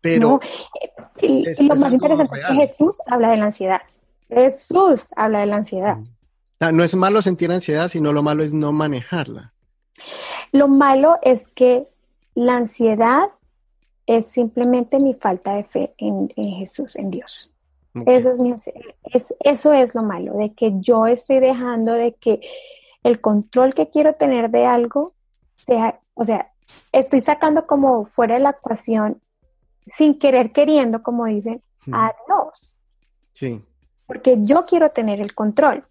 Pero 0.00 0.40
y, 1.20 1.44
lo 1.66 1.76
más 1.76 1.92
interesante 1.92 2.38
es 2.40 2.46
que 2.46 2.54
Jesús 2.54 2.96
habla 3.06 3.30
de 3.30 3.36
la 3.36 3.44
ansiedad. 3.46 3.80
Jesús 4.28 5.12
habla 5.16 5.40
de 5.40 5.46
la 5.46 5.56
ansiedad. 5.56 5.98
No 6.72 6.82
es 6.82 6.94
malo 6.94 7.22
sentir 7.22 7.50
ansiedad, 7.50 7.88
sino 7.88 8.12
lo 8.12 8.22
malo 8.22 8.42
es 8.42 8.52
no 8.52 8.72
manejarla. 8.72 9.52
Lo 10.52 10.68
malo 10.68 11.18
es 11.22 11.48
que 11.48 11.88
la 12.34 12.56
ansiedad 12.56 13.28
es 14.06 14.26
simplemente 14.26 14.98
mi 14.98 15.14
falta 15.14 15.54
de 15.54 15.64
fe 15.64 15.94
en 15.98 16.28
Jesús, 16.30 16.96
en 16.96 17.10
Dios. 17.10 17.51
Eso, 18.06 18.36
es, 19.04 19.34
eso 19.40 19.72
es 19.72 19.94
lo 19.94 20.02
malo, 20.02 20.34
de 20.34 20.54
que 20.54 20.72
yo 20.80 21.06
estoy 21.06 21.40
dejando 21.40 21.92
de 21.92 22.14
que 22.14 22.40
el 23.02 23.20
control 23.20 23.74
que 23.74 23.90
quiero 23.90 24.14
tener 24.14 24.50
de 24.50 24.64
algo 24.64 25.12
sea, 25.56 26.00
o 26.14 26.24
sea, 26.24 26.52
estoy 26.90 27.20
sacando 27.20 27.66
como 27.66 28.06
fuera 28.06 28.36
de 28.36 28.40
la 28.40 28.50
ecuación, 28.50 29.20
sin 29.86 30.18
querer 30.18 30.52
queriendo, 30.52 31.02
como 31.02 31.26
dicen, 31.26 31.60
a 31.92 32.12
Dios. 32.26 32.74
Sí. 33.32 33.62
Porque 34.06 34.36
yo 34.40 34.64
quiero 34.66 34.90
tener 34.90 35.20
el 35.20 35.34
control. 35.34 35.84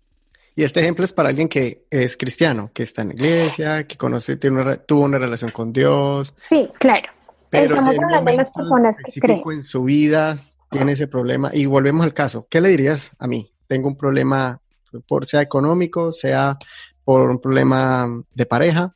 Y 0.56 0.64
este 0.64 0.80
ejemplo 0.82 1.06
es 1.06 1.14
para 1.14 1.30
alguien 1.30 1.48
que 1.48 1.86
es 1.90 2.18
cristiano, 2.18 2.72
que 2.74 2.84
está 2.84 3.04
en 3.04 3.10
la 3.10 3.14
iglesia, 3.14 3.88
que 3.88 3.98
conoce, 3.98 4.38
tiene 4.38 4.78
tuvo 4.78 5.02
una 5.06 5.18
relación 5.18 5.52
con 5.52 5.72
Dios. 5.72 6.34
Sí, 6.40 6.70
claro. 6.80 7.10
Pero 7.50 7.66
Estamos 7.66 7.96
hablando 7.98 8.32
de 8.32 8.38
las 8.38 8.52
personas 8.52 8.98
que 9.04 9.20
creen. 9.20 9.42
en 9.52 9.64
su 9.64 9.84
vida 9.84 10.38
tiene 10.72 10.94
ese 10.94 11.08
problema. 11.08 11.52
Y 11.54 11.66
volvemos 11.66 12.04
al 12.04 12.14
caso. 12.14 12.48
¿Qué 12.50 12.62
le 12.62 12.70
dirías 12.70 13.14
a 13.20 13.28
mí? 13.28 13.52
Tengo 13.68 13.88
un 13.88 13.96
problema, 13.96 14.60
por 15.08 15.26
sea 15.26 15.42
económico, 15.42 16.12
sea 16.12 16.58
por 17.04 17.30
un 17.30 17.40
problema 17.40 18.08
de 18.34 18.46
pareja. 18.46 18.96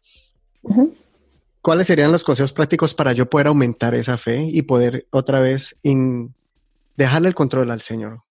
¿Cuáles 1.61 1.87
serían 1.87 2.11
los 2.11 2.23
consejos 2.23 2.53
prácticos 2.53 2.93
para 2.93 3.13
yo 3.13 3.29
poder 3.29 3.47
aumentar 3.47 3.93
esa 3.93 4.17
fe 4.17 4.43
y 4.43 4.61
poder 4.63 5.05
otra 5.11 5.39
vez 5.39 5.77
dejarle 6.95 7.27
el 7.27 7.35
control 7.35 7.71
al 7.71 7.81
Señor? 7.81 8.21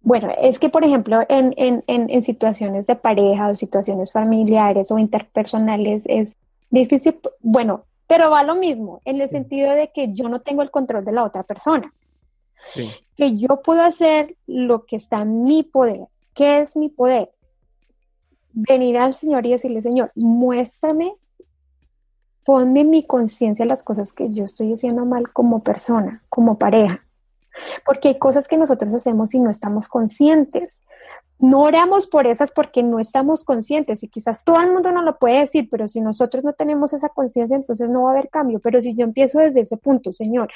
Bueno, 0.00 0.30
es 0.40 0.58
que, 0.58 0.68
por 0.68 0.84
ejemplo, 0.84 1.20
en, 1.28 1.52
en, 1.56 1.82
en, 1.86 2.22
situaciones 2.22 2.86
de 2.86 2.94
pareja 2.94 3.48
o 3.48 3.54
situaciones 3.54 4.12
familiares 4.12 4.90
o 4.90 4.98
interpersonales 4.98 6.04
es 6.06 6.36
difícil, 6.70 7.18
bueno, 7.40 7.84
pero 8.06 8.30
va 8.30 8.42
lo 8.44 8.54
mismo, 8.54 9.02
en 9.04 9.20
el 9.20 9.28
sentido 9.28 9.72
de 9.72 9.90
que 9.92 10.14
yo 10.14 10.28
no 10.28 10.40
tengo 10.40 10.62
el 10.62 10.70
control 10.70 11.04
de 11.04 11.12
la 11.12 11.24
otra 11.24 11.42
persona. 11.42 11.92
Que 13.16 13.36
yo 13.36 13.62
puedo 13.62 13.82
hacer 13.82 14.36
lo 14.46 14.84
que 14.86 14.96
está 14.96 15.22
en 15.22 15.44
mi 15.44 15.62
poder. 15.62 16.08
¿Qué 16.34 16.60
es 16.60 16.76
mi 16.76 16.88
poder? 16.88 17.32
Venir 18.52 18.98
al 18.98 19.14
Señor 19.14 19.46
y 19.46 19.52
decirle, 19.52 19.82
Señor, 19.82 20.12
muéstrame, 20.14 21.14
ponme 22.44 22.80
en 22.80 22.90
mi 22.90 23.04
conciencia 23.04 23.66
las 23.66 23.82
cosas 23.82 24.12
que 24.12 24.30
yo 24.30 24.44
estoy 24.44 24.72
haciendo 24.72 25.04
mal 25.04 25.32
como 25.32 25.62
persona, 25.62 26.22
como 26.28 26.58
pareja. 26.58 27.04
Porque 27.84 28.08
hay 28.08 28.18
cosas 28.18 28.48
que 28.48 28.56
nosotros 28.56 28.94
hacemos 28.94 29.34
y 29.34 29.40
no 29.40 29.50
estamos 29.50 29.88
conscientes. 29.88 30.82
No 31.38 31.60
oramos 31.60 32.06
por 32.06 32.26
esas 32.26 32.52
porque 32.52 32.82
no 32.82 32.98
estamos 32.98 33.44
conscientes 33.44 34.02
y 34.02 34.08
quizás 34.08 34.44
todo 34.44 34.60
el 34.60 34.72
mundo 34.72 34.90
no 34.92 35.02
lo 35.02 35.18
puede 35.18 35.40
decir, 35.40 35.68
pero 35.70 35.86
si 35.86 36.00
nosotros 36.00 36.42
no 36.42 36.52
tenemos 36.52 36.92
esa 36.92 37.10
conciencia, 37.10 37.56
entonces 37.56 37.88
no 37.88 38.04
va 38.04 38.10
a 38.10 38.12
haber 38.14 38.28
cambio. 38.28 38.60
Pero 38.60 38.80
si 38.82 38.94
yo 38.94 39.04
empiezo 39.04 39.38
desde 39.38 39.60
ese 39.60 39.76
punto, 39.76 40.12
Señor, 40.12 40.50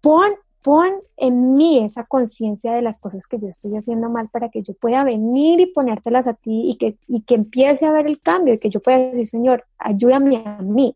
pon 0.00 0.32
pon 0.68 1.00
en 1.16 1.54
mí 1.54 1.82
esa 1.82 2.04
conciencia 2.04 2.74
de 2.74 2.82
las 2.82 3.00
cosas 3.00 3.26
que 3.26 3.38
yo 3.38 3.48
estoy 3.48 3.74
haciendo 3.74 4.10
mal 4.10 4.28
para 4.28 4.50
que 4.50 4.62
yo 4.62 4.74
pueda 4.74 5.02
venir 5.02 5.60
y 5.60 5.66
ponértelas 5.72 6.26
a 6.26 6.34
ti 6.34 6.68
y 6.68 6.76
que, 6.76 6.98
y 7.06 7.22
que 7.22 7.36
empiece 7.36 7.86
a 7.86 7.90
ver 7.90 8.06
el 8.06 8.20
cambio 8.20 8.52
y 8.52 8.58
que 8.58 8.68
yo 8.68 8.80
pueda 8.80 8.98
decir, 8.98 9.24
Señor, 9.24 9.64
ayúdame 9.78 10.42
a 10.44 10.58
mí. 10.58 10.94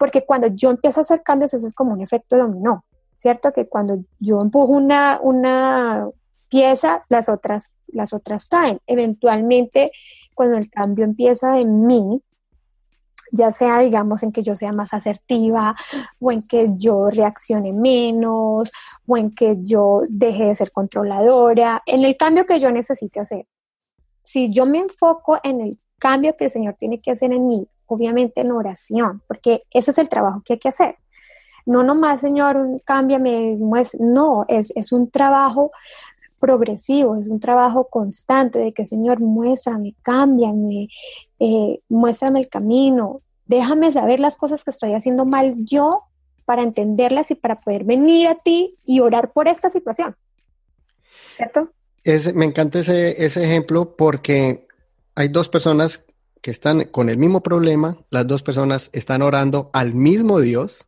Porque 0.00 0.24
cuando 0.24 0.48
yo 0.48 0.70
empiezo 0.70 0.98
a 0.98 1.02
hacer 1.02 1.22
cambios, 1.22 1.54
eso 1.54 1.64
es 1.64 1.74
como 1.74 1.92
un 1.92 2.00
efecto 2.00 2.36
dominó. 2.36 2.84
¿cierto? 3.14 3.52
Que 3.52 3.68
cuando 3.68 4.04
yo 4.18 4.40
empujo 4.40 4.72
una, 4.72 5.20
una 5.22 6.08
pieza, 6.48 7.04
las 7.08 7.28
otras, 7.28 7.74
las 7.86 8.12
otras 8.12 8.46
caen. 8.46 8.80
Eventualmente, 8.86 9.92
cuando 10.34 10.56
el 10.56 10.68
cambio 10.70 11.04
empieza 11.04 11.60
en 11.60 11.86
mí, 11.86 12.20
ya 13.32 13.50
sea, 13.50 13.80
digamos, 13.80 14.22
en 14.22 14.32
que 14.32 14.42
yo 14.42 14.56
sea 14.56 14.72
más 14.72 14.94
asertiva 14.94 15.74
o 16.20 16.32
en 16.32 16.46
que 16.46 16.70
yo 16.76 17.10
reaccione 17.10 17.72
menos 17.72 18.70
o 19.06 19.16
en 19.16 19.34
que 19.34 19.56
yo 19.60 20.02
deje 20.08 20.44
de 20.44 20.54
ser 20.54 20.72
controladora, 20.72 21.82
en 21.86 22.04
el 22.04 22.16
cambio 22.16 22.46
que 22.46 22.60
yo 22.60 22.70
necesite 22.70 23.20
hacer. 23.20 23.46
Si 24.22 24.50
yo 24.50 24.66
me 24.66 24.80
enfoco 24.80 25.38
en 25.42 25.60
el 25.60 25.78
cambio 25.98 26.36
que 26.36 26.44
el 26.44 26.50
Señor 26.50 26.74
tiene 26.78 27.00
que 27.00 27.10
hacer 27.10 27.32
en 27.32 27.46
mí, 27.46 27.66
obviamente 27.86 28.40
en 28.40 28.52
oración, 28.52 29.22
porque 29.26 29.62
ese 29.70 29.90
es 29.90 29.98
el 29.98 30.08
trabajo 30.08 30.42
que 30.44 30.54
hay 30.54 30.58
que 30.58 30.68
hacer. 30.68 30.96
No 31.66 31.82
nomás, 31.82 32.20
Señor, 32.20 32.80
cámbiame, 32.84 33.58
no, 33.98 34.44
es, 34.48 34.72
es 34.74 34.92
un 34.92 35.10
trabajo 35.10 35.70
progresivo, 36.38 37.16
es 37.16 37.26
un 37.26 37.40
trabajo 37.40 37.88
constante 37.88 38.58
de 38.58 38.72
que, 38.72 38.86
Señor, 38.86 39.20
muéstrame, 39.20 39.94
cámbiame, 40.02 40.88
eh, 41.38 41.80
muéstrame 41.88 42.40
el 42.40 42.48
camino, 42.48 43.20
déjame 43.46 43.92
saber 43.92 44.20
las 44.20 44.36
cosas 44.36 44.64
que 44.64 44.70
estoy 44.70 44.94
haciendo 44.94 45.24
mal 45.24 45.54
yo 45.64 46.04
para 46.44 46.62
entenderlas 46.62 47.30
y 47.30 47.34
para 47.34 47.60
poder 47.60 47.84
venir 47.84 48.28
a 48.28 48.36
ti 48.36 48.76
y 48.84 49.00
orar 49.00 49.32
por 49.32 49.48
esta 49.48 49.68
situación. 49.68 50.16
¿Cierto? 51.34 51.70
Es, 52.04 52.34
me 52.34 52.44
encanta 52.44 52.80
ese, 52.80 53.24
ese 53.24 53.44
ejemplo 53.44 53.96
porque 53.96 54.66
hay 55.14 55.28
dos 55.28 55.48
personas 55.48 56.06
que 56.40 56.50
están 56.50 56.84
con 56.84 57.08
el 57.08 57.16
mismo 57.16 57.42
problema, 57.42 57.98
las 58.10 58.26
dos 58.26 58.42
personas 58.42 58.90
están 58.92 59.22
orando 59.22 59.70
al 59.72 59.94
mismo 59.94 60.40
Dios, 60.40 60.86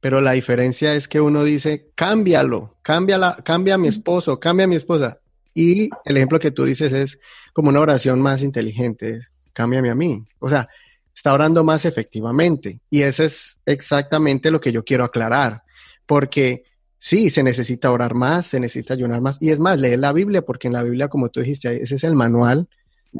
pero 0.00 0.20
la 0.20 0.32
diferencia 0.32 0.94
es 0.94 1.08
que 1.08 1.20
uno 1.20 1.44
dice, 1.44 1.90
cámbialo, 1.94 2.76
cámbiala, 2.82 3.38
cambia 3.44 3.74
a 3.74 3.78
mi 3.78 3.88
esposo, 3.88 4.38
cambia 4.38 4.64
a 4.64 4.68
mi 4.68 4.76
esposa. 4.76 5.20
Y 5.58 5.88
el 6.04 6.18
ejemplo 6.18 6.38
que 6.38 6.50
tú 6.50 6.66
dices 6.66 6.92
es 6.92 7.18
como 7.54 7.70
una 7.70 7.80
oración 7.80 8.20
más 8.20 8.42
inteligente, 8.42 9.20
cámbiame 9.54 9.88
a 9.88 9.94
mí. 9.94 10.22
O 10.38 10.50
sea, 10.50 10.68
está 11.14 11.32
orando 11.32 11.64
más 11.64 11.86
efectivamente. 11.86 12.80
Y 12.90 13.00
eso 13.00 13.22
es 13.24 13.58
exactamente 13.64 14.50
lo 14.50 14.60
que 14.60 14.70
yo 14.70 14.84
quiero 14.84 15.04
aclarar, 15.04 15.62
porque 16.04 16.64
sí, 16.98 17.30
se 17.30 17.42
necesita 17.42 17.90
orar 17.90 18.12
más, 18.12 18.48
se 18.48 18.60
necesita 18.60 18.92
ayunar 18.92 19.22
más. 19.22 19.38
Y 19.40 19.48
es 19.48 19.58
más, 19.58 19.78
leer 19.78 19.98
la 19.98 20.12
Biblia, 20.12 20.42
porque 20.42 20.66
en 20.66 20.74
la 20.74 20.82
Biblia, 20.82 21.08
como 21.08 21.30
tú 21.30 21.40
dijiste, 21.40 21.82
ese 21.82 21.94
es 21.94 22.04
el 22.04 22.14
manual 22.14 22.68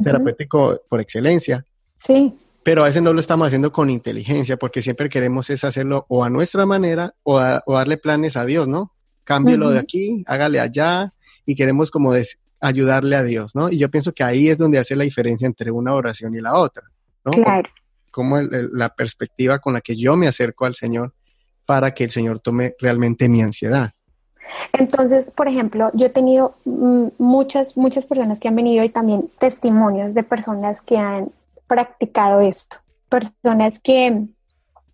terapéutico 0.05 0.83
por 0.91 1.01
excelencia. 1.01 1.65
Sí. 1.97 2.35
Pero 2.63 2.83
a 2.83 2.85
veces 2.85 3.01
no 3.01 3.15
lo 3.15 3.21
estamos 3.21 3.47
haciendo 3.47 3.73
con 3.73 3.89
inteligencia, 3.89 4.59
porque 4.59 4.83
siempre 4.83 5.09
queremos 5.09 5.49
es 5.49 5.65
hacerlo 5.65 6.05
o 6.11 6.23
a 6.23 6.29
nuestra 6.29 6.67
manera 6.67 7.15
o, 7.23 7.41
darle 7.41 7.97
planes 7.97 8.37
a 8.37 8.45
Dios, 8.45 8.69
¿no? 8.69 8.93
Cámbielo 9.25 9.71
de 9.71 9.79
aquí, 9.79 10.23
hágale 10.27 10.61
allá, 10.61 11.15
y 11.47 11.55
queremos 11.55 11.91
como 11.91 12.13
ayudarle 12.61 13.17
a 13.17 13.23
Dios, 13.23 13.55
¿no? 13.55 13.71
Y 13.71 13.79
yo 13.79 13.91
pienso 13.91 14.13
que 14.13 14.25
ahí 14.25 14.49
es 14.49 14.59
donde 14.59 14.79
hace 14.79 14.97
la 14.97 15.05
diferencia 15.05 15.47
entre 15.47 15.71
una 15.71 15.95
oración 15.95 16.35
y 16.35 16.41
la 16.41 16.55
otra, 16.55 16.85
¿no? 17.25 17.31
Claro. 17.31 17.69
Como 18.11 18.41
la 18.41 18.89
perspectiva 18.91 19.59
con 19.59 19.75
la 19.75 19.81
que 19.81 19.95
yo 19.97 20.17
me 20.17 20.27
acerco 20.27 20.65
al 20.65 20.75
Señor 20.75 21.15
para 21.65 21.95
que 21.95 22.05
el 22.05 22.11
Señor 22.11 22.41
tome 22.41 22.75
realmente 22.79 23.29
mi 23.29 23.43
ansiedad. 23.43 23.93
Entonces, 24.73 25.31
por 25.31 25.49
ejemplo, 25.49 25.91
yo 25.95 26.07
he 26.07 26.11
tenido 26.11 26.57
mm, 26.65 27.09
muchas, 27.19 27.77
muchas 27.77 28.07
personas 28.07 28.41
que 28.41 28.49
han 28.49 28.57
venido 28.57 28.85
y 28.85 28.89
también 28.89 29.29
testimonios 29.39 30.15
de 30.15 30.23
personas 30.23 30.83
que 30.83 30.97
han 30.97 31.31
practicado 31.67 32.41
esto. 32.41 32.77
Personas 33.09 33.81
que 33.81 34.25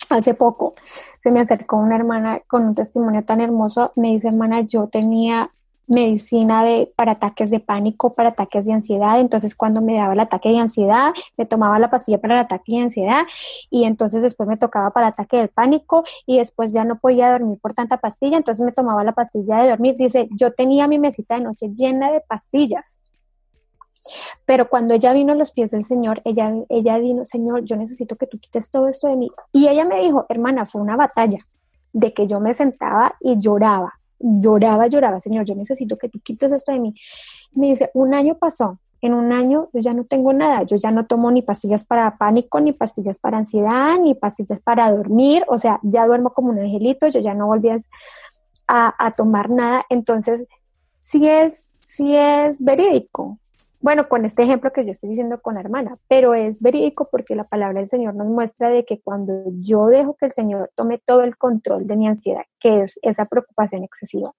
hace 0.09 0.35
poco 0.35 0.75
se 1.21 1.31
me 1.31 1.41
acercó 1.41 1.77
una 1.77 1.97
hermana 1.97 2.41
con 2.47 2.65
un 2.65 2.75
testimonio 2.75 3.25
tan 3.25 3.41
hermoso, 3.41 3.93
me 3.97 4.09
dice, 4.09 4.29
hermana, 4.29 4.63
yo 4.63 4.89
tenía 4.89 5.51
medicina 5.93 6.64
de, 6.64 6.93
para 6.97 7.12
ataques 7.12 7.51
de 7.51 7.61
pánico, 7.61 8.14
para 8.14 8.30
ataques 8.30 8.66
de 8.66 8.72
ansiedad. 8.72 9.20
Entonces, 9.20 9.55
cuando 9.55 9.80
me 9.80 9.95
daba 9.95 10.14
el 10.14 10.20
ataque 10.20 10.49
de 10.49 10.59
ansiedad, 10.59 11.12
me 11.36 11.47
tomaba 11.47 11.78
la 11.78 11.90
pastilla 11.90 12.18
para 12.18 12.34
el 12.34 12.40
ataque 12.40 12.72
de 12.72 12.82
ansiedad 12.82 13.22
y 13.70 13.84
entonces 13.84 14.22
después 14.22 14.49
me 14.49 14.57
tocaba 14.57 14.90
para 14.90 15.09
ataque 15.09 15.36
del 15.36 15.49
pánico 15.49 16.05
y 16.26 16.38
después 16.38 16.72
ya 16.72 16.84
no 16.84 16.99
podía 16.99 17.30
dormir 17.30 17.59
por 17.61 17.74
tanta 17.74 17.99
pastilla, 17.99 18.36
entonces 18.36 18.64
me 18.64 18.72
tomaba 18.72 19.05
la 19.05 19.12
pastilla 19.12 19.59
de 19.59 19.70
dormir. 19.70 19.97
Dice, 19.97 20.28
yo 20.32 20.53
tenía 20.53 20.88
mi 20.88 20.99
mesita 20.99 21.36
de 21.36 21.43
noche 21.43 21.68
llena 21.68 22.11
de 22.11 22.20
pastillas. 22.20 23.01
Pero 24.47 24.68
cuando 24.68 24.95
ella 24.95 25.12
vino 25.12 25.32
a 25.32 25.36
los 25.36 25.53
pies 25.53 25.70
del 25.70 25.84
Señor, 25.84 26.22
ella, 26.24 26.53
ella 26.68 26.99
vino, 26.99 27.24
Señor, 27.24 27.64
yo 27.64 27.76
necesito 27.76 28.16
que 28.16 28.26
tú 28.26 28.38
quites 28.40 28.70
todo 28.70 28.88
esto 28.88 29.07
de 29.07 29.16
mí. 29.16 29.30
Y 29.53 29.68
ella 29.68 29.84
me 29.84 30.01
dijo, 30.01 30.26
hermana, 30.28 30.66
fue 30.66 30.80
una 30.80 30.97
batalla 30.97 31.38
de 31.93 32.12
que 32.12 32.26
yo 32.26 32.40
me 32.40 32.55
sentaba 32.55 33.14
y 33.20 33.38
lloraba 33.38 33.95
lloraba, 34.23 34.87
lloraba, 34.87 35.20
Señor, 35.20 35.45
yo 35.45 35.55
necesito 35.55 35.97
que 35.99 36.09
tú 36.09 36.20
quites 36.20 36.53
esto 36.53 36.73
de 36.73 36.81
mí. 36.81 36.95
Me 37.53 37.68
dice, 37.68 37.91
un 37.95 38.14
año 38.14 38.37
pasó, 38.39 38.79
en 39.01 39.14
un 39.14 39.33
año 39.33 39.68
yo 39.73 39.81
ya 39.81 39.93
no 39.93 40.05
tengo 40.05 40.33
nada, 40.33 40.62
yo 40.62 40.77
ya 40.77 40.91
no 40.91 41.07
tomo 41.07 41.31
ni 41.31 41.43
pastillas 41.43 41.85
para 41.85 42.16
pánico, 42.16 42.61
ni 42.61 42.73
pastillas 42.73 43.18
para 43.18 43.39
ansiedad, 43.39 43.99
ni 43.99 44.14
pastillas 44.14 44.61
para 44.61 44.91
dormir, 44.93 45.45
o 45.49 45.59
sea, 45.59 45.81
ya 45.83 46.07
duermo 46.07 46.31
como 46.31 46.51
un 46.51 46.61
angelito, 46.61 47.09
yo 47.09 47.20
ya 47.20 47.35
no 47.35 47.47
volví 47.47 47.68
a, 47.68 47.79
a 48.68 49.11
tomar 49.11 49.51
nada, 49.51 49.85
entonces 49.91 50.47
sí 51.01 51.29
es, 51.29 51.66
sí 51.81 52.14
es 52.14 52.64
verídico, 52.64 53.39
bueno, 53.83 54.09
con 54.09 54.24
este 54.24 54.45
ejemplo 54.45 54.72
que 54.72 54.85
yo 54.85 54.93
estoy 54.93 55.11
diciendo 55.11 55.41
con 55.43 55.55
la 55.55 55.61
hermana, 55.61 55.99
pero 56.09 56.35
es 56.35 56.62
verídico 56.62 57.09
porque 57.11 57.35
la 57.35 57.45
palabra 57.45 57.80
del 57.80 57.89
Señor 57.89 58.14
nos 58.14 58.28
muestra 58.28 58.70
de 58.70 58.85
que 58.85 59.01
cuando 59.01 59.43
yo 59.59 59.87
dejo 59.87 60.14
que 60.14 60.26
el 60.26 60.33
Señor 60.33 60.70
tome 60.76 61.03
todo 61.05 61.22
el 61.22 61.37
control 61.37 61.89
de 61.89 61.97
mi 61.97 62.07
ansiedad, 62.07 62.45
que 62.61 62.83
es 62.83 63.01
esa 63.03 63.24
preocupación 63.24 63.83
excesiva, 63.83 64.33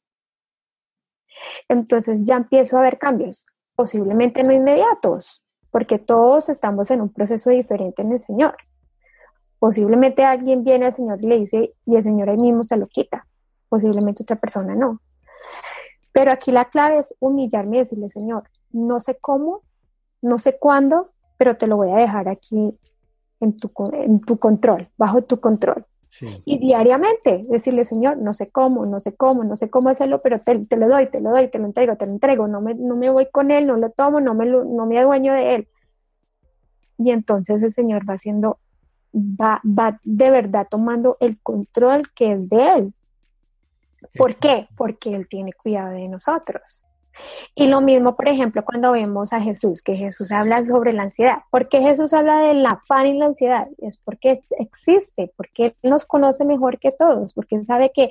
entonces 1.67 2.23
ya 2.23 2.37
empiezo 2.37 2.77
a 2.77 2.83
ver 2.83 2.97
cambios, 2.97 3.45
posiblemente 3.75 4.43
no 4.43 4.53
inmediatos, 4.53 5.43
porque 5.71 5.99
todos 5.99 6.47
estamos 6.47 6.89
en 6.91 7.01
un 7.01 7.09
proceso 7.09 7.49
diferente 7.49 8.01
en 8.01 8.13
el 8.13 8.19
Señor. 8.19 8.55
Posiblemente 9.59 10.23
alguien 10.23 10.63
viene 10.63 10.85
al 10.85 10.93
Señor 10.93 11.21
y 11.21 11.27
le 11.27 11.39
dice, 11.39 11.73
y 11.85 11.95
el 11.97 12.03
Señor 12.03 12.29
ahí 12.29 12.37
mismo 12.37 12.63
se 12.63 12.77
lo 12.77 12.87
quita, 12.87 13.27
posiblemente 13.67 14.23
otra 14.23 14.37
persona 14.37 14.73
no. 14.73 15.01
Pero 16.13 16.31
aquí 16.31 16.53
la 16.53 16.65
clave 16.69 16.99
es 16.99 17.13
humillarme 17.19 17.77
y 17.77 17.79
decirle, 17.79 18.09
Señor, 18.09 18.43
no 18.73 18.99
sé 18.99 19.15
cómo, 19.15 19.61
no 20.21 20.37
sé 20.37 20.57
cuándo, 20.57 21.11
pero 21.37 21.55
te 21.55 21.67
lo 21.67 21.77
voy 21.77 21.91
a 21.91 21.95
dejar 21.95 22.27
aquí 22.27 22.77
en 23.39 23.57
tu, 23.57 23.71
en 23.93 24.19
tu 24.21 24.37
control, 24.37 24.89
bajo 24.97 25.21
tu 25.21 25.39
control. 25.39 25.85
Y 26.45 26.59
diariamente 26.59 27.43
decirle, 27.49 27.85
Señor, 27.85 28.17
no 28.17 28.33
sé 28.33 28.51
cómo, 28.51 28.85
no 28.85 28.99
sé 28.99 29.15
cómo, 29.15 29.43
no 29.43 29.55
sé 29.55 29.71
cómo 29.71 29.89
hacerlo, 29.89 30.21
pero 30.21 30.41
te, 30.41 30.53
lo 30.77 30.87
doy, 30.87 31.07
te 31.07 31.19
lo 31.19 31.31
doy, 31.31 31.47
te 31.47 31.57
lo 31.57 31.65
entrego, 31.65 31.95
te 31.95 32.05
lo 32.05 32.11
entrego, 32.11 32.47
no 32.47 32.61
me, 32.61 32.75
no 32.75 32.95
me 32.95 33.09
voy 33.09 33.27
con 33.31 33.49
él, 33.49 33.65
no 33.65 33.77
lo 33.77 33.89
tomo, 33.89 34.19
no 34.19 34.35
me, 34.35 34.45
no 34.45 34.85
me 34.85 34.99
adueño 34.99 35.33
de 35.33 35.55
él. 35.55 35.67
Y 36.99 37.09
entonces 37.09 37.63
el 37.63 37.71
Señor 37.71 38.07
va 38.07 38.13
haciendo, 38.13 38.59
va, 39.11 39.59
va 39.65 39.99
de 40.03 40.29
verdad 40.29 40.67
tomando 40.69 41.17
el 41.19 41.39
control 41.41 42.11
que 42.13 42.33
es 42.33 42.47
de 42.47 42.73
él. 42.75 42.93
¿Por 44.17 44.35
qué? 44.35 44.67
Porque 44.75 45.13
Él 45.13 45.27
tiene 45.27 45.53
cuidado 45.53 45.91
de 45.91 46.07
nosotros. 46.07 46.83
Y 47.55 47.67
lo 47.67 47.81
mismo, 47.81 48.15
por 48.15 48.27
ejemplo, 48.27 48.63
cuando 48.63 48.91
vemos 48.91 49.33
a 49.33 49.41
Jesús, 49.41 49.83
que 49.83 49.95
Jesús 49.95 50.31
habla 50.31 50.65
sobre 50.65 50.93
la 50.93 51.03
ansiedad. 51.03 51.39
¿Por 51.51 51.69
qué 51.69 51.81
Jesús 51.81 52.13
habla 52.13 52.39
del 52.41 52.65
afán 52.65 53.07
y 53.07 53.17
la 53.17 53.25
ansiedad? 53.25 53.67
Es 53.77 53.97
porque 53.97 54.41
existe, 54.57 55.31
porque 55.35 55.75
Él 55.81 55.89
nos 55.89 56.05
conoce 56.05 56.45
mejor 56.45 56.79
que 56.79 56.91
todos, 56.91 57.33
porque 57.33 57.55
Él 57.55 57.65
sabe 57.65 57.91
que 57.93 58.09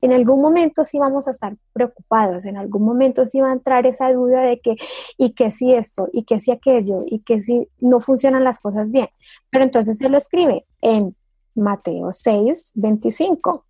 en 0.00 0.12
algún 0.12 0.40
momento 0.40 0.84
sí 0.84 0.98
vamos 0.98 1.28
a 1.28 1.32
estar 1.32 1.54
preocupados, 1.72 2.44
en 2.44 2.56
algún 2.56 2.84
momento 2.84 3.26
sí 3.26 3.40
va 3.40 3.50
a 3.50 3.54
entrar 3.54 3.86
esa 3.86 4.12
duda 4.12 4.42
de 4.42 4.60
que, 4.60 4.76
y 5.16 5.30
que 5.30 5.50
si 5.50 5.72
esto, 5.72 6.08
y 6.12 6.24
que 6.24 6.40
si 6.40 6.50
aquello, 6.50 7.04
y 7.06 7.20
que 7.20 7.40
si 7.40 7.68
no 7.78 8.00
funcionan 8.00 8.44
las 8.44 8.60
cosas 8.60 8.90
bien. 8.90 9.06
Pero 9.50 9.64
entonces 9.64 10.00
Él 10.00 10.12
lo 10.12 10.18
escribe 10.18 10.64
en 10.80 11.14
Mateo 11.54 12.12
6, 12.12 12.72
25. 12.74 13.64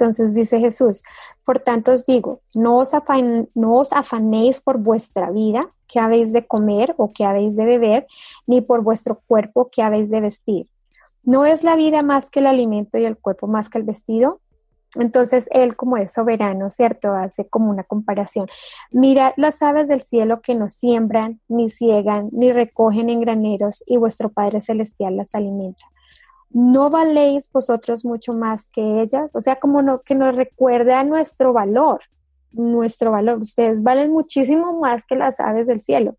Entonces 0.00 0.34
dice 0.34 0.58
Jesús, 0.60 1.02
por 1.44 1.58
tanto 1.58 1.92
os 1.92 2.06
digo, 2.06 2.40
no 2.54 2.78
os, 2.78 2.94
afanéis 3.92 4.62
por 4.62 4.78
vuestra 4.78 5.30
vida, 5.30 5.68
que 5.86 6.00
habéis 6.00 6.32
de 6.32 6.46
comer 6.46 6.94
o 6.96 7.12
que 7.12 7.26
habéis 7.26 7.54
de 7.54 7.66
beber, 7.66 8.06
ni 8.46 8.62
por 8.62 8.82
vuestro 8.82 9.20
cuerpo, 9.26 9.68
que 9.70 9.82
habéis 9.82 10.08
de 10.08 10.22
vestir. 10.22 10.68
¿No 11.22 11.44
es 11.44 11.64
la 11.64 11.76
vida 11.76 12.02
más 12.02 12.30
que 12.30 12.40
el 12.40 12.46
alimento 12.46 12.96
y 12.96 13.04
el 13.04 13.18
cuerpo 13.18 13.46
más 13.46 13.68
que 13.68 13.76
el 13.76 13.84
vestido? 13.84 14.40
Entonces 14.98 15.48
él 15.52 15.76
como 15.76 15.98
es 15.98 16.14
soberano, 16.14 16.70
¿cierto? 16.70 17.12
Hace 17.12 17.46
como 17.46 17.70
una 17.70 17.84
comparación. 17.84 18.46
Mirad 18.90 19.34
las 19.36 19.60
aves 19.60 19.86
del 19.86 20.00
cielo 20.00 20.40
que 20.40 20.54
no 20.54 20.70
siembran, 20.70 21.40
ni 21.46 21.68
ciegan, 21.68 22.30
ni 22.32 22.52
recogen 22.52 23.10
en 23.10 23.20
graneros, 23.20 23.84
y 23.86 23.98
vuestro 23.98 24.30
Padre 24.30 24.62
Celestial 24.62 25.18
las 25.18 25.34
alimenta. 25.34 25.84
¿No 26.50 26.90
valéis 26.90 27.50
vosotros 27.52 28.04
mucho 28.04 28.32
más 28.32 28.70
que 28.70 29.02
ellas? 29.02 29.34
O 29.34 29.40
sea, 29.40 29.56
como 29.56 29.82
no, 29.82 30.02
que 30.02 30.14
nos 30.14 30.36
recuerda 30.36 31.02
nuestro 31.04 31.52
valor, 31.52 32.00
nuestro 32.52 33.12
valor. 33.12 33.38
Ustedes 33.38 33.82
valen 33.82 34.12
muchísimo 34.12 34.78
más 34.78 35.06
que 35.06 35.16
las 35.16 35.40
aves 35.40 35.66
del 35.66 35.80
cielo. 35.80 36.16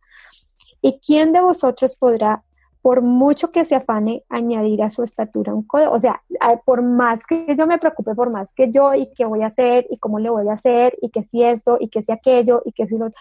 ¿Y 0.82 1.00
quién 1.00 1.32
de 1.34 1.42
vosotros 1.42 1.96
podrá, 1.96 2.44
por 2.82 3.02
mucho 3.02 3.52
que 3.52 3.66
se 3.66 3.76
afane 3.76 4.24
añadir 4.30 4.82
a 4.82 4.90
su 4.90 5.04
estatura 5.04 5.54
un 5.54 5.64
codo, 5.64 5.92
o 5.92 6.00
sea, 6.00 6.22
por 6.66 6.82
más 6.82 7.26
que 7.28 7.46
yo 7.56 7.68
me 7.68 7.78
preocupe, 7.78 8.16
por 8.16 8.32
más 8.32 8.54
que 8.56 8.72
yo 8.72 8.96
y 8.96 9.12
qué 9.14 9.26
voy 9.26 9.44
a 9.44 9.48
hacer 9.48 9.86
y 9.92 9.98
cómo 9.98 10.18
le 10.18 10.32
voy 10.32 10.48
a 10.50 10.54
hacer 10.54 10.98
y 11.02 11.10
que 11.10 11.24
si 11.24 11.44
esto 11.44 11.78
y 11.80 11.90
que 11.90 12.02
si 12.02 12.12
aquello 12.12 12.64
y 12.66 12.72
que 12.72 12.88
si 12.88 12.98
lo 12.98 13.12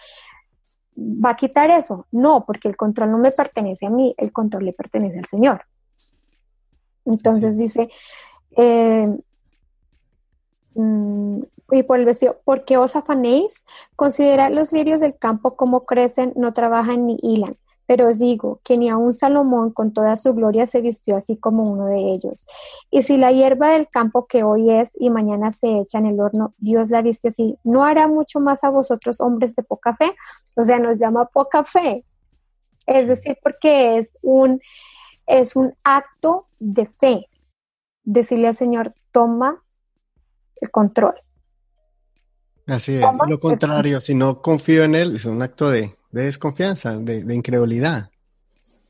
va 0.97 1.31
a 1.31 1.35
quitar 1.35 1.69
eso. 1.69 2.07
No, 2.11 2.43
porque 2.45 2.67
el 2.67 2.75
control 2.75 3.11
no 3.11 3.17
me 3.19 3.31
pertenece 3.31 3.85
a 3.85 3.91
mí, 3.91 4.15
el 4.17 4.31
control 4.31 4.65
le 4.65 4.73
pertenece 4.73 5.19
al 5.19 5.25
Señor. 5.25 5.61
Entonces 7.05 7.57
dice, 7.57 7.89
eh, 8.57 9.07
mm, 10.75 11.41
y 11.71 11.83
por 11.83 11.99
el 11.99 12.05
vestido, 12.05 12.39
¿por 12.43 12.65
qué 12.65 12.77
os 12.77 12.95
afanéis? 12.95 13.65
Considera 13.95 14.49
los 14.49 14.73
lirios 14.73 14.99
del 14.99 15.17
campo 15.17 15.55
como 15.55 15.85
crecen, 15.85 16.33
no 16.35 16.53
trabajan 16.53 17.05
ni 17.07 17.17
hilan. 17.21 17.57
Pero 17.87 18.07
os 18.07 18.19
digo 18.19 18.59
que 18.63 18.77
ni 18.77 18.89
aun 18.89 19.11
Salomón 19.11 19.71
con 19.71 19.91
toda 19.91 20.15
su 20.15 20.33
gloria 20.33 20.65
se 20.65 20.81
vistió 20.81 21.17
así 21.17 21.35
como 21.35 21.63
uno 21.63 21.87
de 21.87 21.97
ellos. 21.97 22.45
Y 22.89 23.01
si 23.01 23.17
la 23.17 23.31
hierba 23.31 23.71
del 23.71 23.89
campo 23.89 24.27
que 24.27 24.43
hoy 24.43 24.71
es 24.71 24.95
y 24.99 25.09
mañana 25.09 25.51
se 25.51 25.79
echa 25.79 25.97
en 25.97 26.05
el 26.05 26.19
horno, 26.19 26.53
Dios 26.57 26.89
la 26.89 27.01
viste 27.01 27.29
así, 27.29 27.57
¿no 27.63 27.83
hará 27.83 28.07
mucho 28.07 28.39
más 28.39 28.63
a 28.63 28.69
vosotros 28.69 29.19
hombres 29.19 29.55
de 29.55 29.63
poca 29.63 29.95
fe? 29.95 30.13
O 30.55 30.63
sea, 30.63 30.79
nos 30.79 30.97
llama 30.97 31.25
poca 31.25 31.65
fe. 31.65 32.03
Es 32.85 33.07
decir, 33.07 33.37
porque 33.43 33.97
es 33.97 34.17
un, 34.21 34.61
es 35.31 35.55
un 35.55 35.73
acto 35.83 36.47
de 36.59 36.85
fe. 36.85 37.27
Decirle 38.03 38.47
al 38.47 38.55
Señor, 38.55 38.93
toma 39.11 39.63
el 40.59 40.69
control. 40.71 41.15
Así 42.67 42.95
es, 42.95 43.05
lo 43.27 43.39
contrario, 43.39 43.99
si 44.01 44.13
no 44.13 44.41
confío 44.41 44.83
en 44.83 44.95
Él, 44.95 45.15
es 45.15 45.25
un 45.25 45.41
acto 45.41 45.69
de, 45.69 45.95
de 46.11 46.23
desconfianza, 46.23 46.95
de, 46.97 47.33
incredulidad. 47.33 48.09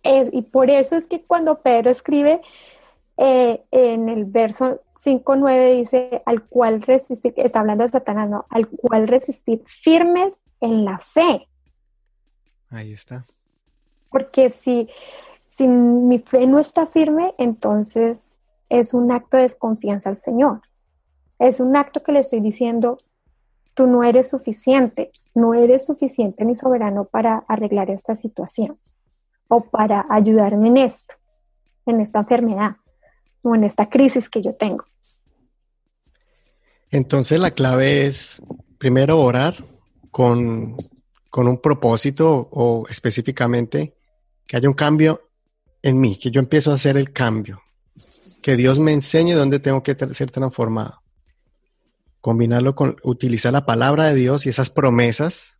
y 0.03 0.41
por 0.43 0.69
eso 0.69 0.95
es 0.95 1.07
que 1.07 1.23
cuando 1.23 1.61
Pedro 1.61 1.89
escribe 1.89 2.41
eh, 3.17 3.63
en 3.71 4.09
el 4.09 4.25
verso 4.25 4.81
5.9 4.95 5.77
dice, 5.77 6.21
al 6.25 6.43
cual 6.43 6.81
resistir, 6.81 7.33
está 7.37 7.59
hablando 7.59 7.83
de 7.83 7.89
Satanás, 7.89 8.29
¿no? 8.29 8.45
Al 8.49 8.67
cual 8.67 9.07
resistir 9.07 9.63
firmes 9.65 10.41
en 10.59 10.85
la 10.85 10.99
fe. 10.99 11.47
Ahí 12.69 12.93
está. 12.93 13.25
Porque 14.09 14.49
si, 14.49 14.89
si 15.51 15.67
mi 15.67 16.19
fe 16.19 16.47
no 16.47 16.59
está 16.59 16.87
firme, 16.87 17.35
entonces 17.37 18.31
es 18.69 18.93
un 18.93 19.11
acto 19.11 19.35
de 19.35 19.43
desconfianza 19.43 20.09
al 20.09 20.15
Señor. 20.15 20.61
Es 21.39 21.59
un 21.59 21.75
acto 21.75 22.01
que 22.01 22.13
le 22.13 22.21
estoy 22.21 22.39
diciendo, 22.39 22.97
tú 23.73 23.85
no 23.85 24.03
eres 24.05 24.29
suficiente, 24.29 25.11
no 25.35 25.53
eres 25.53 25.85
suficiente 25.85 26.45
ni 26.45 26.55
soberano 26.55 27.03
para 27.03 27.43
arreglar 27.49 27.89
esta 27.89 28.15
situación 28.15 28.77
o 29.49 29.61
para 29.65 30.05
ayudarme 30.09 30.69
en 30.69 30.77
esto, 30.77 31.15
en 31.85 31.99
esta 31.99 32.19
enfermedad 32.19 32.77
o 33.41 33.53
en 33.53 33.65
esta 33.65 33.89
crisis 33.89 34.29
que 34.29 34.41
yo 34.41 34.55
tengo. 34.55 34.85
Entonces 36.91 37.41
la 37.41 37.51
clave 37.51 38.05
es 38.05 38.41
primero 38.77 39.19
orar 39.19 39.65
con, 40.11 40.77
con 41.29 41.49
un 41.49 41.57
propósito 41.57 42.47
o 42.51 42.85
específicamente 42.89 43.97
que 44.47 44.55
haya 44.55 44.69
un 44.69 44.75
cambio 44.75 45.30
en 45.83 45.99
mí, 45.99 46.17
que 46.17 46.31
yo 46.31 46.39
empiezo 46.39 46.71
a 46.71 46.75
hacer 46.75 46.97
el 46.97 47.11
cambio, 47.11 47.61
que 48.41 48.55
Dios 48.55 48.79
me 48.79 48.93
enseñe 48.93 49.33
dónde 49.33 49.59
tengo 49.59 49.83
que 49.83 49.95
ser 50.13 50.31
transformado 50.31 51.01
combinarlo 52.21 52.75
con 52.75 52.95
utilizar 53.03 53.51
la 53.51 53.65
palabra 53.65 54.05
de 54.05 54.15
Dios 54.15 54.45
y 54.45 54.49
esas 54.49 54.69
promesas 54.69 55.59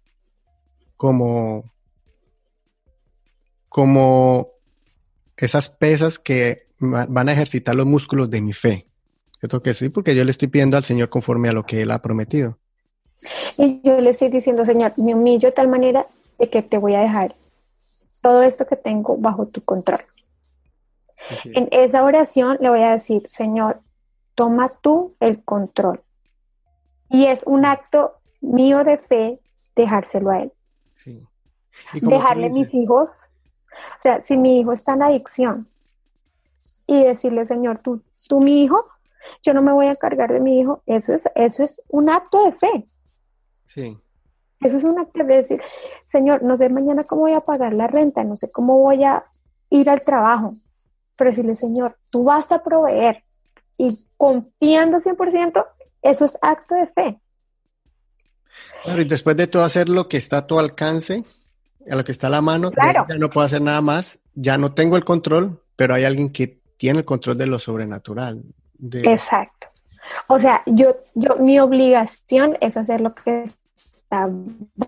como, 0.96 1.64
como 3.68 4.50
esas 5.36 5.70
pesas 5.70 6.20
que 6.20 6.68
van 6.80 7.30
a 7.30 7.34
ejercitar 7.34 7.76
los 7.76 7.88
músculos 7.88 8.30
de 8.30 8.42
mi 8.42 8.54
fe. 8.54 8.88
Yo 9.42 9.50
tengo 9.50 9.64
que 9.64 9.74
sí, 9.74 9.90
porque 9.90 10.16
yo 10.16 10.24
le 10.24 10.30
estoy 10.30 10.48
pidiendo 10.48 10.78
al 10.78 10.84
Señor 10.84 11.10
conforme 11.10 11.50
a 11.50 11.54
lo 11.54 11.66
que 11.66 11.82
Él 11.82 11.90
ha 11.90 12.02
prometido. 12.02 12.60
Y 13.58 13.82
yo 13.84 14.00
le 14.00 14.12
estoy 14.12 14.30
diciendo, 14.30 14.64
Señor, 14.64 14.94
me 14.98 15.16
humillo 15.16 15.50
de 15.50 15.54
tal 15.54 15.68
manera 15.68 16.08
de 16.38 16.50
que 16.50 16.62
te 16.62 16.78
voy 16.78 16.94
a 16.94 17.02
dejar 17.02 17.36
todo 18.22 18.44
esto 18.44 18.66
que 18.66 18.76
tengo 18.76 19.18
bajo 19.18 19.48
tu 19.48 19.62
control. 19.62 20.02
En 21.46 21.68
esa 21.72 22.04
oración 22.04 22.58
le 22.60 22.70
voy 22.70 22.82
a 22.82 22.92
decir, 22.92 23.24
Señor, 23.28 23.82
toma 24.36 24.70
tú 24.82 25.16
el 25.20 25.44
control. 25.44 26.02
Y 27.10 27.26
es 27.26 27.44
un 27.46 27.66
acto 27.66 28.12
mío 28.40 28.84
de 28.84 28.98
fe 28.98 29.40
dejárselo 29.76 30.32
a 30.32 30.42
él. 30.44 30.54
Dejarle 32.02 32.50
mis 32.50 32.74
hijos. 32.74 33.10
O 33.72 34.02
sea, 34.02 34.20
si 34.20 34.38
mi 34.38 34.60
hijo 34.60 34.74
está 34.74 34.94
en 34.94 35.04
adicción 35.04 35.68
y 36.88 37.04
decirle, 37.04 37.46
Señor, 37.46 37.80
tú, 37.80 38.04
tú 38.28 38.42
mi 38.42 38.64
hijo, 38.64 38.82
yo 39.44 39.54
no 39.54 39.62
me 39.62 39.72
voy 39.72 39.88
a 39.88 39.92
encargar 39.92 40.32
de 40.32 40.40
mi 40.40 40.60
hijo, 40.60 40.82
eso 40.86 41.14
es, 41.14 41.30
eso 41.36 41.64
es 41.64 41.82
un 41.88 42.10
acto 42.10 42.44
de 42.46 42.52
fe. 42.54 42.86
Sí. 43.66 43.98
Eso 44.62 44.78
es 44.78 44.84
un 44.84 45.00
acto 45.00 45.24
de 45.24 45.38
decir, 45.38 45.62
Señor, 46.06 46.44
no 46.44 46.58
sé 46.58 46.70
mañana 46.70 47.04
cómo 47.04 47.24
voy 47.24 47.34
a 47.34 47.42
pagar 47.42 47.74
la 47.74 47.88
renta, 47.88 48.24
no 48.24 48.36
sé 48.36 48.50
cómo 48.52 48.78
voy 48.78 49.04
a 49.04 49.26
ir 49.70 49.90
al 49.90 50.02
trabajo, 50.02 50.54
pero 51.18 51.32
decirle, 51.32 51.56
Señor, 51.56 51.98
tú 52.12 52.24
vas 52.24 52.52
a 52.52 52.64
proveer 52.64 53.24
y 53.78 53.98
confiando 54.18 55.00
100%, 55.00 55.66
eso 56.04 56.26
es 56.26 56.38
acto 56.42 56.76
de 56.76 56.88
fe. 56.88 57.20
Claro, 58.84 59.02
y 59.02 59.06
después 59.06 59.36
de 59.36 59.48
todo 59.48 59.64
hacer 59.64 59.90
lo 59.90 60.08
que 60.08 60.18
está 60.18 60.40
a 60.40 60.48
tu 60.48 60.60
alcance, 60.60 61.24
a 61.90 61.96
lo 61.96 62.04
que 62.04 62.12
está 62.12 62.28
a 62.28 62.32
la 62.32 62.42
mano, 62.42 62.72
ya 62.72 63.18
no 63.18 63.30
puedo 63.30 63.46
hacer 63.46 63.62
nada 63.62 63.82
más, 63.82 64.20
ya 64.34 64.58
no 64.58 64.74
tengo 64.74 64.98
el 64.98 65.06
control, 65.06 65.64
pero 65.76 65.96
hay 65.96 66.04
alguien 66.04 66.32
que 66.32 66.62
tiene 66.78 67.00
el 67.00 67.06
control 67.06 67.38
de 67.38 67.48
lo 67.48 67.60
sobrenatural. 67.60 68.44
Exacto. 68.92 69.68
O 70.28 70.40
sea, 70.40 70.64
yo, 70.66 70.98
yo, 71.14 71.36
mi 71.38 71.60
obligación 71.60 72.58
es 72.62 72.78
hacer 72.78 73.02
lo 73.02 73.14
que 73.14 73.44
está 74.12 74.30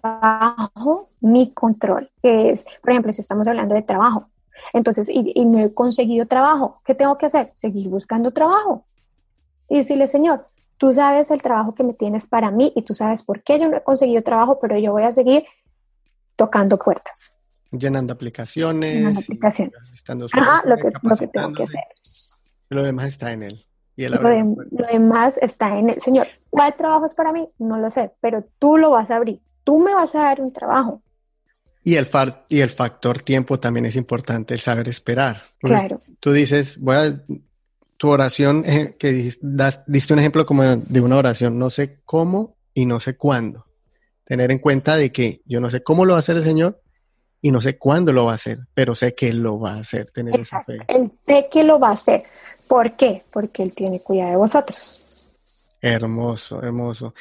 bajo 0.02 1.08
mi 1.22 1.52
control, 1.54 2.10
que 2.22 2.50
es, 2.52 2.66
por 2.82 2.92
ejemplo, 2.92 3.14
si 3.14 3.22
estamos 3.22 3.48
hablando 3.48 3.74
de 3.74 3.82
trabajo, 3.82 4.28
entonces, 4.74 5.10
y, 5.10 5.32
y 5.34 5.46
no 5.46 5.60
he 5.60 5.74
conseguido 5.74 6.26
trabajo, 6.26 6.76
¿qué 6.86 6.94
tengo 6.94 7.18
que 7.18 7.28
hacer? 7.28 7.50
Seguir 7.56 7.88
buscando 7.88 8.32
trabajo. 8.32 8.86
Y 9.70 9.78
decirle, 9.78 10.08
Señor, 10.08 10.48
tú 10.78 10.94
sabes 10.94 11.32
el 11.32 11.42
trabajo 11.42 11.74
que 11.74 11.84
me 11.84 11.94
tienes 11.94 12.28
para 12.28 12.52
mí 12.52 12.72
y 12.76 12.82
tú 12.84 12.94
sabes 12.94 13.24
por 13.24 13.42
qué 13.44 13.60
yo 13.60 13.70
no 13.70 13.78
he 13.78 13.84
conseguido 13.84 14.22
trabajo, 14.22 14.60
pero 14.62 14.78
yo 14.78 14.92
voy 14.92 15.04
a 15.04 15.12
seguir 15.12 15.46
tocando 16.36 16.78
puertas. 16.78 17.40
Llenando 17.72 18.14
aplicaciones. 18.14 18.96
Llenando 18.96 19.20
aplicaciones. 19.22 20.04
Ajá, 20.34 20.64
lo 20.66 20.76
que, 20.78 20.92
lo 21.02 21.16
que 21.16 21.28
tengo 21.28 21.54
que 21.54 21.64
hacer. 21.64 21.84
Lo 22.70 22.84
demás 22.84 23.08
está 23.08 23.32
en 23.32 23.44
él. 23.44 23.66
Y 23.96 24.08
lo, 24.08 24.18
lo, 24.22 24.88
demás 24.92 25.38
está 25.42 25.78
en 25.78 25.92
él. 25.92 26.02
Señor, 26.02 26.28
¿cuál 26.50 26.74
trabajo 26.76 27.06
es 27.06 27.14
para 27.14 27.32
mí? 27.32 27.48
No 27.60 27.78
lo 27.78 27.90
sé, 27.92 28.12
pero 28.22 28.44
tú 28.58 28.78
lo 28.78 28.92
vas 28.92 29.12
a 29.12 29.18
abrir. 29.18 29.40
Tú 29.64 29.80
me 29.80 29.94
vas 29.94 30.16
a 30.16 30.24
dar 30.24 30.42
un 30.42 30.52
trabajo. 30.52 31.02
Y 31.84 31.96
el, 31.96 32.08
y 32.50 32.62
el 32.62 32.70
factor 32.70 33.22
tiempo 33.22 33.60
también 33.60 33.86
es 33.86 33.96
importante, 33.96 34.54
el 34.54 34.62
saber 34.62 34.88
esperar. 34.88 35.44
Claro. 35.60 36.00
Tú 36.20 36.32
dices, 36.32 36.80
voy 36.80 36.96
a 36.96 37.24
tu 37.98 38.10
oración, 38.10 38.64
eh, 38.66 38.96
que 38.98 39.32
diste 39.88 40.14
un 40.14 40.20
ejemplo 40.20 40.46
como 40.46 40.64
de 40.64 41.02
una 41.02 41.18
oración, 41.18 41.60
no 41.60 41.70
sé 41.70 42.00
cómo 42.06 42.58
y 42.74 42.86
no 42.86 43.00
sé 43.00 43.16
cuándo. 43.16 43.66
Tener 44.26 44.52
en 44.52 44.60
cuenta 44.60 44.98
de 44.98 45.12
que 45.12 45.42
yo 45.46 45.60
no 45.60 45.70
sé 45.70 45.84
cómo 45.84 46.06
lo 46.06 46.14
va 46.14 46.18
a 46.18 46.20
hacer 46.20 46.38
el 46.38 46.44
Señor 46.44 46.82
y 47.42 47.52
no 47.52 47.60
sé 47.60 47.78
cuándo 47.78 48.14
lo 48.14 48.26
va 48.26 48.32
a 48.32 48.36
hacer, 48.36 48.60
pero 48.74 48.96
sé 48.96 49.14
que 49.14 49.28
Él 49.28 49.40
lo 49.40 49.60
va 49.60 49.74
a 49.74 49.80
hacer, 49.80 50.10
tener 50.12 50.40
esa 50.40 50.64
fe. 50.64 50.78
Él 50.88 51.12
sé 51.12 51.50
que 51.52 51.64
lo 51.64 51.78
va 51.80 51.90
a 51.90 51.94
hacer. 51.94 52.24
¿Por 52.68 52.96
qué? 52.96 53.22
Porque 53.32 53.64
Él 53.64 53.74
tiene 53.76 54.00
cuidado 54.00 54.32
de 54.32 54.38
vosotros. 54.38 55.38
Hermoso, 55.82 56.62
hermoso. 56.62 57.14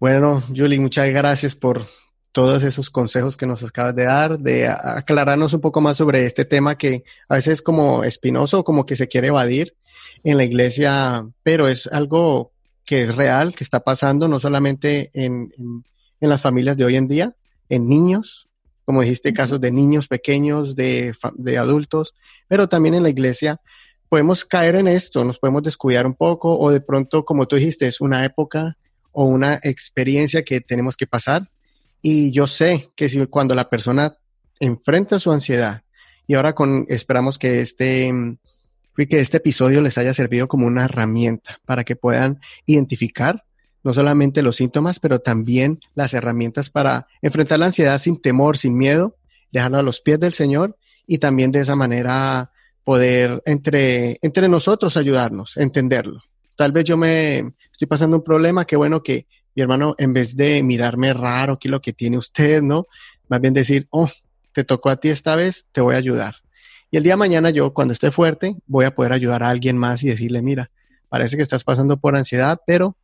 Bueno, 0.00 0.42
Julie, 0.54 0.80
muchas 0.80 1.08
gracias 1.10 1.54
por 1.54 1.86
todos 2.32 2.62
esos 2.62 2.90
consejos 2.90 3.36
que 3.36 3.46
nos 3.46 3.62
acabas 3.62 3.94
de 3.94 4.04
dar, 4.04 4.38
de 4.38 4.66
aclararnos 4.68 5.52
un 5.52 5.60
poco 5.60 5.80
más 5.80 5.98
sobre 5.98 6.24
este 6.24 6.44
tema 6.44 6.76
que 6.76 7.04
a 7.28 7.36
veces 7.36 7.54
es 7.54 7.62
como 7.62 8.02
espinoso, 8.02 8.64
como 8.64 8.86
que 8.86 8.96
se 8.96 9.06
quiere 9.06 9.28
evadir, 9.28 9.76
en 10.24 10.36
la 10.36 10.44
iglesia, 10.44 11.26
pero 11.42 11.68
es 11.68 11.86
algo 11.86 12.52
que 12.84 13.02
es 13.02 13.14
real, 13.14 13.54
que 13.54 13.64
está 13.64 13.80
pasando 13.80 14.28
no 14.28 14.40
solamente 14.40 15.10
en, 15.14 15.52
en, 16.20 16.28
las 16.28 16.40
familias 16.40 16.76
de 16.76 16.84
hoy 16.84 16.96
en 16.96 17.08
día, 17.08 17.34
en 17.68 17.88
niños, 17.88 18.48
como 18.84 19.02
dijiste, 19.02 19.32
casos 19.32 19.60
de 19.60 19.70
niños 19.70 20.08
pequeños, 20.08 20.74
de, 20.74 21.12
de 21.34 21.58
adultos, 21.58 22.14
pero 22.48 22.68
también 22.68 22.94
en 22.94 23.02
la 23.02 23.10
iglesia 23.10 23.60
podemos 24.12 24.44
caer 24.44 24.76
en 24.76 24.88
esto, 24.88 25.24
nos 25.24 25.38
podemos 25.38 25.62
descuidar 25.62 26.06
un 26.06 26.12
poco 26.12 26.58
o 26.58 26.70
de 26.70 26.82
pronto, 26.82 27.24
como 27.24 27.48
tú 27.48 27.56
dijiste, 27.56 27.86
es 27.86 27.98
una 27.98 28.26
época 28.26 28.76
o 29.10 29.24
una 29.24 29.58
experiencia 29.62 30.44
que 30.44 30.60
tenemos 30.60 30.98
que 30.98 31.06
pasar. 31.06 31.48
Y 32.02 32.30
yo 32.30 32.46
sé 32.46 32.90
que 32.94 33.08
si 33.08 33.24
cuando 33.28 33.54
la 33.54 33.70
persona 33.70 34.18
enfrenta 34.60 35.18
su 35.18 35.32
ansiedad 35.32 35.80
y 36.26 36.34
ahora 36.34 36.54
con, 36.54 36.84
esperamos 36.90 37.38
que 37.38 37.62
este 37.62 38.12
y 38.98 39.06
que 39.06 39.18
este 39.18 39.38
episodio 39.38 39.80
les 39.80 39.96
haya 39.96 40.12
servido 40.12 40.46
como 40.46 40.66
una 40.66 40.84
herramienta 40.84 41.58
para 41.64 41.82
que 41.82 41.96
puedan 41.96 42.38
identificar 42.66 43.44
no 43.82 43.94
solamente 43.94 44.42
los 44.42 44.56
síntomas, 44.56 45.00
pero 45.00 45.20
también 45.20 45.80
las 45.94 46.12
herramientas 46.12 46.68
para 46.68 47.06
enfrentar 47.22 47.60
la 47.60 47.64
ansiedad 47.64 47.96
sin 47.96 48.20
temor, 48.20 48.58
sin 48.58 48.76
miedo, 48.76 49.16
dejarlo 49.52 49.78
a 49.78 49.82
los 49.82 50.02
pies 50.02 50.20
del 50.20 50.34
Señor 50.34 50.76
y 51.06 51.16
también 51.16 51.50
de 51.50 51.60
esa 51.60 51.76
manera 51.76 52.51
poder 52.84 53.42
entre, 53.44 54.18
entre 54.22 54.48
nosotros 54.48 54.96
ayudarnos, 54.96 55.56
entenderlo. 55.56 56.22
Tal 56.56 56.72
vez 56.72 56.84
yo 56.84 56.96
me 56.96 57.38
estoy 57.70 57.86
pasando 57.88 58.16
un 58.16 58.24
problema, 58.24 58.66
qué 58.66 58.76
bueno 58.76 59.02
que 59.02 59.26
mi 59.54 59.62
hermano, 59.62 59.94
en 59.98 60.12
vez 60.12 60.36
de 60.36 60.62
mirarme 60.62 61.12
raro, 61.12 61.58
qué 61.58 61.68
es 61.68 61.70
lo 61.70 61.80
que 61.80 61.92
tiene 61.92 62.18
usted, 62.18 62.62
¿no? 62.62 62.86
Más 63.28 63.40
bien 63.40 63.54
decir, 63.54 63.86
oh, 63.90 64.10
te 64.52 64.64
tocó 64.64 64.90
a 64.90 64.96
ti 64.96 65.08
esta 65.08 65.36
vez, 65.36 65.66
te 65.72 65.80
voy 65.80 65.94
a 65.94 65.98
ayudar. 65.98 66.36
Y 66.90 66.96
el 66.98 67.02
día 67.02 67.14
de 67.14 67.18
mañana 67.18 67.50
yo, 67.50 67.72
cuando 67.72 67.92
esté 67.92 68.10
fuerte, 68.10 68.56
voy 68.66 68.84
a 68.84 68.94
poder 68.94 69.12
ayudar 69.12 69.42
a 69.42 69.48
alguien 69.48 69.76
más 69.78 70.02
y 70.04 70.08
decirle, 70.08 70.42
mira, 70.42 70.70
parece 71.08 71.36
que 71.36 71.42
estás 71.42 71.64
pasando 71.64 71.96
por 71.96 72.16
ansiedad, 72.16 72.60
pero 72.66 72.96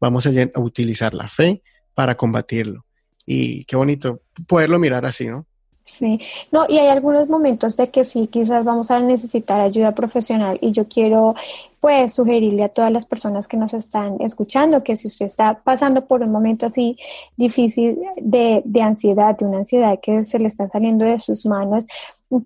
vamos 0.00 0.26
a, 0.26 0.30
utilizar 0.56 1.14
la 1.14 1.28
fe 1.28 1.62
para 1.94 2.16
combatirlo. 2.16 2.84
Y 3.26 3.64
qué 3.64 3.76
bonito 3.76 4.22
poderlo 4.46 4.78
mirar 4.78 5.06
así, 5.06 5.26
¿no? 5.26 5.46
Sí, 5.90 6.20
no, 6.52 6.66
y 6.68 6.78
hay 6.78 6.86
algunos 6.86 7.28
momentos 7.28 7.76
de 7.76 7.90
que 7.90 8.04
sí, 8.04 8.28
quizás 8.28 8.64
vamos 8.64 8.92
a 8.92 9.00
necesitar 9.00 9.60
ayuda 9.60 9.92
profesional 9.92 10.56
y 10.60 10.70
yo 10.70 10.86
quiero 10.86 11.34
pues 11.80 12.14
sugerirle 12.14 12.62
a 12.62 12.68
todas 12.68 12.92
las 12.92 13.06
personas 13.06 13.48
que 13.48 13.56
nos 13.56 13.74
están 13.74 14.20
escuchando 14.20 14.84
que 14.84 14.96
si 14.96 15.08
usted 15.08 15.26
está 15.26 15.60
pasando 15.64 16.06
por 16.06 16.22
un 16.22 16.30
momento 16.30 16.66
así 16.66 16.96
difícil 17.36 17.98
de, 18.18 18.62
de 18.64 18.82
ansiedad, 18.82 19.36
de 19.36 19.46
una 19.46 19.58
ansiedad 19.58 19.98
que 20.00 20.22
se 20.22 20.38
le 20.38 20.46
está 20.46 20.68
saliendo 20.68 21.04
de 21.04 21.18
sus 21.18 21.44
manos, 21.44 21.86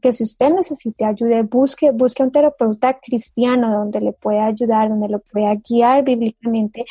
que 0.01 0.15
si 0.15 0.23
usted 0.25 0.49
necesita 0.51 1.09
ayuda, 1.09 1.43
busque, 1.43 1.91
busque 1.91 2.23
un 2.23 2.31
terapeuta 2.31 2.99
cristiano 2.99 3.77
donde 3.77 4.01
le 4.01 4.13
pueda 4.13 4.47
ayudar, 4.47 4.89
donde 4.89 5.09
lo 5.09 5.19
pueda 5.19 5.55
guiar 5.57 6.03
bíblicamente 6.03 6.87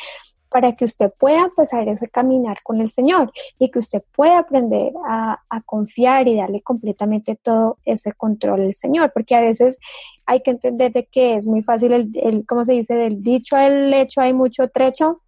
para 0.54 0.76
que 0.76 0.84
usted 0.84 1.10
pueda 1.18 1.46
empezar 1.46 1.88
ese 1.88 2.06
caminar 2.06 2.58
con 2.62 2.80
el 2.80 2.88
Señor 2.88 3.32
y 3.58 3.72
que 3.72 3.80
usted 3.80 4.04
pueda 4.14 4.38
aprender 4.38 4.92
a, 5.04 5.40
confiar 5.66 6.28
y 6.28 6.36
darle 6.36 6.62
completamente 6.62 7.34
todo 7.34 7.78
ese 7.84 8.12
control 8.12 8.60
al 8.60 8.72
Señor, 8.72 9.10
porque 9.12 9.34
a 9.34 9.40
veces 9.40 9.80
hay 10.26 10.42
que 10.42 10.52
entender 10.52 10.92
de 10.92 11.06
que 11.06 11.34
es 11.34 11.48
muy 11.48 11.64
fácil, 11.64 11.92
el, 11.92 12.12
el 12.22 12.46
¿cómo 12.46 12.64
se 12.64 12.74
dice? 12.74 12.94
Del 12.94 13.20
dicho 13.20 13.56
al 13.56 13.92
hecho 13.92 14.20
hay 14.20 14.32
mucho 14.32 14.68
trecho. 14.68 15.22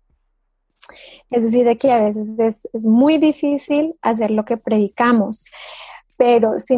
Es 1.33 1.43
decir, 1.43 1.67
de 1.67 1.77
que 1.77 1.91
a 1.91 2.05
veces 2.05 2.39
es, 2.39 2.69
es 2.73 2.85
muy 2.85 3.19
difícil 3.19 3.97
hacer 4.03 4.31
lo 4.31 4.45
que 4.45 4.57
predicamos, 4.57 5.47
pero 6.17 6.61
si, 6.61 6.77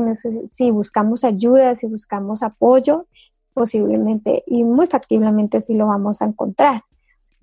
si 0.50 0.70
buscamos 0.70 1.22
ayuda, 1.22 1.76
si 1.76 1.86
buscamos 1.86 2.42
apoyo, 2.42 3.04
posiblemente 3.52 4.42
y 4.46 4.64
muy 4.64 4.86
factiblemente 4.86 5.60
sí 5.60 5.74
lo 5.74 5.88
vamos 5.88 6.22
a 6.22 6.24
encontrar. 6.24 6.84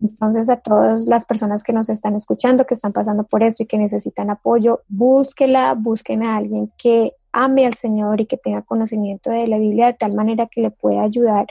Entonces, 0.01 0.49
a 0.49 0.57
todas 0.57 1.07
las 1.07 1.25
personas 1.25 1.63
que 1.63 1.73
nos 1.73 1.89
están 1.89 2.15
escuchando, 2.15 2.65
que 2.65 2.73
están 2.73 2.93
pasando 2.93 3.23
por 3.23 3.43
esto 3.43 3.63
y 3.63 3.65
que 3.65 3.77
necesitan 3.77 4.29
apoyo, 4.29 4.81
búsquela, 4.87 5.73
busquen 5.73 6.23
a 6.23 6.37
alguien 6.37 6.71
que 6.77 7.13
ame 7.31 7.65
al 7.65 7.73
Señor 7.73 8.21
y 8.21 8.25
que 8.25 8.37
tenga 8.37 8.61
conocimiento 8.61 9.29
de 9.29 9.47
la 9.47 9.57
Biblia 9.57 9.87
de 9.87 9.93
tal 9.93 10.13
manera 10.13 10.47
que 10.51 10.61
le 10.61 10.71
pueda 10.71 11.03
ayudar 11.03 11.47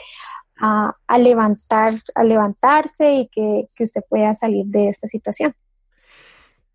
a, 0.57 1.19
levantar, 1.19 1.95
a 2.15 2.25
levantarse 2.25 3.13
y 3.13 3.29
que, 3.29 3.67
usted 3.83 4.03
pueda 4.09 4.35
salir 4.35 4.67
de 4.67 4.89
esta 4.89 5.07
situación. 5.07 5.55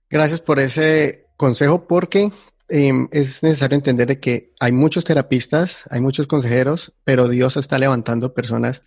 Gracias 0.09 0.41
por 0.41 0.59
ese 0.59 1.27
consejo 1.37 1.87
porque 1.87 2.31
em, 2.67 3.07
es 3.11 3.41
necesario 3.41 3.75
entender 3.75 4.19
que 4.19 4.53
hay 4.59 4.71
muchos 4.71 5.05
terapistas, 5.05 5.85
hay 5.89 6.01
muchos 6.01 6.27
consejeros, 6.27 6.93
pero 7.03 7.27
Dios 7.27 7.57
está 7.57 7.79
levantando 7.79 8.33
personas 8.33 8.83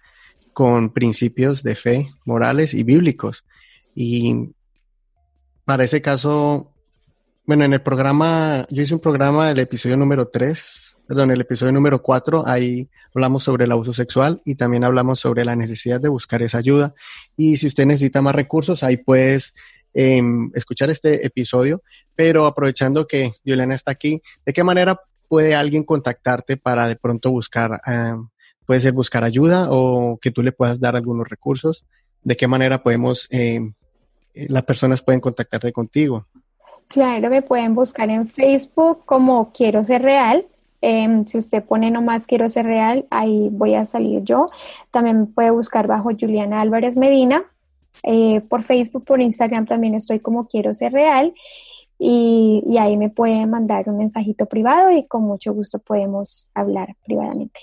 con 0.53 0.91
principios 0.91 1.63
de 1.63 1.75
fe 1.75 2.09
morales 2.25 2.75
y 2.75 2.83
bíblicos. 2.83 3.45
Y 3.95 4.51
para 5.65 5.85
ese 5.85 6.03
caso, 6.03 6.73
bueno, 7.47 7.65
en 7.65 7.73
el 7.73 7.83
programa, 7.83 8.67
yo 8.71 8.83
hice 8.83 8.95
un 8.95 9.01
programa, 9.01 9.51
el 9.51 9.59
episodio 9.59 9.97
número 9.97 10.29
3, 10.29 10.97
perdón, 11.09 11.31
el 11.31 11.41
episodio 11.41 11.73
número 11.73 12.01
4, 12.03 12.45
ahí 12.47 12.89
hablamos 13.15 13.43
sobre 13.43 13.65
el 13.65 13.73
abuso 13.73 13.93
sexual 13.93 14.41
y 14.45 14.55
también 14.55 14.85
hablamos 14.85 15.21
sobre 15.21 15.45
la 15.45 15.57
necesidad 15.57 16.01
de 16.01 16.09
buscar 16.09 16.43
esa 16.43 16.59
ayuda. 16.59 16.93
Y 17.37 17.57
si 17.57 17.67
usted 17.67 17.87
necesita 17.87 18.23
más 18.23 18.35
recursos, 18.35 18.83
ahí 18.83 18.97
puedes 18.97 19.55
em, 19.93 20.51
escuchar 20.55 20.91
este 20.91 21.27
episodio. 21.27 21.83
Pero 22.15 22.47
aprovechando 22.47 23.07
que 23.07 23.33
Violena 23.45 23.75
está 23.75 23.91
aquí, 23.91 24.23
¿de 24.47 24.53
qué 24.53 24.65
manera 24.65 24.99
puede 25.29 25.55
alguien 25.55 25.83
contactarte 25.83 26.57
para 26.57 26.87
de 26.87 26.97
pronto 26.97 27.31
buscar 27.31 27.81
em, 27.87 28.29
puede 28.67 28.81
ser 28.81 28.93
buscar 28.93 29.25
ayuda 29.25 29.69
o 29.71 30.19
que 30.21 30.31
tú 30.31 30.43
le 30.43 30.53
puedas 30.53 30.81
dar 30.81 30.97
algunos 30.97 31.29
recursos. 31.29 31.87
¿De 32.23 32.37
qué 32.37 32.47
manera 32.47 32.83
podemos, 32.83 33.29
eh, 33.31 33.61
eh, 34.35 34.47
las 34.49 34.63
personas 34.63 35.03
pueden 35.03 35.21
contactarte 35.21 35.73
contigo? 35.73 36.27
Claro, 36.89 37.31
me 37.31 37.43
pueden 37.43 37.75
buscar 37.75 38.11
en 38.11 38.29
Facebook 38.29 39.05
como 39.07 39.51
Quiero 39.53 39.83
Ser 39.83 40.03
Real. 40.03 40.47
Em, 40.81 41.25
si 41.25 41.39
usted 41.39 41.63
pone 41.65 41.91
nomás 41.91 42.27
Quiero 42.27 42.49
Ser 42.49 42.67
Real, 42.67 43.07
ahí 43.11 43.49
voy 43.51 43.75
a 43.75 43.85
salir 43.85 44.23
yo. 44.25 44.49
También 44.91 45.21
me 45.21 45.27
puede 45.27 45.51
buscar 45.51 45.87
bajo 45.87 46.11
Juliana 46.11 46.61
Álvarez 46.61 46.97
Medina. 46.97 47.45
Eh, 48.03 48.43
por 48.49 48.63
Facebook, 48.63 49.05
por 49.05 49.21
Instagram 49.21 49.67
también 49.67 49.95
estoy 49.95 50.21
como 50.21 50.47
Quiero 50.47 50.75
Ser 50.75 50.93
Real. 50.93 51.33
Y, 51.99 52.63
y 52.67 52.79
ahí 52.79 52.97
me 52.97 53.11
pueden 53.11 53.49
mandar 53.49 53.89
un 53.89 53.99
mensajito 53.99 54.47
privado 54.47 54.91
y 54.91 55.07
con 55.07 55.23
mucho 55.23 55.55
gusto 55.55 55.79
podemos 55.79 56.51
hablar 56.53 56.97
privadamente. 57.05 57.61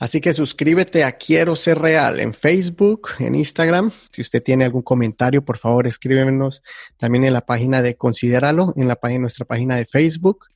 Así 0.00 0.22
que 0.22 0.32
suscríbete 0.32 1.04
a 1.04 1.18
Quiero 1.18 1.54
Ser 1.54 1.78
Real 1.78 2.20
en 2.20 2.32
Facebook, 2.32 3.10
en 3.18 3.34
Instagram. 3.34 3.92
Si 4.10 4.22
usted 4.22 4.42
tiene 4.42 4.64
algún 4.64 4.80
comentario, 4.80 5.44
por 5.44 5.58
favor, 5.58 5.86
escríbenos 5.86 6.62
también 6.96 7.24
en 7.26 7.34
la 7.34 7.44
página 7.44 7.82
de 7.82 7.96
Considéralo, 7.96 8.72
en 8.76 8.88
la 8.88 8.96
página, 8.96 9.20
nuestra 9.20 9.44
página 9.44 9.76
de 9.76 9.84
Facebook. 9.84 10.46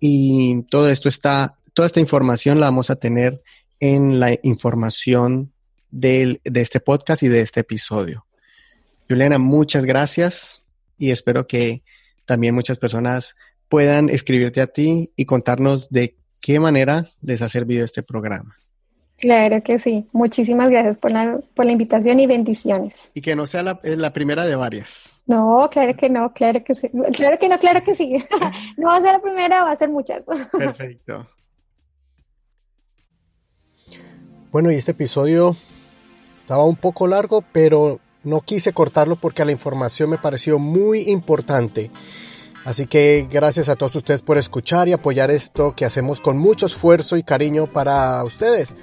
Y 0.00 0.62
todo 0.70 0.88
esto 0.88 1.10
está, 1.10 1.58
toda 1.74 1.84
esta 1.84 2.00
información 2.00 2.60
la 2.60 2.68
vamos 2.68 2.88
a 2.88 2.96
tener 2.96 3.42
en 3.78 4.20
la 4.20 4.38
información 4.42 5.52
de 5.90 6.40
este 6.42 6.80
podcast 6.80 7.22
y 7.22 7.28
de 7.28 7.42
este 7.42 7.60
episodio. 7.60 8.24
Juliana, 9.06 9.36
muchas 9.36 9.84
gracias 9.84 10.62
y 10.96 11.10
espero 11.10 11.46
que 11.46 11.82
también 12.24 12.54
muchas 12.54 12.78
personas 12.78 13.36
puedan 13.68 14.08
escribirte 14.08 14.62
a 14.62 14.66
ti 14.66 15.12
y 15.14 15.26
contarnos 15.26 15.90
de 15.90 16.16
qué 16.40 16.58
manera 16.58 17.10
les 17.20 17.42
ha 17.42 17.50
servido 17.50 17.84
este 17.84 18.02
programa. 18.02 18.56
Claro 19.18 19.62
que 19.64 19.78
sí. 19.78 20.06
Muchísimas 20.12 20.70
gracias 20.70 20.96
por 20.96 21.10
la, 21.10 21.40
por 21.54 21.66
la 21.66 21.72
invitación 21.72 22.20
y 22.20 22.26
bendiciones. 22.26 23.10
Y 23.14 23.20
que 23.20 23.34
no 23.34 23.46
sea 23.46 23.64
la, 23.64 23.80
la, 23.82 24.12
primera 24.12 24.46
de 24.46 24.54
varias. 24.54 25.22
No, 25.26 25.68
claro 25.70 25.92
que 25.94 26.08
no, 26.08 26.32
claro 26.32 26.62
que 26.62 26.74
sí. 26.74 26.88
Claro 27.12 27.36
que 27.38 27.48
no, 27.48 27.58
claro 27.58 27.82
que 27.82 27.94
sí. 27.96 28.16
no 28.76 28.86
va 28.86 28.96
a 28.96 29.00
ser 29.00 29.12
la 29.12 29.20
primera, 29.20 29.64
va 29.64 29.72
a 29.72 29.76
ser 29.76 29.88
muchas. 29.88 30.22
Perfecto. 30.52 31.28
Bueno, 34.50 34.72
y 34.72 34.76
este 34.76 34.92
episodio 34.92 35.54
estaba 36.38 36.64
un 36.64 36.76
poco 36.76 37.06
largo, 37.06 37.44
pero 37.52 38.00
no 38.24 38.40
quise 38.40 38.72
cortarlo 38.72 39.16
porque 39.16 39.44
la 39.44 39.52
información 39.52 40.08
me 40.08 40.16
pareció 40.16 40.58
muy 40.58 41.10
importante. 41.10 41.90
Así 42.68 42.84
que 42.84 43.26
gracias 43.30 43.70
a 43.70 43.76
todos 43.76 43.96
ustedes 43.96 44.20
por 44.20 44.36
escuchar 44.36 44.88
y 44.88 44.92
apoyar 44.92 45.30
esto 45.30 45.74
que 45.74 45.86
hacemos 45.86 46.20
con 46.20 46.36
mucho 46.36 46.66
esfuerzo 46.66 47.16
y 47.16 47.22
cariño 47.22 47.66
para 47.66 48.22
ustedes, 48.24 48.74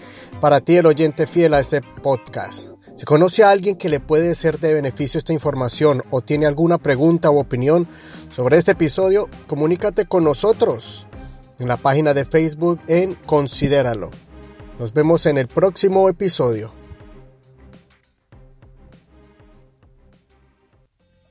para 0.41 0.59
ti 0.59 0.77
el 0.77 0.87
oyente 0.87 1.27
fiel 1.27 1.53
a 1.53 1.59
este 1.59 1.81
podcast. 2.01 2.69
Si 2.95 3.05
conoce 3.05 3.43
a 3.43 3.51
alguien 3.51 3.75
que 3.75 3.89
le 3.89 3.99
puede 3.99 4.33
ser 4.33 4.57
de 4.59 4.73
beneficio 4.73 5.19
esta 5.19 5.33
información 5.33 6.01
o 6.09 6.21
tiene 6.21 6.47
alguna 6.47 6.79
pregunta 6.79 7.29
u 7.29 7.37
opinión 7.37 7.87
sobre 8.35 8.57
este 8.57 8.71
episodio, 8.71 9.29
comunícate 9.45 10.05
con 10.05 10.23
nosotros 10.23 11.05
en 11.59 11.67
la 11.67 11.77
página 11.77 12.15
de 12.15 12.25
Facebook 12.25 12.79
en 12.87 13.13
Considéralo. 13.13 14.09
Nos 14.79 14.93
vemos 14.93 15.27
en 15.27 15.37
el 15.37 15.47
próximo 15.47 16.09
episodio. 16.09 16.73